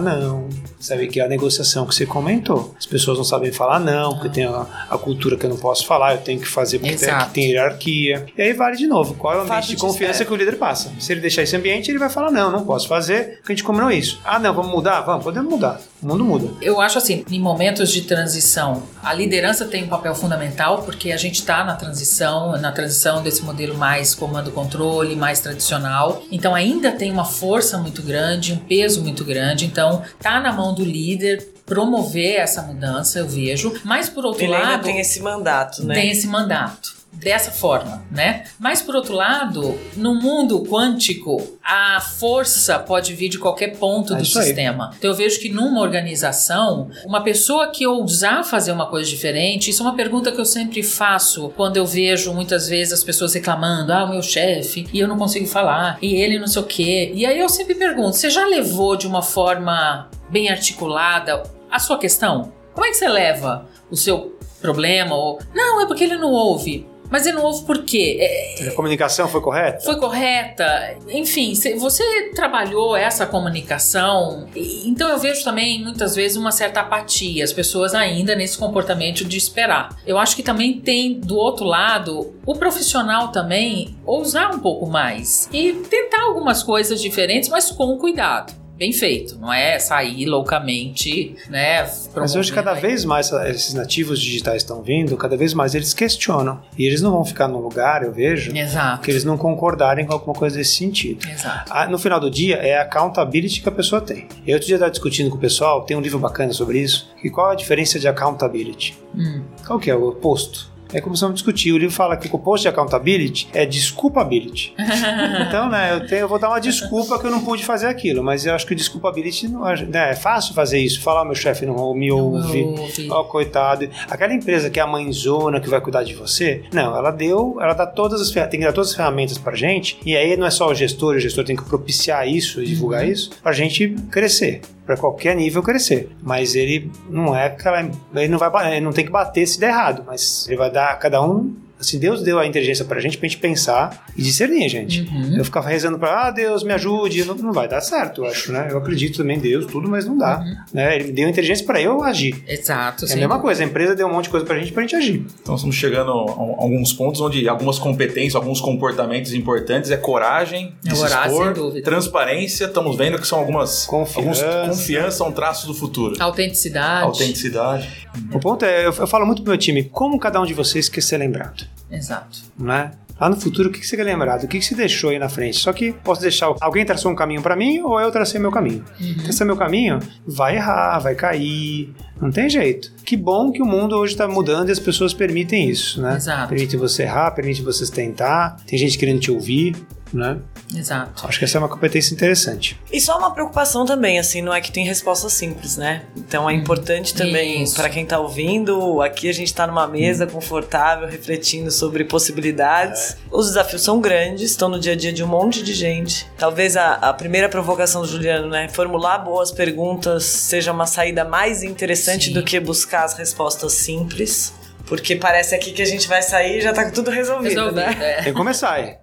não, 0.00 0.48
saber 0.78 1.08
que 1.08 1.20
é 1.20 1.24
a 1.24 1.28
negociação 1.28 1.86
que 1.86 1.94
você 1.94 2.06
comentou. 2.06 2.74
As 2.78 2.86
pessoas 2.86 3.18
não 3.18 3.24
sabem 3.24 3.50
falar 3.52 3.78
não, 3.80 4.14
porque 4.14 4.28
tem 4.28 4.44
a, 4.44 4.66
a 4.90 4.96
cultura 4.98 5.36
que 5.36 5.44
eu 5.46 5.50
não 5.50 5.56
posso 5.56 5.86
falar, 5.86 6.14
eu 6.14 6.18
tenho 6.20 6.40
que 6.40 6.46
fazer 6.48 6.78
porque 6.78 6.96
tem, 6.96 7.08
aqui 7.10 7.34
tem 7.34 7.50
hierarquia. 7.50 8.26
E 8.36 8.42
aí 8.42 8.52
vale 8.52 8.76
de 8.76 8.86
novo, 8.86 9.14
qual 9.14 9.34
é 9.34 9.36
o 9.36 9.40
Fato 9.40 9.50
ambiente 9.50 9.68
de 9.68 9.74
de- 9.74 9.80
confiança 9.80 10.22
é. 10.22 10.26
que 10.26 10.32
o 10.32 10.36
líder 10.36 10.56
passa. 10.56 10.92
Se 11.00 11.12
ele 11.12 11.20
deixar 11.20 11.42
esse 11.42 11.56
ambiente, 11.56 11.90
ele 11.90 11.98
vai 11.98 12.08
falar 12.10 12.30
não, 12.30 12.50
não 12.50 12.64
posso 12.64 12.86
fazer, 12.88 13.38
porque 13.38 13.52
a 13.52 13.54
gente 13.56 13.64
combinou 13.64 13.90
isso. 13.90 14.20
Ah, 14.24 14.38
não, 14.38 14.52
vamos 14.54 14.70
mudar? 14.70 15.00
Vamos, 15.02 15.24
podemos 15.24 15.50
mudar. 15.50 15.80
O 16.02 16.06
mundo 16.06 16.24
muda. 16.24 16.48
Eu 16.60 16.80
acho 16.80 16.98
assim, 16.98 17.24
em 17.30 17.38
momentos 17.40 17.90
de 17.92 18.02
transição, 18.02 18.82
a 19.02 19.14
liderança 19.14 19.64
tem 19.64 19.84
um 19.84 19.88
papel 19.88 20.14
fundamental 20.16 20.82
porque 20.82 21.12
a 21.12 21.16
gente 21.16 21.36
está 21.40 21.62
na 21.64 21.74
transição, 21.76 22.52
na 22.60 22.72
transição 22.72 23.22
desse 23.22 23.42
modelo 23.42 23.76
mais 23.76 24.12
comando-controle, 24.14 25.14
mais 25.16 25.40
tradicional. 25.40 26.22
Então 26.30 26.54
ainda 26.54 26.90
tem 26.92 27.10
uma 27.12 27.24
força 27.24 27.78
muito 27.78 28.02
grande, 28.02 28.11
um 28.52 28.58
peso 28.58 29.02
muito 29.02 29.24
grande. 29.24 29.64
Então 29.64 30.02
tá 30.20 30.40
na 30.40 30.52
mão 30.52 30.74
do 30.74 30.84
líder 30.84 31.52
promover 31.64 32.36
essa 32.40 32.62
mudança, 32.62 33.18
eu 33.18 33.28
vejo. 33.28 33.72
Mas 33.84 34.08
por 34.08 34.24
outro 34.24 34.42
ele 34.42 34.52
lado, 34.52 34.84
tem 34.84 35.00
esse 35.00 35.20
mandato, 35.20 35.84
né? 35.84 35.94
tem 35.94 36.10
esse 36.10 36.26
mandato. 36.26 37.01
Dessa 37.12 37.52
forma, 37.52 38.04
né? 38.10 38.44
Mas 38.58 38.82
por 38.82 38.96
outro 38.96 39.14
lado, 39.14 39.78
no 39.96 40.14
mundo 40.14 40.64
quântico, 40.64 41.40
a 41.62 42.00
força 42.00 42.78
pode 42.78 43.14
vir 43.14 43.28
de 43.28 43.38
qualquer 43.38 43.76
ponto 43.76 44.14
É 44.14 44.16
do 44.16 44.22
isso 44.22 44.38
aí. 44.38 44.46
sistema. 44.46 44.90
Então 44.98 45.10
eu 45.10 45.16
vejo 45.16 45.38
que 45.38 45.48
numa 45.48 45.80
organização, 45.82 46.90
uma 47.04 47.22
pessoa 47.22 47.68
que 47.68 47.86
ousar 47.86 48.44
fazer 48.44 48.72
uma 48.72 48.86
coisa 48.86 49.08
diferente, 49.08 49.70
isso 49.70 49.82
é 49.82 49.86
uma 49.86 49.94
pergunta 49.94 50.32
que 50.32 50.40
eu 50.40 50.44
sempre 50.44 50.82
faço 50.82 51.50
quando 51.56 51.76
eu 51.76 51.86
vejo 51.86 52.32
muitas 52.32 52.66
vezes 52.68 52.92
as 52.94 53.04
pessoas 53.04 53.34
reclamando: 53.34 53.92
ah, 53.92 54.04
o 54.04 54.10
meu 54.10 54.22
chefe, 54.22 54.86
e 54.92 54.98
eu 54.98 55.06
não 55.06 55.16
consigo 55.16 55.46
falar, 55.46 55.98
e 56.02 56.14
ele 56.16 56.38
não 56.38 56.46
sei 56.48 56.62
o 56.62 56.66
quê. 56.66 57.12
E 57.14 57.24
aí 57.24 57.38
eu 57.38 57.48
sempre 57.48 57.74
pergunto: 57.74 58.16
você 58.16 58.30
já 58.30 58.44
levou 58.46 58.96
de 58.96 59.06
uma 59.06 59.22
forma 59.22 60.08
bem 60.28 60.48
articulada 60.48 61.42
a 61.70 61.78
sua 61.78 61.98
questão? 61.98 62.52
Como 62.74 62.86
é 62.86 62.90
que 62.90 62.96
você 62.96 63.08
leva 63.08 63.66
o 63.90 63.96
seu 63.96 64.36
problema? 64.60 65.14
Ou, 65.14 65.38
não, 65.54 65.82
é 65.82 65.86
porque 65.86 66.04
ele 66.04 66.16
não 66.16 66.32
ouve. 66.32 66.90
Mas 67.12 67.26
não 67.26 67.42
ouve 67.44 67.64
por 67.66 67.84
quê? 67.84 68.16
É, 68.20 68.68
A 68.68 68.72
comunicação 68.72 69.28
foi 69.28 69.42
correta? 69.42 69.80
foi 69.84 69.96
correta? 70.00 70.96
Enfim, 71.10 71.54
cê- 71.54 71.76
você 71.76 72.02
trabalhou 72.34 72.96
essa 72.96 73.26
comunicação, 73.26 74.48
então 74.56 75.10
eu 75.10 75.18
vejo 75.18 75.44
também 75.44 75.82
muitas 75.82 76.14
vezes 76.16 76.36
uma 76.38 76.50
certa 76.50 76.80
apatia, 76.80 77.44
as 77.44 77.52
pessoas 77.52 77.94
ainda 77.94 78.34
nesse 78.34 78.56
comportamento 78.56 79.24
de 79.26 79.36
esperar. 79.36 79.90
Eu 80.06 80.16
acho 80.18 80.34
que 80.34 80.42
também 80.42 80.80
tem 80.80 81.20
do 81.20 81.36
outro 81.36 81.66
lado 81.66 82.32
o 82.46 82.54
profissional 82.54 83.28
também 83.28 83.94
ousar 84.06 84.54
um 84.54 84.58
pouco 84.58 84.86
mais 84.86 85.48
e 85.52 85.72
tentar 85.74 86.22
algumas 86.22 86.62
coisas 86.62 87.00
diferentes, 87.00 87.48
mas 87.50 87.70
com 87.70 87.98
cuidado. 87.98 88.61
Bem 88.82 88.92
feito, 88.92 89.38
não 89.38 89.52
é 89.52 89.78
sair 89.78 90.26
loucamente, 90.26 91.36
né? 91.48 91.88
Mas 92.16 92.34
hoje, 92.34 92.52
cada 92.52 92.74
vez 92.74 93.04
mais 93.04 93.30
esses 93.30 93.74
nativos 93.74 94.20
digitais 94.20 94.62
estão 94.62 94.82
vindo, 94.82 95.16
cada 95.16 95.36
vez 95.36 95.54
mais 95.54 95.76
eles 95.76 95.94
questionam. 95.94 96.60
E 96.76 96.84
eles 96.84 97.00
não 97.00 97.12
vão 97.12 97.24
ficar 97.24 97.46
num 97.46 97.60
lugar, 97.60 98.02
eu 98.02 98.12
vejo, 98.12 98.50
Exato. 98.52 99.02
que 99.04 99.10
eles 99.12 99.22
não 99.22 99.38
concordarem 99.38 100.04
com 100.04 100.12
alguma 100.12 100.34
coisa 100.34 100.56
desse 100.56 100.74
sentido. 100.74 101.24
Exato. 101.30 101.70
Ah, 101.72 101.86
No 101.86 101.96
final 101.96 102.18
do 102.18 102.28
dia, 102.28 102.56
é 102.56 102.76
a 102.76 102.82
accountability 102.82 103.60
que 103.60 103.68
a 103.68 103.72
pessoa 103.72 104.00
tem. 104.00 104.26
Eu 104.44 104.54
outro 104.54 104.66
dia 104.66 104.74
estava 104.74 104.90
discutindo 104.90 105.30
com 105.30 105.36
o 105.36 105.40
pessoal, 105.40 105.82
tem 105.82 105.96
um 105.96 106.00
livro 106.00 106.18
bacana 106.18 106.52
sobre 106.52 106.80
isso, 106.80 107.08
e 107.22 107.30
qual 107.30 107.50
a 107.50 107.54
diferença 107.54 108.00
de 108.00 108.08
accountability? 108.08 108.98
Hum. 109.14 109.44
Qual 109.64 109.78
que 109.78 109.92
é 109.92 109.94
o 109.94 110.08
oposto? 110.08 110.71
Aí 110.92 111.00
começamos 111.00 111.32
a 111.32 111.34
discutir. 111.34 111.72
O 111.72 111.78
livro 111.78 111.94
fala 111.94 112.16
que 112.16 112.28
o 112.28 112.34
oposto 112.34 112.62
de 112.62 112.68
accountability 112.68 113.48
é 113.52 113.64
desculpability. 113.64 114.74
então, 115.48 115.68
né, 115.68 115.94
eu, 115.94 116.06
tenho, 116.06 116.20
eu 116.22 116.28
vou 116.28 116.38
dar 116.38 116.48
uma 116.48 116.60
desculpa 116.60 117.18
que 117.18 117.26
eu 117.26 117.30
não 117.30 117.44
pude 117.44 117.64
fazer 117.64 117.86
aquilo, 117.86 118.22
mas 118.22 118.44
eu 118.46 118.54
acho 118.54 118.66
que 118.66 118.74
desculpability 118.74 119.48
não 119.48 119.68
é, 119.68 119.84
né, 119.84 120.10
é 120.10 120.14
fácil 120.14 120.54
fazer 120.54 120.78
isso. 120.78 121.00
Falar, 121.00 121.24
meu 121.24 121.34
chefe 121.34 121.64
não 121.64 121.94
me 121.94 122.10
ouve, 122.10 122.64
ó, 123.10 123.24
coitado. 123.24 123.88
Aquela 124.08 124.34
empresa 124.34 124.70
que 124.70 124.78
é 124.78 124.82
a 124.82 124.86
mãezona 124.86 125.60
que 125.60 125.68
vai 125.68 125.80
cuidar 125.80 126.02
de 126.02 126.14
você, 126.14 126.62
não, 126.72 126.96
ela 126.96 127.10
deu, 127.10 127.58
ela 127.60 127.74
dá 127.74 127.86
todas 127.86 128.20
as 128.20 128.32
tem 128.32 128.60
que 128.60 128.66
dar 128.66 128.72
todas 128.72 128.90
as 128.90 128.96
ferramentas 128.96 129.38
pra 129.38 129.54
gente, 129.54 129.98
e 130.04 130.16
aí 130.16 130.36
não 130.36 130.46
é 130.46 130.50
só 130.50 130.68
o 130.68 130.74
gestor, 130.74 131.16
o 131.16 131.18
gestor 131.18 131.44
tem 131.44 131.54
que 131.54 131.64
propiciar 131.64 132.26
isso 132.26 132.62
e 132.62 132.66
divulgar 132.66 133.06
isso 133.06 133.30
pra 133.42 133.52
gente 133.52 133.94
crescer. 134.10 134.60
Pra 134.84 134.96
qualquer 134.96 135.36
nível 135.36 135.62
crescer. 135.62 136.10
Mas 136.22 136.54
ele 136.54 136.90
não 137.08 137.36
é 137.36 137.46
aquela. 137.46 137.80
Ele 138.14 138.28
não 138.28 138.38
vai 138.38 138.72
ele 138.72 138.84
não 138.84 138.92
tem 138.92 139.04
que 139.04 139.10
bater 139.10 139.46
se 139.46 139.60
der 139.60 139.68
errado, 139.68 140.02
mas 140.06 140.46
ele 140.48 140.56
vai 140.56 140.70
dar 140.70 140.98
cada 140.98 141.22
um. 141.22 141.54
Assim, 141.82 141.98
Deus 141.98 142.22
deu 142.22 142.38
a 142.38 142.46
inteligência 142.46 142.84
pra 142.84 143.00
gente, 143.00 143.18
pra 143.18 143.28
gente 143.28 143.38
pensar 143.40 144.06
e 144.16 144.22
discernir, 144.22 144.68
gente. 144.68 145.00
Uhum. 145.02 145.36
Eu 145.36 145.44
ficava 145.44 145.68
rezando 145.68 145.98
pra, 145.98 146.28
ah, 146.28 146.30
Deus, 146.30 146.62
me 146.62 146.72
ajude. 146.72 147.24
Não, 147.24 147.34
não 147.34 147.52
vai 147.52 147.66
dar 147.68 147.80
certo, 147.80 148.22
eu 148.22 148.26
acho, 148.28 148.52
né? 148.52 148.68
Eu 148.70 148.78
acredito 148.78 149.18
também 149.18 149.36
em 149.36 149.40
Deus, 149.40 149.66
tudo, 149.66 149.88
mas 149.88 150.06
não 150.06 150.16
dá. 150.16 150.42
Né? 150.72 150.96
Ele 150.96 151.12
deu 151.12 151.26
a 151.26 151.30
inteligência 151.30 151.66
pra 151.66 151.80
eu 151.80 152.02
agir. 152.02 152.42
Exato. 152.46 153.04
É 153.04 153.06
a 153.06 153.08
sem 153.08 153.18
mesma 153.18 153.40
coisa, 153.40 153.62
a 153.62 153.66
empresa 153.66 153.94
deu 153.96 154.06
um 154.06 154.12
monte 154.12 154.24
de 154.24 154.30
coisa 154.30 154.46
pra 154.46 154.58
gente 154.58 154.72
pra 154.72 154.82
gente 154.82 154.94
agir. 154.96 155.26
Então 155.42 155.54
estamos 155.56 155.74
chegando 155.76 156.10
a 156.12 156.32
a 156.32 156.64
alguns 156.64 156.92
pontos 156.92 157.20
onde 157.20 157.48
algumas 157.48 157.78
competências, 157.78 158.34
alguns 158.36 158.60
comportamentos 158.60 159.32
importantes 159.34 159.90
é 159.90 159.96
coragem, 159.96 160.74
É 160.86 160.92
expor, 160.92 161.44
sem 161.44 161.52
dúvida. 161.52 161.84
transparência, 161.84 162.66
estamos 162.66 162.96
vendo 162.96 163.18
que 163.18 163.26
são 163.26 163.38
algumas 163.38 163.84
Confiança. 163.86 164.46
alguns 164.46 164.76
confiança 164.78 165.10
são 165.18 165.32
traços 165.32 165.66
do 165.66 165.74
futuro. 165.74 166.14
Autenticidade. 166.20 167.04
Autenticidade. 167.04 168.08
O 168.32 168.38
ponto 168.40 168.64
é, 168.64 168.86
eu, 168.86 168.92
eu 168.92 169.06
falo 169.06 169.26
muito 169.26 169.42
pro 169.42 169.50
meu 169.50 169.58
time, 169.58 169.84
como 169.84 170.18
cada 170.18 170.40
um 170.40 170.46
de 170.46 170.54
vocês 170.54 170.88
quer 170.88 171.00
ser 171.00 171.18
lembrado, 171.18 171.64
Exato. 171.90 172.40
né? 172.58 172.92
Lá 173.20 173.28
no 173.28 173.40
futuro, 173.40 173.68
o 173.68 173.72
que 173.72 173.86
você 173.86 173.96
quer 173.96 174.02
lembrado? 174.02 174.44
O 174.44 174.48
que 174.48 174.60
você 174.60 174.74
deixou 174.74 175.10
aí 175.10 175.18
na 175.18 175.28
frente? 175.28 175.56
Só 175.58 175.72
que 175.72 175.92
posso 175.92 176.20
deixar 176.20 176.52
alguém 176.60 176.84
traçou 176.84 177.12
um 177.12 177.14
caminho 177.14 177.40
pra 177.40 177.54
mim 177.54 177.80
ou 177.80 178.00
eu 178.00 178.10
tracei 178.10 178.40
meu 178.40 178.50
caminho. 178.50 178.84
Uhum. 179.00 179.14
Traçar 179.22 179.46
meu 179.46 179.56
caminho, 179.56 180.00
vai 180.26 180.56
errar, 180.56 180.98
vai 180.98 181.14
cair, 181.14 181.94
Não 182.22 182.30
tem 182.30 182.48
jeito. 182.48 182.92
Que 183.04 183.16
bom 183.16 183.50
que 183.50 183.60
o 183.60 183.66
mundo 183.66 183.96
hoje 183.96 184.12
está 184.12 184.28
mudando 184.28 184.68
e 184.68 184.72
as 184.72 184.78
pessoas 184.78 185.12
permitem 185.12 185.68
isso, 185.68 186.00
né? 186.00 186.16
Exato. 186.16 186.48
Permite 186.48 186.76
você 186.76 187.02
errar, 187.02 187.32
permite 187.32 187.62
você 187.62 187.84
tentar. 187.90 188.58
Tem 188.64 188.78
gente 188.78 188.96
querendo 188.96 189.18
te 189.18 189.32
ouvir, 189.32 189.74
né? 190.12 190.38
Exato. 190.74 191.26
Acho 191.26 191.38
que 191.38 191.44
essa 191.44 191.58
é 191.58 191.60
uma 191.60 191.68
competência 191.68 192.14
interessante. 192.14 192.78
E 192.90 193.00
só 193.00 193.18
uma 193.18 193.30
preocupação 193.32 193.84
também, 193.84 194.18
assim, 194.18 194.40
não 194.40 194.54
é 194.54 194.60
que 194.60 194.70
tem 194.70 194.84
resposta 194.84 195.28
simples, 195.28 195.76
né? 195.76 196.02
Então 196.16 196.48
é 196.48 196.54
importante 196.54 197.14
também, 197.14 197.70
para 197.72 197.88
quem 197.88 198.06
tá 198.06 198.18
ouvindo, 198.18 199.02
aqui 199.02 199.28
a 199.28 199.34
gente 199.34 199.52
tá 199.52 199.66
numa 199.66 199.86
mesa 199.86 200.26
confortável, 200.26 201.08
refletindo 201.08 201.70
sobre 201.70 202.04
possibilidades. 202.04 203.16
Os 203.30 203.48
desafios 203.48 203.82
são 203.82 204.00
grandes, 204.00 204.50
estão 204.50 204.68
no 204.68 204.78
dia 204.78 204.92
a 204.92 204.96
dia 204.96 205.12
de 205.12 205.22
um 205.22 205.26
monte 205.26 205.62
de 205.62 205.74
gente. 205.74 206.26
Talvez 206.38 206.76
a, 206.76 206.94
a 206.94 207.12
primeira 207.12 207.48
provocação 207.48 208.02
do 208.02 208.08
Juliano, 208.08 208.48
né? 208.48 208.68
Formular 208.68 209.18
boas 209.18 209.50
perguntas 209.50 210.24
seja 210.24 210.72
uma 210.72 210.86
saída 210.86 211.24
mais 211.24 211.62
interessante 211.62 212.11
Sim. 212.20 212.32
do 212.32 212.42
que 212.42 212.58
buscar 212.60 213.04
as 213.04 213.16
respostas 213.16 213.72
simples. 213.72 214.52
Porque 214.86 215.16
parece 215.16 215.54
aqui 215.54 215.72
que 215.72 215.80
a 215.80 215.86
gente 215.86 216.06
vai 216.08 216.22
sair 216.22 216.58
e 216.58 216.60
já 216.60 216.72
tá 216.72 216.90
tudo 216.90 217.10
resolvido, 217.10 217.48
Resolvido, 217.48 217.76
né? 217.76 217.96
é. 218.00 218.14
Tem 218.16 218.32
que 218.32 218.32
começar 218.32 218.72
aí. 218.72 218.96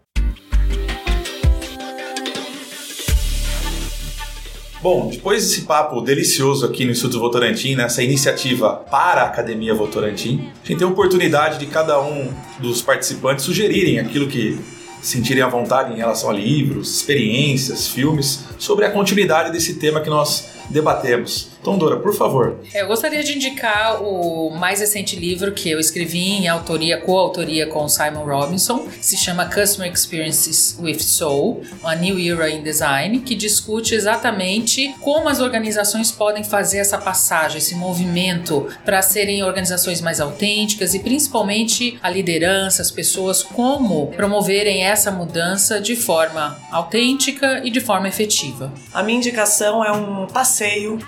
Bom, 4.81 5.09
depois 5.09 5.43
desse 5.45 5.61
papo 5.63 5.99
delicioso 5.99 6.65
aqui 6.65 6.85
no 6.85 6.91
Instituto 6.91 7.19
Votorantim, 7.19 7.75
nessa 7.75 8.01
iniciativa 8.01 8.75
para 8.89 9.23
a 9.23 9.25
Academia 9.25 9.73
Votorantim, 9.73 10.49
a 10.63 10.67
gente 10.67 10.77
tem 10.77 10.87
a 10.87 10.89
oportunidade 10.91 11.59
de 11.59 11.65
cada 11.65 12.01
um 12.01 12.33
dos 12.59 12.81
participantes 12.81 13.43
sugerirem 13.43 13.99
aquilo 13.99 14.27
que 14.27 14.57
sentirem 15.01 15.43
à 15.43 15.47
vontade 15.49 15.93
em 15.93 15.97
relação 15.97 16.29
a 16.29 16.33
livros, 16.33 16.95
experiências, 16.95 17.89
filmes, 17.89 18.45
sobre 18.57 18.85
a 18.85 18.91
continuidade 18.91 19.51
desse 19.51 19.75
tema 19.75 19.99
que 19.99 20.09
nós 20.09 20.47
debatemos. 20.69 21.49
Então, 21.61 21.77
Dora, 21.77 21.97
por 21.97 22.15
favor. 22.15 22.57
Eu 22.73 22.87
gostaria 22.87 23.21
de 23.21 23.35
indicar 23.35 24.01
o 24.01 24.49
mais 24.49 24.79
recente 24.79 25.15
livro 25.15 25.51
que 25.51 25.69
eu 25.69 25.79
escrevi 25.79 26.19
em 26.19 26.47
autoria, 26.47 27.01
coautoria 27.01 27.67
com 27.67 27.87
Simon 27.89 28.23
Robinson, 28.23 28.87
que 28.87 29.05
se 29.05 29.17
chama 29.17 29.45
Customer 29.45 29.91
Experiences 29.91 30.77
with 30.79 30.99
Soul, 30.99 31.63
A 31.83 31.95
New 31.95 32.17
Era 32.17 32.49
in 32.49 32.63
Design, 32.63 33.19
que 33.19 33.35
discute 33.35 33.93
exatamente 33.93 34.95
como 35.01 35.27
as 35.27 35.41
organizações 35.41 36.11
podem 36.11 36.43
fazer 36.43 36.77
essa 36.77 36.97
passagem, 36.97 37.57
esse 37.57 37.75
movimento 37.75 38.67
para 38.85 39.01
serem 39.01 39.43
organizações 39.43 39.99
mais 39.99 40.21
autênticas 40.21 40.93
e 40.93 40.99
principalmente 40.99 41.99
a 42.01 42.09
liderança, 42.09 42.81
as 42.81 42.91
pessoas, 42.91 43.43
como 43.43 44.07
promoverem 44.07 44.83
essa 44.83 45.11
mudança 45.11 45.81
de 45.81 45.95
forma 45.95 46.57
autêntica 46.71 47.61
e 47.65 47.69
de 47.69 47.81
forma 47.81 48.07
efetiva. 48.07 48.71
A 48.93 49.03
minha 49.03 49.17
indicação 49.17 49.83
é 49.83 49.91
um 49.91 50.25
passeio 50.27 50.58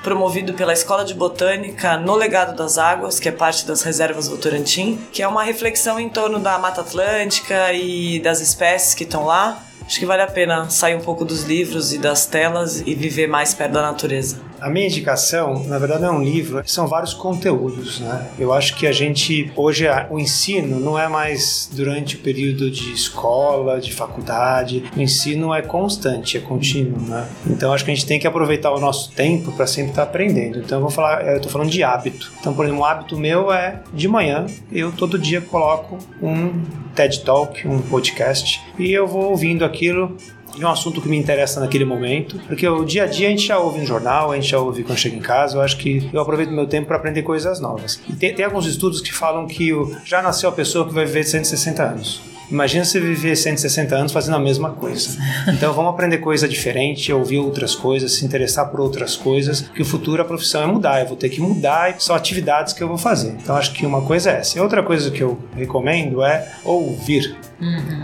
promovido 0.04 0.54
pela 0.54 0.74
Escola 0.74 1.04
de 1.04 1.14
Botânica 1.14 1.98
no 1.98 2.16
Legado 2.16 2.56
das 2.56 2.78
Águas, 2.78 3.20
que 3.20 3.30
é 3.30 3.32
parte 3.32 3.66
das 3.66 3.82
reservas 3.82 4.28
Votorantim, 4.28 5.00
que 5.12 5.22
é 5.22 5.28
uma 5.28 5.44
reflexão 5.44 6.00
em 6.00 6.10
torno 6.10 6.40
da 6.40 6.58
Mata 6.60 6.82
Atlântica 6.82 7.74
e 7.74 8.20
das 8.20 8.42
espécies 8.42 8.94
que 8.94 9.04
estão 9.04 9.26
lá. 9.26 9.64
Acho 9.86 10.00
que 10.00 10.06
vale 10.06 10.22
a 10.22 10.28
pena 10.28 10.70
sair 10.70 10.96
um 10.96 11.02
pouco 11.02 11.26
dos 11.26 11.44
livros 11.44 11.92
e 11.94 11.98
das 11.98 12.26
telas 12.26 12.82
e 12.86 12.96
viver 12.96 13.28
mais 13.28 13.54
perto 13.54 13.74
da 13.74 13.82
natureza. 13.82 14.51
A 14.62 14.70
minha 14.70 14.86
indicação, 14.86 15.64
na 15.64 15.80
verdade, 15.80 16.04
não 16.04 16.10
é 16.10 16.12
um 16.12 16.24
livro, 16.24 16.62
são 16.68 16.86
vários 16.86 17.16
conteúdos, 17.16 18.00
né? 18.00 18.28
Eu 18.38 18.54
acho 18.54 18.76
que 18.76 18.86
a 18.86 18.92
gente, 18.92 19.52
hoje, 19.56 19.88
o 20.12 20.20
ensino 20.20 20.80
não 20.80 21.00
é 21.00 21.08
mais 21.08 21.68
durante 21.74 22.16
o 22.16 22.20
período 22.20 22.70
de 22.70 22.94
escola, 22.94 23.82
de 23.82 23.92
faculdade. 23.92 24.84
O 24.96 25.02
ensino 25.02 25.52
é 25.52 25.64
constante, 25.64 26.38
é 26.38 26.40
contínuo, 26.40 27.02
né? 27.02 27.28
Então, 27.48 27.74
acho 27.74 27.84
que 27.84 27.90
a 27.90 27.96
gente 27.96 28.06
tem 28.06 28.20
que 28.20 28.28
aproveitar 28.28 28.72
o 28.72 28.80
nosso 28.80 29.12
tempo 29.14 29.52
para 29.52 29.66
sempre 29.66 29.94
estar 29.94 30.04
aprendendo. 30.04 30.60
Então, 30.60 30.78
eu 30.78 30.82
vou 30.84 30.92
falar, 30.92 31.26
eu 31.26 31.42
tô 31.42 31.50
falando 31.50 31.72
de 31.72 31.82
hábito. 31.82 32.32
Então, 32.40 32.54
por 32.54 32.64
exemplo, 32.64 32.84
um 32.84 32.86
hábito 32.86 33.18
meu 33.18 33.52
é, 33.52 33.82
de 33.92 34.08
manhã, 34.08 34.46
eu 34.72 34.92
todo 34.92 35.18
dia 35.18 35.42
coloco 35.42 35.98
um 36.22 36.64
TED 36.94 37.22
Talk, 37.22 37.68
um 37.68 37.82
podcast, 37.82 38.62
e 38.78 38.92
eu 38.92 39.08
vou 39.08 39.32
ouvindo 39.32 39.66
aquilo 39.66 40.16
de 40.56 40.66
um 40.66 40.70
assunto 40.70 41.02
que 41.02 41.10
me 41.10 41.18
interessa 41.18 41.60
naquele 41.60 41.86
momento, 41.86 42.40
porque 42.48 42.68
o 42.68 42.84
dia 42.84 43.04
a 43.04 43.08
dia 43.08 43.28
a 43.28 43.32
gente 43.32 43.48
já 43.48 43.58
ouve 43.58 43.80
no 43.80 43.86
jornal, 43.86 44.32
a 44.32 44.36
gente 44.36 44.50
já 44.50 44.60
ouve 44.60 44.84
quando 44.84 44.98
chega 44.98 45.16
em 45.16 45.22
casa, 45.22 45.58
eu 45.58 45.62
acho 45.62 45.78
que 45.78 46.10
eu 46.12 46.22
aproveito 46.22 46.52
meu 46.52 46.68
tempo 46.68 46.88
para 46.88 46.98
aprender 46.98 47.24
coisas 47.24 47.60
novas. 47.60 48.02
E 48.10 48.14
tem, 48.14 48.34
tem 48.34 48.46
alguns 48.46 48.66
estudos 48.66 49.02
que 49.02 49.14
falam 49.14 49.48
que 49.48 49.72
já 50.06 50.22
nasceu 50.22 50.50
a 50.50 50.52
pessoa 50.52 50.88
que 50.88 50.94
vai 50.94 51.06
viver 51.06 51.24
160 51.24 51.84
anos. 51.84 52.22
Imagina 52.52 52.84
você 52.84 53.00
viver 53.00 53.36
160 53.36 53.96
anos 53.96 54.12
fazendo 54.12 54.36
a 54.36 54.40
mesma 54.40 54.72
coisa. 54.72 55.18
Então 55.48 55.74
vamos 55.74 55.92
aprender 55.92 56.18
coisa 56.18 56.48
diferente, 56.48 57.12
ouvir 57.14 57.38
outras 57.38 57.74
coisas, 57.74 58.14
se 58.14 58.26
interessar 58.26 58.70
por 58.70 58.80
outras 58.82 59.16
coisas, 59.16 59.62
que 59.62 59.82
o 59.82 59.86
futuro 59.86 60.22
a 60.22 60.26
profissão 60.26 60.62
é 60.62 60.66
mudar, 60.66 61.02
eu 61.02 61.08
vou 61.08 61.18
ter 61.18 61.30
que 61.30 61.40
mudar 61.40 61.92
e 61.92 62.04
são 62.04 62.16
atividades 62.16 62.74
que 62.74 62.84
eu 62.84 62.88
vou 62.88 62.98
fazer. 62.98 63.36
Então 63.42 63.56
acho 63.56 63.74
que 63.74 63.86
uma 63.86 64.02
coisa 64.02 64.32
é 64.32 64.40
essa. 64.40 64.58
E 64.58 64.62
outra 64.62 64.84
coisa 64.84 65.10
que 65.10 65.22
eu 65.22 65.40
recomendo 65.56 66.24
é 66.24 66.52
ouvir. 66.64 67.36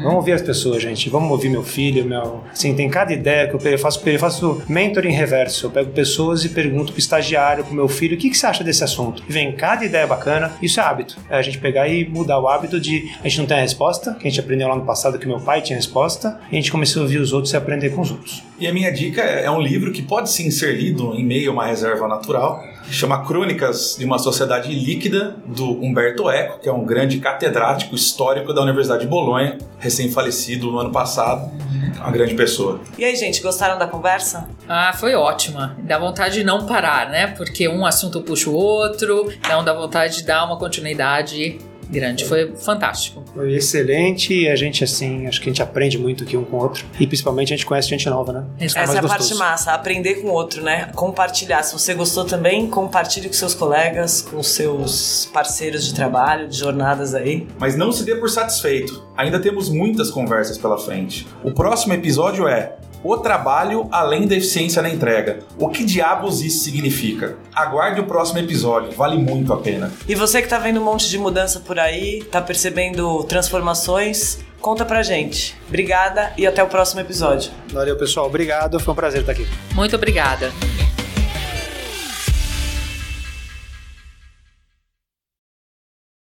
Vamos 0.03 0.13
ouvir 0.13 0.33
as 0.33 0.41
pessoas, 0.41 0.83
gente. 0.83 1.09
Vamos 1.09 1.31
ouvir 1.31 1.49
meu 1.49 1.63
filho, 1.63 2.05
meu. 2.05 2.43
Assim, 2.51 2.75
tem 2.75 2.87
cada 2.89 3.11
ideia 3.11 3.47
que. 3.47 3.67
Eu 3.67 3.79
faço, 3.79 4.07
eu 4.07 4.19
faço 4.19 4.61
mentoring 4.69 5.11
reverso. 5.11 5.65
Eu 5.65 5.71
pego 5.71 5.89
pessoas 5.91 6.45
e 6.45 6.49
pergunto 6.49 6.91
pro 6.91 6.99
estagiário, 6.99 7.63
pro 7.63 7.73
meu 7.73 7.87
filho, 7.87 8.15
o 8.15 8.19
que, 8.19 8.29
que 8.29 8.37
você 8.37 8.45
acha 8.45 8.63
desse 8.63 8.83
assunto? 8.83 9.23
E 9.27 9.33
vem 9.33 9.51
cada 9.53 9.83
ideia 9.83 10.05
bacana. 10.05 10.51
Isso 10.61 10.79
é 10.79 10.83
hábito. 10.83 11.17
É 11.27 11.37
a 11.37 11.41
gente 11.41 11.57
pegar 11.57 11.87
e 11.87 12.07
mudar 12.07 12.39
o 12.39 12.47
hábito 12.47 12.79
de 12.79 13.11
a 13.23 13.27
gente 13.27 13.39
não 13.39 13.45
tem 13.47 13.57
a 13.57 13.61
resposta, 13.61 14.13
que 14.13 14.27
a 14.27 14.29
gente 14.29 14.36
aprendeu 14.39 14.67
lá 14.67 14.75
no 14.75 14.85
passado 14.85 15.17
que 15.19 15.27
meu 15.27 15.39
pai 15.39 15.61
tinha 15.61 15.75
resposta, 15.77 16.39
e 16.51 16.55
a 16.55 16.55
gente 16.55 16.71
começou 16.71 17.01
a 17.01 17.03
ouvir 17.03 17.19
os 17.19 17.33
outros 17.33 17.53
e 17.53 17.57
aprender 17.57 17.89
com 17.91 18.01
os 18.01 18.11
outros. 18.11 18.43
E 18.59 18.67
a 18.67 18.73
minha 18.73 18.91
dica 18.91 19.21
é 19.21 19.49
um 19.51 19.61
livro 19.61 19.91
que 19.91 20.01
pode 20.01 20.29
sim 20.29 20.49
ser 20.49 20.75
lido 20.75 21.13
em 21.13 21.23
meio 21.23 21.51
a 21.51 21.53
uma 21.53 21.65
reserva 21.65 22.07
natural. 22.07 22.63
Chama 22.89 23.25
Crônicas 23.25 23.97
de 23.99 24.05
uma 24.05 24.17
Sociedade 24.17 24.73
Líquida, 24.73 25.35
do 25.45 25.71
Humberto 25.83 26.29
Eco, 26.29 26.59
que 26.59 26.69
é 26.69 26.71
um 26.71 26.85
grande 26.85 27.19
catedrático 27.19 27.93
histórico 27.93 28.53
da 28.53 28.61
Universidade 28.61 29.01
de 29.01 29.07
Bolonha, 29.07 29.57
recém-falecido 29.77 30.71
no 30.71 30.79
ano 30.79 30.91
passado. 30.91 31.51
Uma 31.97 32.11
grande 32.11 32.35
pessoa. 32.35 32.79
E 32.97 33.03
aí, 33.03 33.15
gente, 33.15 33.41
gostaram 33.41 33.77
da 33.77 33.87
conversa? 33.87 34.47
Ah, 34.69 34.93
foi 34.93 35.15
ótima. 35.15 35.75
Dá 35.79 35.97
vontade 35.97 36.35
de 36.35 36.43
não 36.43 36.65
parar, 36.65 37.09
né? 37.09 37.27
Porque 37.27 37.67
um 37.67 37.85
assunto 37.85 38.21
puxa 38.21 38.49
o 38.49 38.53
outro, 38.53 39.29
então 39.31 39.63
dá 39.63 39.73
vontade 39.73 40.17
de 40.17 40.23
dar 40.23 40.45
uma 40.45 40.57
continuidade 40.57 41.59
grande. 41.89 42.25
Foi 42.25 42.53
fantástico. 42.55 43.23
Foi 43.33 43.53
excelente 43.53 44.33
e 44.33 44.49
a 44.49 44.55
gente, 44.55 44.83
assim, 44.83 45.27
acho 45.27 45.41
que 45.41 45.49
a 45.49 45.51
gente 45.51 45.61
aprende 45.61 45.97
muito 45.97 46.23
aqui 46.23 46.35
um 46.35 46.43
com 46.43 46.57
o 46.57 46.59
outro. 46.61 46.85
E 46.99 47.07
principalmente 47.07 47.53
a 47.53 47.57
gente 47.57 47.65
conhece 47.65 47.87
gente 47.87 48.09
nova, 48.09 48.33
né? 48.33 48.45
Essa 48.59 48.79
é 48.79 48.83
a 48.83 48.87
parte 48.87 49.03
gostoso. 49.07 49.39
massa, 49.39 49.73
aprender 49.73 50.15
com 50.15 50.27
o 50.27 50.31
outro, 50.31 50.61
né? 50.63 50.91
Compartilhar. 50.95 51.63
Se 51.63 51.73
você 51.73 51.93
gostou 51.93 52.25
também, 52.25 52.67
compartilhe 52.67 53.27
com 53.27 53.33
seus 53.33 53.53
colegas, 53.53 54.21
com 54.21 54.41
seus 54.43 55.29
parceiros 55.33 55.85
de 55.85 55.93
trabalho, 55.93 56.47
de 56.47 56.57
jornadas 56.57 57.13
aí. 57.13 57.47
Mas 57.59 57.75
não 57.75 57.91
se 57.91 58.03
dê 58.03 58.15
por 58.15 58.29
satisfeito. 58.29 59.07
Ainda 59.15 59.39
temos 59.39 59.69
muitas 59.69 60.09
conversas 60.09 60.57
pela 60.57 60.77
frente. 60.77 61.27
O 61.43 61.51
próximo 61.51 61.93
episódio 61.93 62.47
é 62.47 62.75
O 63.03 63.17
trabalho 63.17 63.87
além 63.91 64.27
da 64.27 64.35
eficiência 64.35 64.81
na 64.81 64.89
entrega. 64.89 65.39
O 65.57 65.69
que 65.69 65.83
diabos 65.83 66.41
isso 66.41 66.63
significa? 66.63 67.37
Aguarde 67.53 68.01
o 68.01 68.05
próximo 68.05 68.39
episódio, 68.39 68.91
vale 68.91 69.17
muito 69.17 69.53
a 69.53 69.57
pena. 69.57 69.91
E 70.07 70.15
você 70.15 70.41
que 70.41 70.47
tá 70.47 70.57
vendo 70.57 70.79
um 70.79 70.83
monte 70.83 71.09
de 71.09 71.17
mudança 71.17 71.59
por 71.59 71.79
aí, 71.79 72.23
tá 72.31 72.41
percebendo 72.41 73.23
transformações, 73.23 74.39
conta 74.59 74.85
pra 74.85 75.03
gente. 75.03 75.55
Obrigada 75.67 76.33
e 76.37 76.45
até 76.45 76.63
o 76.63 76.67
próximo 76.67 77.01
episódio. 77.01 77.51
Valeu, 77.71 77.97
pessoal. 77.97 78.25
Obrigado. 78.25 78.79
Foi 78.79 78.93
um 78.93 78.95
prazer 78.95 79.21
estar 79.21 79.31
aqui. 79.33 79.47
Muito 79.73 79.95
obrigada. 79.95 80.51